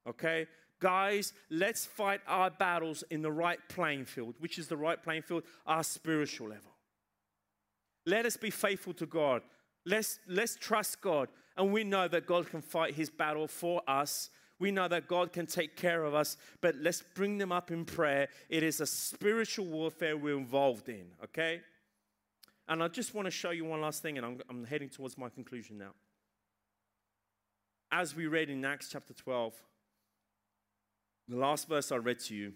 Okay? 0.08 0.48
Guys, 0.80 1.34
let's 1.50 1.86
fight 1.86 2.22
our 2.28 2.50
battles 2.50 3.04
in 3.10 3.22
the 3.22 3.32
right 3.32 3.60
playing 3.70 4.06
field, 4.06 4.36
which 4.40 4.58
is 4.60 4.68
the 4.68 4.78
right 4.78 5.02
playing 5.02 5.22
field, 5.22 5.44
our 5.66 5.84
spiritual 5.84 6.50
level. 6.50 6.72
Let 8.06 8.26
us 8.26 8.38
be 8.38 8.50
faithful 8.50 8.94
to 8.96 9.06
God. 9.06 9.42
Let's, 9.86 10.20
let's 10.28 10.56
trust 10.58 11.02
God. 11.02 11.30
And 11.58 11.72
we 11.72 11.84
know 11.84 12.08
that 12.08 12.26
God 12.26 12.50
can 12.50 12.62
fight 12.62 12.96
his 12.96 13.10
battle 13.10 13.48
for 13.48 13.82
us. 13.88 14.30
We 14.60 14.72
know 14.72 14.88
that 14.90 15.08
God 15.08 15.32
can 15.32 15.46
take 15.46 15.78
care 15.78 16.04
of 16.04 16.14
us, 16.14 16.36
but 16.60 16.76
let's 16.76 17.02
bring 17.02 17.38
them 17.38 17.52
up 17.52 17.72
in 17.72 17.86
prayer. 17.86 18.28
It 18.50 18.62
is 18.62 18.82
a 18.82 18.86
spiritual 18.86 19.66
warfare 19.66 20.18
we're 20.18 20.38
involved 20.38 20.90
in, 20.90 21.06
okay? 21.24 21.62
And 22.68 22.84
I 22.84 22.90
just 22.90 23.16
want 23.16 23.26
to 23.26 23.32
show 23.32 23.52
you 23.52 23.66
one 23.66 23.82
last 23.82 24.02
thing, 24.02 24.18
and 24.18 24.26
I'm, 24.26 24.42
I'm 24.50 24.66
heading 24.66 24.90
towards 24.90 25.18
my 25.18 25.30
conclusion 25.30 25.78
now. 25.78 25.92
As 27.92 28.16
we 28.16 28.28
read 28.28 28.50
in 28.50 28.64
Acts 28.66 28.90
chapter 28.92 29.14
12, 29.14 29.54
the 31.30 31.38
last 31.38 31.68
verse 31.68 31.92
I 31.92 31.96
read 31.96 32.20
to 32.22 32.36
you, 32.36 32.54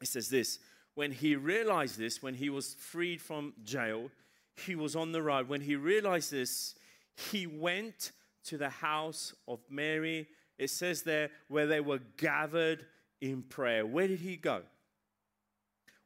it 0.00 0.06
says 0.06 0.28
this 0.28 0.60
When 0.94 1.10
he 1.10 1.36
realized 1.36 1.98
this, 1.98 2.22
when 2.22 2.34
he 2.34 2.48
was 2.48 2.74
freed 2.74 3.20
from 3.20 3.54
jail, 3.64 4.10
he 4.54 4.74
was 4.74 4.94
on 4.96 5.12
the 5.12 5.22
road. 5.22 5.48
When 5.48 5.60
he 5.60 5.76
realized 5.76 6.30
this, 6.30 6.74
he 7.16 7.46
went 7.46 8.12
to 8.44 8.56
the 8.56 8.68
house 8.68 9.34
of 9.46 9.60
Mary. 9.68 10.28
It 10.58 10.70
says 10.70 11.02
there 11.02 11.30
where 11.48 11.66
they 11.66 11.80
were 11.80 12.00
gathered 12.16 12.84
in 13.20 13.42
prayer. 13.42 13.86
Where 13.86 14.08
did 14.08 14.20
he 14.20 14.36
go? 14.36 14.62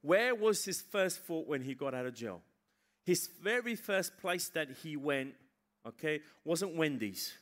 Where 0.02 0.34
was 0.34 0.64
his 0.64 0.82
first 0.82 1.20
thought 1.20 1.46
when 1.46 1.62
he 1.62 1.74
got 1.74 1.94
out 1.94 2.06
of 2.06 2.14
jail? 2.14 2.42
His 3.04 3.28
very 3.42 3.76
first 3.76 4.18
place 4.18 4.48
that 4.50 4.68
he 4.82 4.96
went, 4.96 5.34
okay, 5.86 6.20
wasn't 6.44 6.76
Wendy's. 6.76 7.32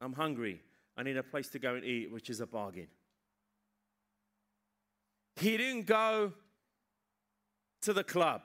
I'm 0.00 0.12
hungry. 0.12 0.60
I 0.96 1.02
need 1.02 1.16
a 1.16 1.22
place 1.22 1.48
to 1.50 1.58
go 1.58 1.74
and 1.74 1.84
eat, 1.84 2.10
which 2.10 2.30
is 2.30 2.40
a 2.40 2.46
bargain. 2.46 2.88
He 5.36 5.56
didn't 5.56 5.86
go 5.86 6.32
to 7.82 7.92
the 7.92 8.04
club. 8.04 8.42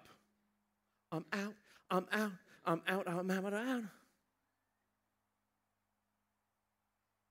I'm 1.11 1.26
out, 1.34 1.53
I'm 1.89 2.05
out, 2.11 2.32
I'm 2.66 2.82
out, 2.88 3.07
I'm 3.07 3.32
out, 3.32 3.45
I'm 3.45 3.53
out. 3.53 3.84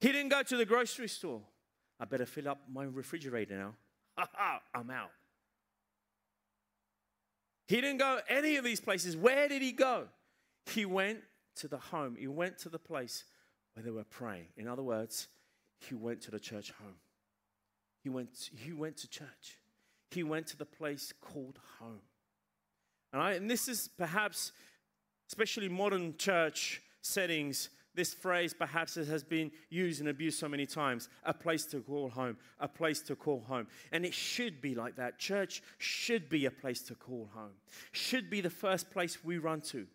He 0.02 0.10
didn't 0.10 0.30
go 0.30 0.42
to 0.42 0.56
the 0.56 0.64
grocery 0.64 1.06
store. 1.06 1.42
I 2.00 2.06
better 2.06 2.26
fill 2.26 2.48
up 2.48 2.62
my 2.68 2.82
refrigerator 2.82 3.56
now. 3.56 3.74
Ha 4.18 4.28
ha, 4.34 4.60
I'm 4.74 4.90
out. 4.90 5.12
He 7.68 7.80
didn't 7.80 7.98
go 7.98 8.18
any 8.28 8.56
of 8.56 8.64
these 8.64 8.80
places. 8.80 9.16
Where 9.16 9.48
did 9.48 9.62
he 9.62 9.70
go? 9.70 10.08
He 10.66 10.84
went 10.84 11.20
to 11.56 11.68
the 11.68 11.78
home. 11.78 12.16
He 12.18 12.26
went 12.26 12.58
to 12.58 12.68
the 12.68 12.80
place 12.80 13.22
where 13.74 13.84
they 13.84 13.92
were 13.92 14.02
praying. 14.02 14.48
In 14.56 14.66
other 14.66 14.82
words, 14.82 15.28
he 15.78 15.94
went 15.94 16.20
to 16.22 16.32
the 16.32 16.40
church 16.40 16.72
home. 16.82 16.96
He 18.02 18.08
went, 18.08 18.50
he 18.56 18.72
went 18.72 18.96
to 18.98 19.08
church. 19.08 19.58
He 20.10 20.24
went 20.24 20.48
to 20.48 20.56
the 20.56 20.66
place 20.66 21.12
called 21.20 21.60
home. 21.78 22.02
And, 23.12 23.48
this 23.48 23.68
is 23.68 23.88
perhaps, 23.96 24.50
especially 25.28 25.68
modern 25.68 26.16
church 26.16 26.82
settings, 27.02 27.68
this 27.94 28.14
phrase 28.14 28.54
perhaps 28.54 28.94
has 28.94 29.22
been 29.22 29.50
used 29.68 30.00
and 30.00 30.08
abused 30.08 30.38
so 30.38 30.48
many 30.48 30.66
times 30.66 31.08
a 31.24 31.34
place 31.34 31.64
to 31.66 31.80
call 31.80 32.08
home, 32.08 32.36
a 32.60 32.68
place 32.68 33.00
to 33.02 33.16
call 33.16 33.40
home. 33.40 33.66
And 33.92 34.04
it 34.04 34.14
should 34.14 34.60
be 34.60 34.74
like 34.74 34.96
that. 34.96 35.18
Church 35.18 35.62
should 35.78 36.28
be 36.28 36.46
a 36.46 36.50
place 36.50 36.82
to 36.82 36.94
call 36.94 37.30
home, 37.34 37.52
should 37.92 38.30
be 38.30 38.40
the 38.40 38.50
first 38.50 38.90
place 38.90 39.22
we 39.24 39.38
run 39.38 39.60
to 39.62 39.86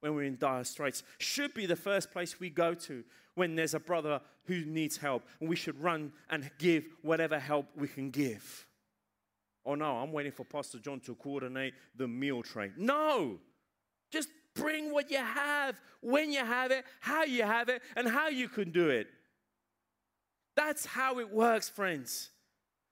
when 0.00 0.14
we're 0.14 0.24
in 0.24 0.36
dire 0.38 0.64
straits, 0.64 1.02
should 1.18 1.54
be 1.54 1.66
the 1.66 1.76
first 1.76 2.10
place 2.10 2.40
we 2.40 2.50
go 2.50 2.74
to 2.74 3.04
when 3.34 3.54
there's 3.54 3.74
a 3.74 3.80
brother 3.80 4.20
who 4.44 4.64
needs 4.64 4.96
help. 4.96 5.22
And 5.40 5.48
we 5.48 5.56
should 5.56 5.80
run 5.80 6.12
and 6.30 6.50
give 6.58 6.84
whatever 7.02 7.38
help 7.38 7.66
we 7.76 7.88
can 7.88 8.10
give. 8.10 8.66
Oh 9.64 9.74
no, 9.74 9.96
I'm 9.96 10.12
waiting 10.12 10.32
for 10.32 10.44
Pastor 10.44 10.78
John 10.78 11.00
to 11.00 11.14
coordinate 11.14 11.74
the 11.94 12.08
meal 12.08 12.42
train. 12.42 12.72
No, 12.76 13.38
bring 14.54 14.92
what 14.92 15.10
you 15.10 15.18
have, 15.18 15.80
when 16.00 16.32
you 16.32 16.40
have 16.40 16.70
it, 16.70 16.84
how 17.00 17.24
you 17.24 17.42
have 17.42 17.68
it, 17.68 17.82
and 17.96 18.08
how 18.08 18.28
you 18.28 18.48
can 18.48 18.70
do 18.70 18.88
it. 18.88 19.06
That's 20.56 20.84
how 20.84 21.18
it 21.20 21.30
works, 21.30 21.68
friends. 21.68 22.30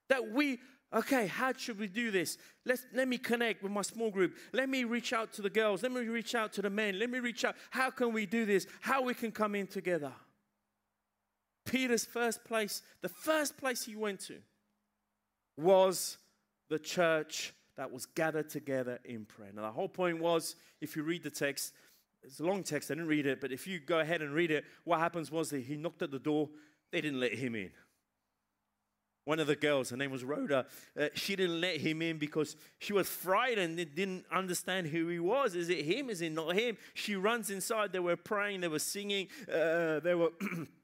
That 0.09 0.31
we, 0.31 0.59
okay, 0.93 1.27
how 1.27 1.53
should 1.55 1.79
we 1.79 1.87
do 1.87 2.11
this? 2.11 2.37
Let's, 2.65 2.85
let 2.93 3.07
me 3.07 3.17
connect 3.17 3.61
with 3.61 3.71
my 3.71 3.81
small 3.81 4.09
group. 4.09 4.35
Let 4.53 4.69
me 4.69 4.83
reach 4.83 5.13
out 5.13 5.33
to 5.33 5.41
the 5.41 5.49
girls. 5.49 5.83
Let 5.83 5.91
me 5.91 6.01
reach 6.01 6.35
out 6.35 6.53
to 6.53 6.61
the 6.61 6.69
men. 6.69 6.97
Let 6.97 7.09
me 7.09 7.19
reach 7.19 7.45
out. 7.45 7.55
How 7.69 7.89
can 7.89 8.13
we 8.13 8.25
do 8.25 8.45
this? 8.45 8.65
How 8.81 9.01
we 9.03 9.13
can 9.13 9.31
come 9.31 9.55
in 9.55 9.67
together. 9.67 10.11
Peter's 11.65 12.05
first 12.05 12.43
place, 12.43 12.81
the 13.01 13.09
first 13.09 13.57
place 13.57 13.83
he 13.83 13.95
went 13.95 14.21
to 14.21 14.37
was 15.57 16.17
the 16.69 16.79
church 16.79 17.53
that 17.79 17.93
was 17.93 18.05
gathered 18.07 18.49
together 18.49 18.99
in 19.05 19.23
prayer. 19.23 19.51
Now, 19.55 19.61
the 19.61 19.71
whole 19.71 19.87
point 19.87 20.19
was 20.19 20.57
if 20.81 20.97
you 20.97 21.03
read 21.03 21.23
the 21.23 21.29
text, 21.29 21.73
it's 22.21 22.41
a 22.41 22.43
long 22.43 22.61
text, 22.61 22.91
I 22.91 22.95
didn't 22.95 23.07
read 23.07 23.25
it, 23.25 23.39
but 23.39 23.53
if 23.53 23.65
you 23.67 23.79
go 23.79 23.99
ahead 23.99 24.21
and 24.21 24.33
read 24.33 24.51
it, 24.51 24.65
what 24.83 24.99
happens 24.99 25.31
was 25.31 25.49
that 25.51 25.61
he 25.61 25.77
knocked 25.77 26.01
at 26.01 26.11
the 26.11 26.19
door, 26.19 26.49
they 26.91 26.99
didn't 26.99 27.21
let 27.21 27.35
him 27.35 27.55
in. 27.55 27.71
One 29.23 29.39
of 29.39 29.47
the 29.47 29.55
girls, 29.55 29.91
her 29.91 29.95
name 29.95 30.11
was 30.11 30.25
Rhoda, 30.25 30.65
uh, 30.99 31.07
she 31.13 31.37
didn't 31.37 31.61
let 31.61 31.77
him 31.77 32.01
in 32.01 32.17
because 32.17 32.57
she 32.79 32.91
was 32.91 33.07
frightened 33.07 33.79
and 33.79 33.95
didn't 33.95 34.25
understand 34.29 34.87
who 34.87 35.07
he 35.07 35.19
was. 35.19 35.55
Is 35.55 35.69
it 35.69 35.85
him? 35.85 36.09
Is 36.09 36.21
it 36.21 36.33
not 36.33 36.55
him? 36.55 36.75
She 36.95 37.15
runs 37.15 37.49
inside. 37.49 37.93
They 37.93 37.99
were 37.99 38.17
praying, 38.17 38.59
they 38.59 38.67
were 38.67 38.79
singing, 38.79 39.29
uh, 39.47 40.01
they 40.01 40.15
were. 40.15 40.31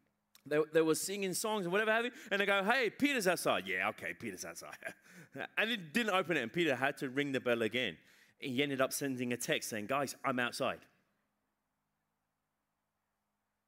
They, 0.47 0.59
they 0.73 0.81
were 0.81 0.95
singing 0.95 1.33
songs 1.33 1.65
and 1.65 1.71
whatever 1.71 1.91
have 1.91 2.05
you, 2.05 2.11
and 2.31 2.39
they 2.39 2.45
go, 2.45 2.63
Hey, 2.63 2.89
Peter's 2.89 3.27
outside. 3.27 3.63
Yeah, 3.67 3.89
okay, 3.89 4.13
Peter's 4.13 4.45
outside. 4.45 4.77
and 5.57 5.69
it 5.71 5.93
didn't 5.93 6.13
open 6.13 6.37
it, 6.37 6.43
and 6.43 6.53
Peter 6.53 6.75
had 6.75 6.97
to 6.97 7.09
ring 7.09 7.31
the 7.31 7.39
bell 7.39 7.61
again. 7.61 7.97
He 8.39 8.61
ended 8.61 8.81
up 8.81 8.93
sending 8.93 9.33
a 9.33 9.37
text 9.37 9.69
saying, 9.69 9.87
Guys, 9.87 10.15
I'm 10.23 10.39
outside. 10.39 10.79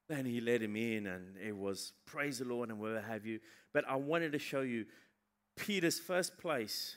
Then 0.08 0.26
he 0.26 0.40
let 0.40 0.62
him 0.62 0.76
in, 0.76 1.08
and 1.08 1.38
it 1.38 1.56
was 1.56 1.94
praise 2.06 2.40
the 2.40 2.46
Lord 2.46 2.70
and 2.70 2.80
whatever 2.80 3.02
have 3.02 3.26
you. 3.26 3.40
But 3.74 3.86
I 3.88 3.96
wanted 3.96 4.32
to 4.34 4.40
show 4.40 4.62
you 4.62 4.86
Peter's 5.58 6.00
first 6.00 6.38
place, 6.38 6.96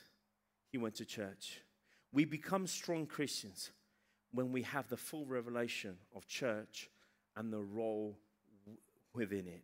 he 0.71 0.77
went 0.77 0.95
to 0.95 1.05
church. 1.05 1.61
We 2.13 2.25
become 2.25 2.67
strong 2.67 3.05
Christians 3.05 3.71
when 4.31 4.51
we 4.51 4.61
have 4.61 4.87
the 4.87 4.97
full 4.97 5.25
revelation 5.25 5.97
of 6.15 6.27
church 6.27 6.89
and 7.35 7.51
the 7.51 7.61
role 7.61 8.17
within 9.13 9.47
it. 9.47 9.63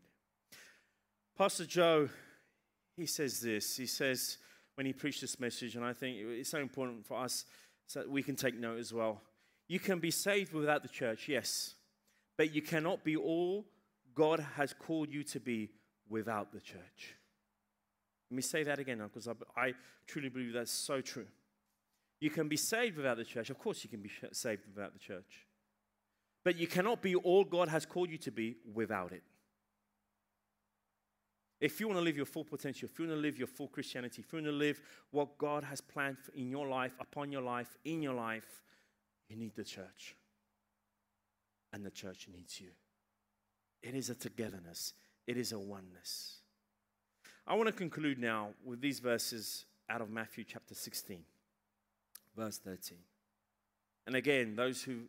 Pastor 1.37 1.65
Joe, 1.65 2.09
he 2.95 3.05
says 3.05 3.39
this. 3.39 3.77
He 3.77 3.85
says, 3.85 4.37
when 4.75 4.85
he 4.85 4.93
preached 4.93 5.21
this 5.21 5.39
message, 5.39 5.75
and 5.75 5.83
I 5.83 5.93
think 5.93 6.17
it's 6.19 6.49
so 6.49 6.59
important 6.59 7.05
for 7.05 7.19
us 7.19 7.45
so 7.87 7.99
that 7.99 8.09
we 8.09 8.21
can 8.21 8.35
take 8.35 8.59
note 8.59 8.79
as 8.79 8.93
well. 8.93 9.21
You 9.67 9.79
can 9.79 9.99
be 9.99 10.11
saved 10.11 10.53
without 10.53 10.83
the 10.83 10.89
church, 10.89 11.27
yes, 11.27 11.75
but 12.37 12.53
you 12.53 12.61
cannot 12.61 13.03
be 13.03 13.15
all 13.15 13.65
God 14.13 14.39
has 14.55 14.73
called 14.73 15.11
you 15.11 15.23
to 15.23 15.39
be 15.39 15.71
without 16.09 16.51
the 16.51 16.59
church. 16.59 17.15
Let 18.29 18.35
me 18.35 18.41
say 18.41 18.63
that 18.63 18.79
again 18.79 18.99
because 19.03 19.27
I, 19.27 19.33
I 19.59 19.73
truly 20.05 20.29
believe 20.29 20.53
that's 20.53 20.71
so 20.71 21.01
true. 21.01 21.27
You 22.19 22.29
can 22.29 22.47
be 22.47 22.57
saved 22.57 22.97
without 22.97 23.17
the 23.17 23.23
church. 23.23 23.49
Of 23.49 23.59
course, 23.59 23.83
you 23.83 23.89
can 23.89 24.01
be 24.01 24.11
saved 24.31 24.63
without 24.73 24.93
the 24.93 24.99
church. 24.99 25.45
But 26.43 26.57
you 26.57 26.67
cannot 26.67 27.01
be 27.01 27.15
all 27.15 27.43
God 27.43 27.67
has 27.67 27.85
called 27.85 28.09
you 28.09 28.17
to 28.19 28.31
be 28.31 28.57
without 28.73 29.11
it. 29.11 29.23
If 31.59 31.79
you 31.79 31.87
want 31.87 31.97
to 31.97 32.03
live 32.03 32.17
your 32.17 32.25
full 32.25 32.43
potential, 32.43 32.87
if 32.91 32.99
you 32.99 33.07
want 33.07 33.17
to 33.17 33.21
live 33.21 33.37
your 33.37 33.47
full 33.47 33.67
Christianity, 33.67 34.21
if 34.21 34.31
you 34.31 34.37
want 34.37 34.45
to 34.45 34.51
live 34.51 34.79
what 35.11 35.37
God 35.37 35.63
has 35.63 35.81
planned 35.81 36.17
in 36.35 36.51
your 36.51 36.67
life, 36.67 36.93
upon 36.99 37.31
your 37.31 37.41
life, 37.41 37.77
in 37.83 38.01
your 38.01 38.13
life, 38.13 38.61
you 39.27 39.35
need 39.35 39.55
the 39.55 39.63
church. 39.63 40.15
And 41.73 41.85
the 41.85 41.91
church 41.91 42.27
needs 42.31 42.61
you. 42.61 42.69
It 43.81 43.95
is 43.95 44.09
a 44.09 44.15
togetherness, 44.15 44.93
it 45.25 45.37
is 45.37 45.51
a 45.51 45.59
oneness. 45.59 46.37
I 47.47 47.55
want 47.55 47.67
to 47.67 47.73
conclude 47.73 48.19
now 48.19 48.49
with 48.65 48.81
these 48.81 48.99
verses 48.99 49.65
out 49.89 50.01
of 50.01 50.09
Matthew 50.09 50.43
chapter 50.43 50.75
16, 50.75 51.23
verse 52.35 52.57
13. 52.57 52.97
And 54.05 54.15
again, 54.15 54.55
those 54.55 54.83
who 54.83 55.03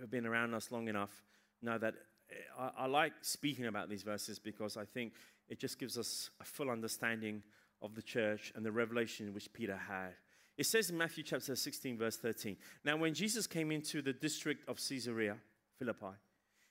have 0.00 0.10
been 0.10 0.26
around 0.26 0.54
us 0.54 0.70
long 0.70 0.88
enough 0.88 1.22
know 1.62 1.78
that 1.78 1.94
eh, 2.30 2.34
I, 2.58 2.84
I 2.84 2.86
like 2.86 3.12
speaking 3.22 3.66
about 3.66 3.88
these 3.88 4.02
verses 4.02 4.38
because 4.38 4.76
I 4.76 4.84
think 4.84 5.12
it 5.48 5.58
just 5.58 5.78
gives 5.78 5.98
us 5.98 6.30
a 6.40 6.44
full 6.44 6.70
understanding 6.70 7.42
of 7.82 7.94
the 7.94 8.02
church 8.02 8.52
and 8.54 8.64
the 8.64 8.72
revelation 8.72 9.34
which 9.34 9.52
Peter 9.52 9.76
had. 9.76 10.14
It 10.56 10.66
says 10.66 10.90
in 10.90 10.96
Matthew 10.96 11.24
chapter 11.24 11.54
16, 11.54 11.98
verse 11.98 12.16
13 12.16 12.56
Now, 12.84 12.96
when 12.96 13.14
Jesus 13.14 13.46
came 13.46 13.70
into 13.70 14.02
the 14.02 14.12
district 14.12 14.68
of 14.68 14.78
Caesarea 14.78 15.36
Philippi, 15.78 16.16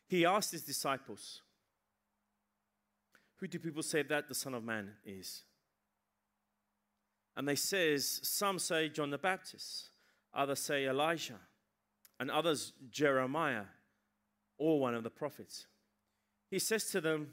he 0.08 0.26
asked 0.26 0.52
his 0.52 0.64
disciples, 0.64 1.42
Who 3.38 3.48
do 3.48 3.60
people 3.60 3.84
say 3.84 4.04
that 4.04 4.28
the 4.28 4.36
Son 4.36 4.54
of 4.54 4.64
Man 4.64 4.92
is? 5.06 5.44
And 7.36 7.48
they 7.48 7.56
says, 7.56 8.20
Some 8.24 8.60
say 8.60 8.90
John 8.90 9.10
the 9.10 9.18
Baptist, 9.18 9.90
Others 10.34 10.60
say 10.60 10.88
Elijah, 10.88 11.40
and 12.20 12.32
others 12.32 12.74
Jeremiah, 12.90 13.66
or 14.58 14.80
one 14.80 14.96
of 14.96 15.04
the 15.04 15.10
prophets. 15.10 15.68
He 16.50 16.60
says 16.60 16.86
to 16.92 17.02
them, 17.02 17.30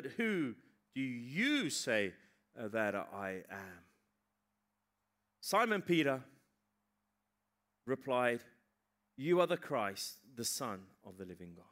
But 0.00 0.12
who 0.16 0.54
do 0.94 1.00
you 1.00 1.70
say 1.70 2.12
uh, 2.56 2.68
that 2.68 2.94
I 2.94 3.42
am? 3.50 3.82
Simon 5.40 5.82
Peter 5.82 6.22
replied, 7.84 8.44
You 9.16 9.40
are 9.40 9.48
the 9.48 9.56
Christ, 9.56 10.18
the 10.36 10.44
Son 10.44 10.82
of 11.04 11.18
the 11.18 11.24
living 11.24 11.54
God. 11.56 11.64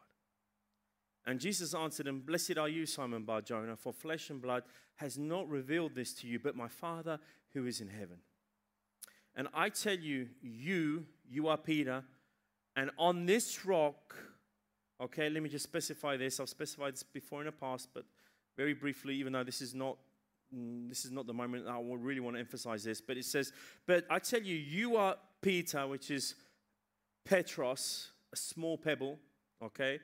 And 1.25 1.39
Jesus 1.39 1.73
answered 1.73 2.09
him, 2.09 2.19
Blessed 2.19 2.59
are 2.59 2.69
you, 2.69 2.85
Simon 2.85 3.23
Bar 3.23 3.43
Jonah, 3.43 3.77
for 3.77 3.93
flesh 3.93 4.29
and 4.29 4.43
blood 4.43 4.65
has 4.97 5.17
not 5.17 5.49
revealed 5.49 5.95
this 5.95 6.13
to 6.15 6.27
you, 6.27 6.41
but 6.41 6.57
my 6.57 6.67
Father 6.67 7.21
who 7.53 7.65
is 7.65 7.81
in 7.81 7.91
heaven. 7.91 8.19
And 9.37 9.47
I 9.55 9.69
tell 9.69 9.97
you, 9.97 10.31
you, 10.43 11.07
you 11.31 11.47
are 11.47 11.57
Peter, 11.57 12.03
and 12.75 12.91
on 12.99 13.27
this 13.27 13.65
rock, 13.65 14.17
okay, 15.01 15.31
let 15.31 15.45
me 15.45 15.49
just 15.49 15.63
specify 15.63 16.17
this. 16.17 16.41
I've 16.41 16.49
specified 16.49 16.95
this 16.95 17.05
before 17.05 17.43
in 17.43 17.47
the 17.47 17.53
past, 17.53 17.91
but 17.95 18.05
very 18.57 18.75
briefly, 18.75 19.15
even 19.17 19.33
though 19.33 19.45
this 19.45 19.61
is 19.63 19.75
not 19.75 19.97
this 20.53 21.05
is 21.05 21.11
not 21.11 21.27
the 21.27 21.35
moment 21.35 21.67
I 21.67 21.81
really 21.81 22.21
want 22.21 22.37
to 22.37 22.41
emphasize 22.41 22.85
this, 22.85 23.01
but 23.01 23.17
it 23.17 23.25
says, 23.25 23.53
But 23.87 24.05
I 24.09 24.19
tell 24.21 24.41
you, 24.41 24.55
you 24.55 24.97
are 24.97 25.17
Peter, 25.43 25.87
which 25.87 26.11
is 26.11 26.35
Petros, 27.25 28.11
a 28.33 28.37
small 28.37 28.79
pebble, 28.79 29.19
okay? 29.63 29.99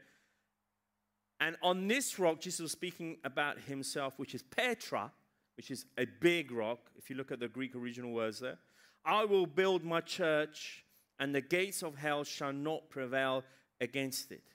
And 1.41 1.57
on 1.63 1.87
this 1.87 2.19
rock, 2.19 2.41
Jesus 2.41 2.61
was 2.61 2.73
speaking 2.73 3.19
about 3.25 3.59
himself, 3.61 4.19
which 4.19 4.35
is 4.35 4.43
Petra, 4.43 5.11
which 5.57 5.71
is 5.71 5.87
a 5.99 6.07
big 6.21 6.51
rock, 6.51 6.79
if 6.97 7.09
you 7.11 7.17
look 7.17 7.33
at 7.33 7.41
the 7.41 7.49
Greek 7.49 7.75
original 7.75 8.13
words 8.13 8.41
there. 8.41 8.59
I 9.05 9.25
will 9.25 9.47
build 9.47 9.85
my 9.85 10.01
church, 10.01 10.85
and 11.19 11.35
the 11.35 11.41
gates 11.41 11.83
of 11.83 11.97
hell 11.97 12.25
shall 12.25 12.53
not 12.53 12.91
prevail 12.91 13.45
against 13.81 14.33
it. 14.33 14.52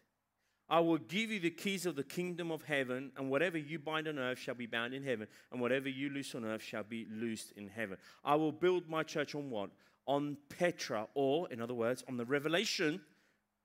I 0.70 0.80
will 0.82 0.98
give 0.98 1.32
you 1.32 1.40
the 1.40 1.50
keys 1.50 1.86
of 1.86 1.96
the 1.96 2.04
kingdom 2.04 2.52
of 2.52 2.64
heaven, 2.64 3.12
and 3.16 3.30
whatever 3.30 3.58
you 3.58 3.80
bind 3.80 4.08
on 4.08 4.20
earth 4.20 4.40
shall 4.40 4.56
be 4.56 4.66
bound 4.66 4.94
in 4.94 5.04
heaven, 5.04 5.28
and 5.52 5.62
whatever 5.62 5.88
you 5.88 6.10
loose 6.10 6.36
on 6.36 6.44
earth 6.44 6.62
shall 6.62 6.84
be 6.84 7.08
loosed 7.10 7.54
in 7.54 7.68
heaven. 7.68 7.98
I 8.26 8.36
will 8.36 8.52
build 8.52 8.90
my 8.90 9.04
church 9.04 9.34
on 9.34 9.50
what? 9.50 9.70
On 10.08 10.38
Petra, 10.50 11.08
or 11.14 11.50
in 11.52 11.62
other 11.62 11.74
words, 11.74 12.04
on 12.10 12.18
the 12.18 12.26
revelation 12.26 13.00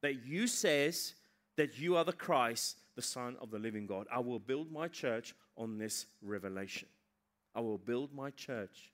that 0.02 0.24
you 0.24 0.46
says 0.46 1.14
that 1.56 1.78
you 1.78 1.96
are 1.96 2.04
the 2.04 2.12
Christ, 2.12 2.78
the 2.94 3.02
Son 3.02 3.36
of 3.40 3.50
the 3.50 3.58
living 3.58 3.86
God. 3.86 4.06
I 4.12 4.20
will 4.20 4.38
build 4.38 4.70
my 4.70 4.88
church 4.88 5.34
on 5.56 5.78
this 5.78 6.06
revelation. 6.22 6.88
I 7.54 7.60
will 7.60 7.78
build 7.78 8.14
my 8.14 8.30
church 8.30 8.90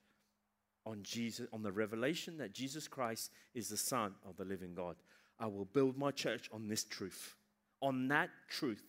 on 0.87 1.03
Jesus, 1.03 1.47
on 1.53 1.63
the 1.63 1.73
revelation 1.73 2.39
that 2.39 2.55
Jesus 2.55 2.89
Christ 2.89 3.31
is 3.55 3.69
the 3.69 3.77
Son 3.77 4.15
of 4.27 4.37
the 4.37 4.45
living 4.45 4.75
God. 4.75 4.97
I 5.39 5.47
will 5.47 5.67
build 5.67 5.97
my 5.97 6.11
church 6.11 6.49
on 6.53 6.69
this 6.69 6.85
truth, 6.85 7.37
on 7.81 8.09
that 8.09 8.31
truth. 8.49 8.83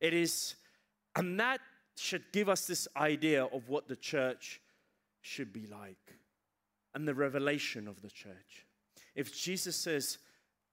It 0.00 0.14
is, 0.14 0.54
and 1.16 1.38
that 1.40 1.60
should 1.96 2.32
give 2.32 2.48
us 2.48 2.66
this 2.66 2.88
idea 2.96 3.44
of 3.44 3.68
what 3.68 3.88
the 3.88 3.96
church 3.96 4.60
should 5.20 5.52
be 5.52 5.66
like 5.66 6.18
and 6.94 7.06
the 7.06 7.14
revelation 7.14 7.86
of 7.86 8.00
the 8.00 8.10
church. 8.10 8.66
If 9.14 9.36
Jesus 9.36 9.76
says, 9.76 10.18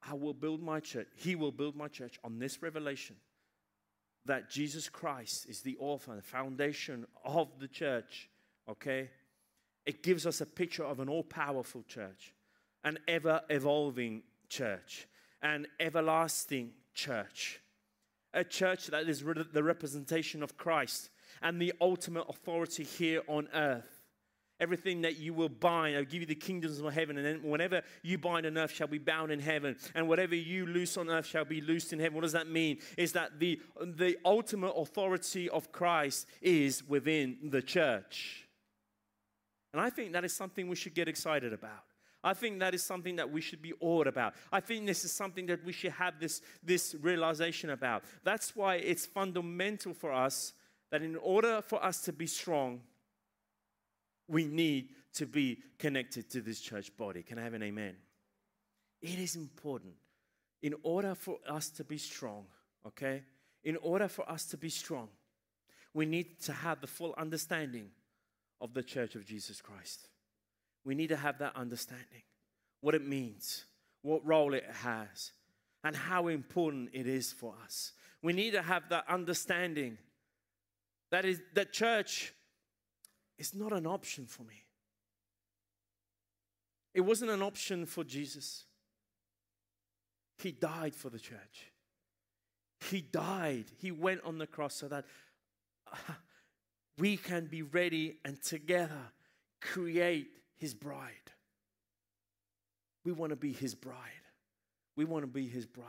I 0.10 0.14
will 0.14 0.34
build 0.34 0.62
my 0.62 0.80
church, 0.80 1.08
He 1.16 1.36
will 1.36 1.52
build 1.52 1.76
my 1.76 1.88
church 1.88 2.20
on 2.24 2.40
this 2.40 2.62
revelation 2.62 3.18
that 4.28 4.50
Jesus 4.50 4.90
Christ 4.90 5.48
is 5.50 5.62
the 5.62 5.78
author, 5.80 6.12
and 6.12 6.24
foundation 6.24 7.08
of 7.24 7.48
the 7.60 7.68
church, 7.68 8.30
okay? 8.70 9.10
It 9.86 10.04
gives 10.04 10.26
us 10.26 10.42
a 10.42 10.46
picture 10.46 10.84
of 10.84 11.00
an 11.00 11.10
all 11.10 11.24
powerful 11.24 11.84
church, 11.88 12.34
an 12.84 13.00
ever 13.08 13.42
evolving 13.50 14.24
church, 14.50 15.08
an 15.42 15.68
everlasting 15.80 16.72
church, 16.94 17.60
a 18.34 18.44
church 18.44 18.88
that 18.88 19.08
is 19.08 19.24
the 19.54 19.64
representation 19.64 20.44
of 20.44 20.58
Christ 20.58 21.10
and 21.42 21.62
the 21.62 21.74
ultimate 21.82 22.26
authority 22.30 22.84
here 22.84 23.22
on 23.28 23.48
earth. 23.54 24.02
Everything 24.60 25.02
that 25.02 25.20
you 25.20 25.36
will 25.36 25.50
bind, 25.50 25.96
I'll 25.96 26.04
give 26.04 26.22
you 26.22 26.26
the 26.26 26.34
kingdoms 26.34 26.80
of 26.80 26.92
heaven. 26.92 27.18
And 27.18 27.26
then 27.26 27.44
whenever 27.44 27.84
you 28.02 28.18
bind 28.18 28.48
on 28.48 28.58
earth 28.58 28.72
shall 28.72 28.88
be 28.88 28.98
bound 28.98 29.32
in 29.32 29.40
heaven. 29.40 29.76
And 29.94 30.08
whatever 30.08 30.34
you 30.34 30.66
loose 30.66 30.98
on 30.98 31.12
earth 31.12 31.28
shall 31.28 31.46
be 31.46 31.62
loosed 31.62 31.94
in 31.94 32.00
heaven. 32.00 32.16
What 32.16 32.24
does 32.24 32.32
that 32.32 32.50
mean? 32.50 32.80
Is 32.98 33.12
that 33.12 33.40
the, 33.40 33.62
the 33.80 34.18
ultimate 34.26 34.72
authority 34.72 35.48
of 35.48 35.72
Christ 35.72 36.26
is 36.42 36.84
within 36.88 37.38
the 37.52 37.62
church. 37.62 38.48
And 39.74 39.82
I 39.82 39.92
think 39.92 40.14
that 40.14 40.26
is 40.26 40.34
something 40.34 40.68
we 40.68 40.76
should 40.76 40.96
get 40.96 41.08
excited 41.08 41.54
about. 41.54 41.84
I 42.28 42.34
think 42.34 42.60
that 42.60 42.74
is 42.74 42.84
something 42.84 43.16
that 43.16 43.32
we 43.32 43.40
should 43.40 43.62
be 43.62 43.74
awed 43.80 44.06
about. 44.06 44.34
I 44.52 44.60
think 44.60 44.86
this 44.86 45.06
is 45.06 45.12
something 45.14 45.46
that 45.46 45.64
we 45.64 45.72
should 45.72 45.94
have 45.94 46.20
this, 46.20 46.42
this 46.62 46.94
realization 47.02 47.70
about. 47.70 48.04
That's 48.24 48.56
why 48.56 48.76
it's 48.76 49.06
fundamental 49.06 49.94
for 49.94 50.12
us 50.12 50.54
that 50.92 51.02
in 51.02 51.16
order 51.16 51.62
for 51.62 51.84
us 51.84 52.02
to 52.02 52.14
be 52.14 52.28
strong, 52.28 52.82
we 54.28 54.44
need 54.46 54.90
to 55.14 55.26
be 55.26 55.60
connected 55.80 56.30
to 56.32 56.42
this 56.42 56.60
church 56.60 56.96
body. 56.98 57.24
Can 57.24 57.40
I 57.40 57.44
have 57.44 57.54
an 57.54 57.64
amen? 57.64 57.96
It 59.02 59.20
is 59.20 59.38
important. 59.38 59.94
In 60.62 60.76
order 60.84 61.16
for 61.16 61.38
us 61.48 61.70
to 61.70 61.86
be 61.86 61.98
strong, 61.98 62.46
okay? 62.86 63.24
In 63.64 63.78
order 63.78 64.10
for 64.10 64.30
us 64.30 64.46
to 64.48 64.58
be 64.58 64.70
strong, 64.70 65.08
we 65.94 66.06
need 66.06 66.42
to 66.42 66.52
have 66.52 66.82
the 66.82 66.88
full 66.88 67.14
understanding 67.18 67.90
of 68.60 68.74
the 68.74 68.84
church 68.84 69.16
of 69.16 69.26
Jesus 69.26 69.62
Christ. 69.62 70.10
We 70.88 70.96
need 70.96 71.10
to 71.10 71.18
have 71.18 71.40
that 71.40 71.54
understanding 71.58 72.24
what 72.80 72.96
it 72.96 73.06
means, 73.06 73.66
what 74.04 74.26
role 74.26 74.54
it 74.54 74.64
has, 74.72 75.34
and 75.84 75.94
how 75.94 76.30
important 76.30 76.92
it 76.94 77.06
is 77.06 77.34
for 77.34 77.54
us. 77.66 77.92
We 78.24 78.32
need 78.32 78.52
to 78.52 78.62
have 78.62 78.88
that 78.88 79.04
understanding 79.10 79.98
that 81.12 81.26
is 81.26 81.42
that 81.56 81.74
church 81.74 82.34
is 83.38 83.54
not 83.54 83.74
an 83.74 83.86
option 83.86 84.28
for 84.28 84.44
me. 84.44 84.64
It 86.94 87.02
wasn't 87.02 87.32
an 87.32 87.42
option 87.42 87.86
for 87.86 88.06
Jesus. 88.06 88.64
He 90.38 90.54
died 90.54 90.96
for 90.96 91.10
the 91.10 91.20
church. 91.20 91.74
He 92.90 93.02
died. 93.02 93.66
He 93.82 93.92
went 93.92 94.22
on 94.24 94.38
the 94.38 94.48
cross 94.48 94.76
so 94.76 94.88
that 94.88 95.04
uh, 95.92 96.14
we 96.98 97.18
can 97.18 97.48
be 97.48 97.62
ready 97.62 98.20
and 98.24 98.42
together 98.42 99.12
create 99.60 100.28
his 100.58 100.74
bride. 100.74 101.32
We 103.06 103.12
want 103.14 103.30
to 103.30 103.36
be 103.36 103.54
his 103.54 103.74
bride. 103.74 103.96
We 104.96 105.06
want 105.06 105.24
to 105.24 105.28
be 105.28 105.48
his 105.48 105.66
bride. 105.66 105.86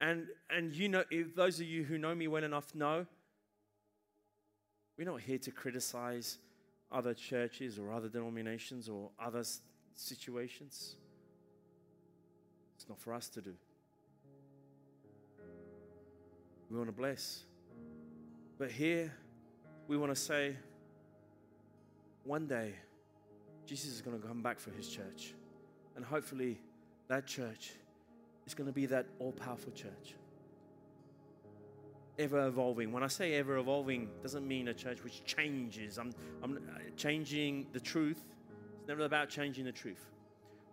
And 0.00 0.26
and 0.48 0.72
you 0.72 0.88
know, 0.88 1.04
if 1.10 1.34
those 1.36 1.60
of 1.60 1.66
you 1.66 1.84
who 1.84 1.98
know 1.98 2.14
me 2.14 2.26
well 2.26 2.42
enough 2.42 2.74
know, 2.74 3.06
we're 4.98 5.04
not 5.04 5.20
here 5.20 5.38
to 5.38 5.50
criticize 5.50 6.38
other 6.90 7.14
churches 7.14 7.78
or 7.78 7.92
other 7.92 8.08
denominations 8.08 8.88
or 8.88 9.10
other 9.22 9.44
situations. 9.94 10.96
It's 12.76 12.88
not 12.88 12.98
for 12.98 13.12
us 13.12 13.28
to 13.30 13.40
do. 13.40 13.54
We 16.70 16.76
want 16.76 16.88
to 16.88 16.96
bless. 16.96 17.44
But 18.58 18.70
here, 18.70 19.12
we 19.86 19.96
want 19.96 20.14
to 20.14 20.20
say 20.20 20.56
one 22.24 22.46
day 22.46 22.74
Jesus 23.70 23.92
is 23.92 24.00
going 24.00 24.20
to 24.20 24.26
come 24.26 24.42
back 24.42 24.58
for 24.58 24.72
his 24.72 24.88
church. 24.88 25.32
And 25.94 26.04
hopefully, 26.04 26.58
that 27.06 27.24
church 27.24 27.70
is 28.44 28.52
going 28.52 28.66
to 28.66 28.72
be 28.72 28.86
that 28.86 29.06
all 29.20 29.30
powerful 29.30 29.70
church. 29.70 30.16
Ever 32.18 32.48
evolving. 32.48 32.90
When 32.90 33.04
I 33.04 33.06
say 33.06 33.34
ever 33.34 33.58
evolving, 33.58 34.08
doesn't 34.22 34.46
mean 34.46 34.66
a 34.66 34.74
church 34.74 35.04
which 35.04 35.22
changes. 35.24 35.98
I'm, 35.98 36.12
I'm 36.42 36.56
uh, 36.56 36.80
changing 36.96 37.68
the 37.72 37.78
truth. 37.78 38.20
It's 38.80 38.88
never 38.88 39.04
about 39.04 39.28
changing 39.28 39.66
the 39.66 39.72
truth. 39.72 40.04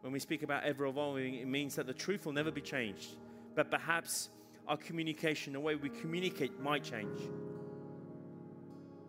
When 0.02 0.12
we 0.12 0.18
speak 0.18 0.42
about 0.42 0.64
ever 0.64 0.88
evolving, 0.88 1.36
it 1.36 1.48
means 1.48 1.76
that 1.76 1.86
the 1.86 1.94
truth 1.94 2.26
will 2.26 2.34
never 2.34 2.50
be 2.50 2.62
changed. 2.62 3.10
But 3.54 3.70
perhaps 3.70 4.30
our 4.68 4.78
communication, 4.78 5.54
the 5.54 5.60
way 5.60 5.76
we 5.76 5.90
communicate, 5.90 6.60
might 6.60 6.84
change 6.84 7.20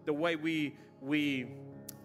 the 0.08 0.12
way 0.14 0.36
we, 0.36 0.74
we, 1.02 1.46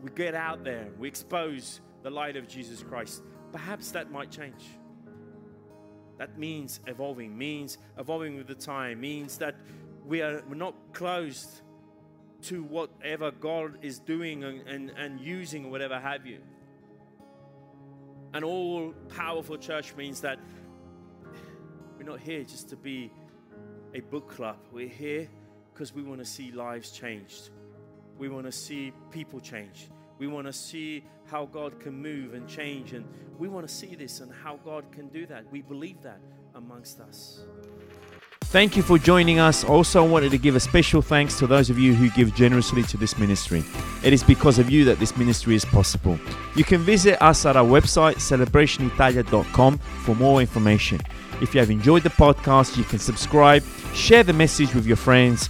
we 0.04 0.12
get 0.12 0.36
out 0.36 0.66
there, 0.66 0.90
we 1.00 1.08
expose 1.08 1.80
the 2.04 2.10
light 2.10 2.36
of 2.36 2.48
Jesus 2.48 2.84
Christ, 2.84 3.24
perhaps 3.54 3.92
that 3.92 4.12
might 4.12 4.30
change. 4.30 4.64
That 6.18 6.38
means 6.38 6.82
evolving, 6.88 7.38
means 7.38 7.78
evolving 7.98 8.36
with 8.36 8.48
the 8.48 8.56
time, 8.56 9.00
means 9.00 9.38
that 9.38 9.56
we 10.06 10.22
are 10.22 10.44
not 10.50 10.76
closed 10.92 11.62
to 12.44 12.64
whatever 12.64 13.32
God 13.32 13.78
is 13.82 14.00
doing 14.00 14.44
and, 14.44 14.68
and, 14.68 14.90
and 14.92 15.20
using 15.22 15.72
whatever 15.72 15.98
have 15.98 16.26
you. 16.26 16.40
An 18.34 18.44
all 18.44 18.94
powerful 19.16 19.58
church 19.58 19.96
means 19.96 20.20
that 20.22 20.38
we're 21.98 22.04
not 22.04 22.20
here 22.20 22.44
just 22.44 22.68
to 22.70 22.76
be 22.76 23.10
a 23.94 24.02
book 24.02 24.30
club. 24.30 24.58
We're 24.74 24.90
here 24.90 25.30
because 25.74 25.94
we 25.94 26.04
want 26.04 26.20
to 26.20 26.26
see 26.26 26.52
lives 26.52 26.92
changed. 26.92 27.52
We 28.18 28.28
want 28.28 28.46
to 28.46 28.52
see 28.52 28.92
people 29.12 29.40
change. 29.40 29.88
We 30.20 30.28
want 30.28 30.48
to 30.48 30.54
see 30.54 31.04
how 31.26 31.46
God 31.46 31.80
can 31.80 31.94
move 31.94 32.34
and 32.34 32.48
change. 32.48 32.94
And 32.94 33.06
we 33.38 33.48
want 33.48 33.68
to 33.68 33.74
see 33.74 33.96
this 33.96 34.20
and 34.20 34.32
how 34.32 34.58
God 34.64 34.86
can 34.92 35.08
do 35.10 35.26
that. 35.28 35.52
We 35.52 35.62
believe 35.62 36.02
that 36.04 36.20
amongst 36.56 37.00
us. 37.00 37.42
Thank 38.54 38.78
you 38.78 38.84
for 38.84 39.00
joining 39.00 39.40
us. 39.40 39.64
Also, 39.64 40.08
wanted 40.08 40.30
to 40.30 40.38
give 40.38 40.56
a 40.56 40.60
special 40.60 41.02
thanks 41.02 41.40
to 41.40 41.48
those 41.48 41.72
of 41.72 41.80
you 41.80 41.96
who 41.96 42.12
give 42.12 42.36
generously 42.36 42.84
to 42.84 42.98
this 42.98 43.18
ministry. 43.18 43.64
It 44.04 44.14
is 44.14 44.24
because 44.24 44.60
of 44.60 44.70
you 44.70 44.86
that 44.86 45.00
this 45.00 45.18
ministry 45.18 45.56
is 45.56 45.66
possible. 45.66 46.20
You 46.56 46.64
can 46.64 46.82
visit 46.82 47.20
us 47.20 47.48
at 47.48 47.56
our 47.56 47.66
website, 47.66 48.18
celebrationitalia.com, 48.18 49.78
for 49.80 50.16
more 50.16 50.40
information. 50.40 51.02
If 51.42 51.56
you 51.56 51.62
have 51.62 51.72
enjoyed 51.72 52.04
the 52.04 52.10
podcast, 52.10 52.78
you 52.78 52.84
can 52.84 53.00
subscribe, 53.00 53.64
share 53.96 54.22
the 54.22 54.34
message 54.34 54.76
with 54.76 54.86
your 54.86 54.98
friends, 54.98 55.50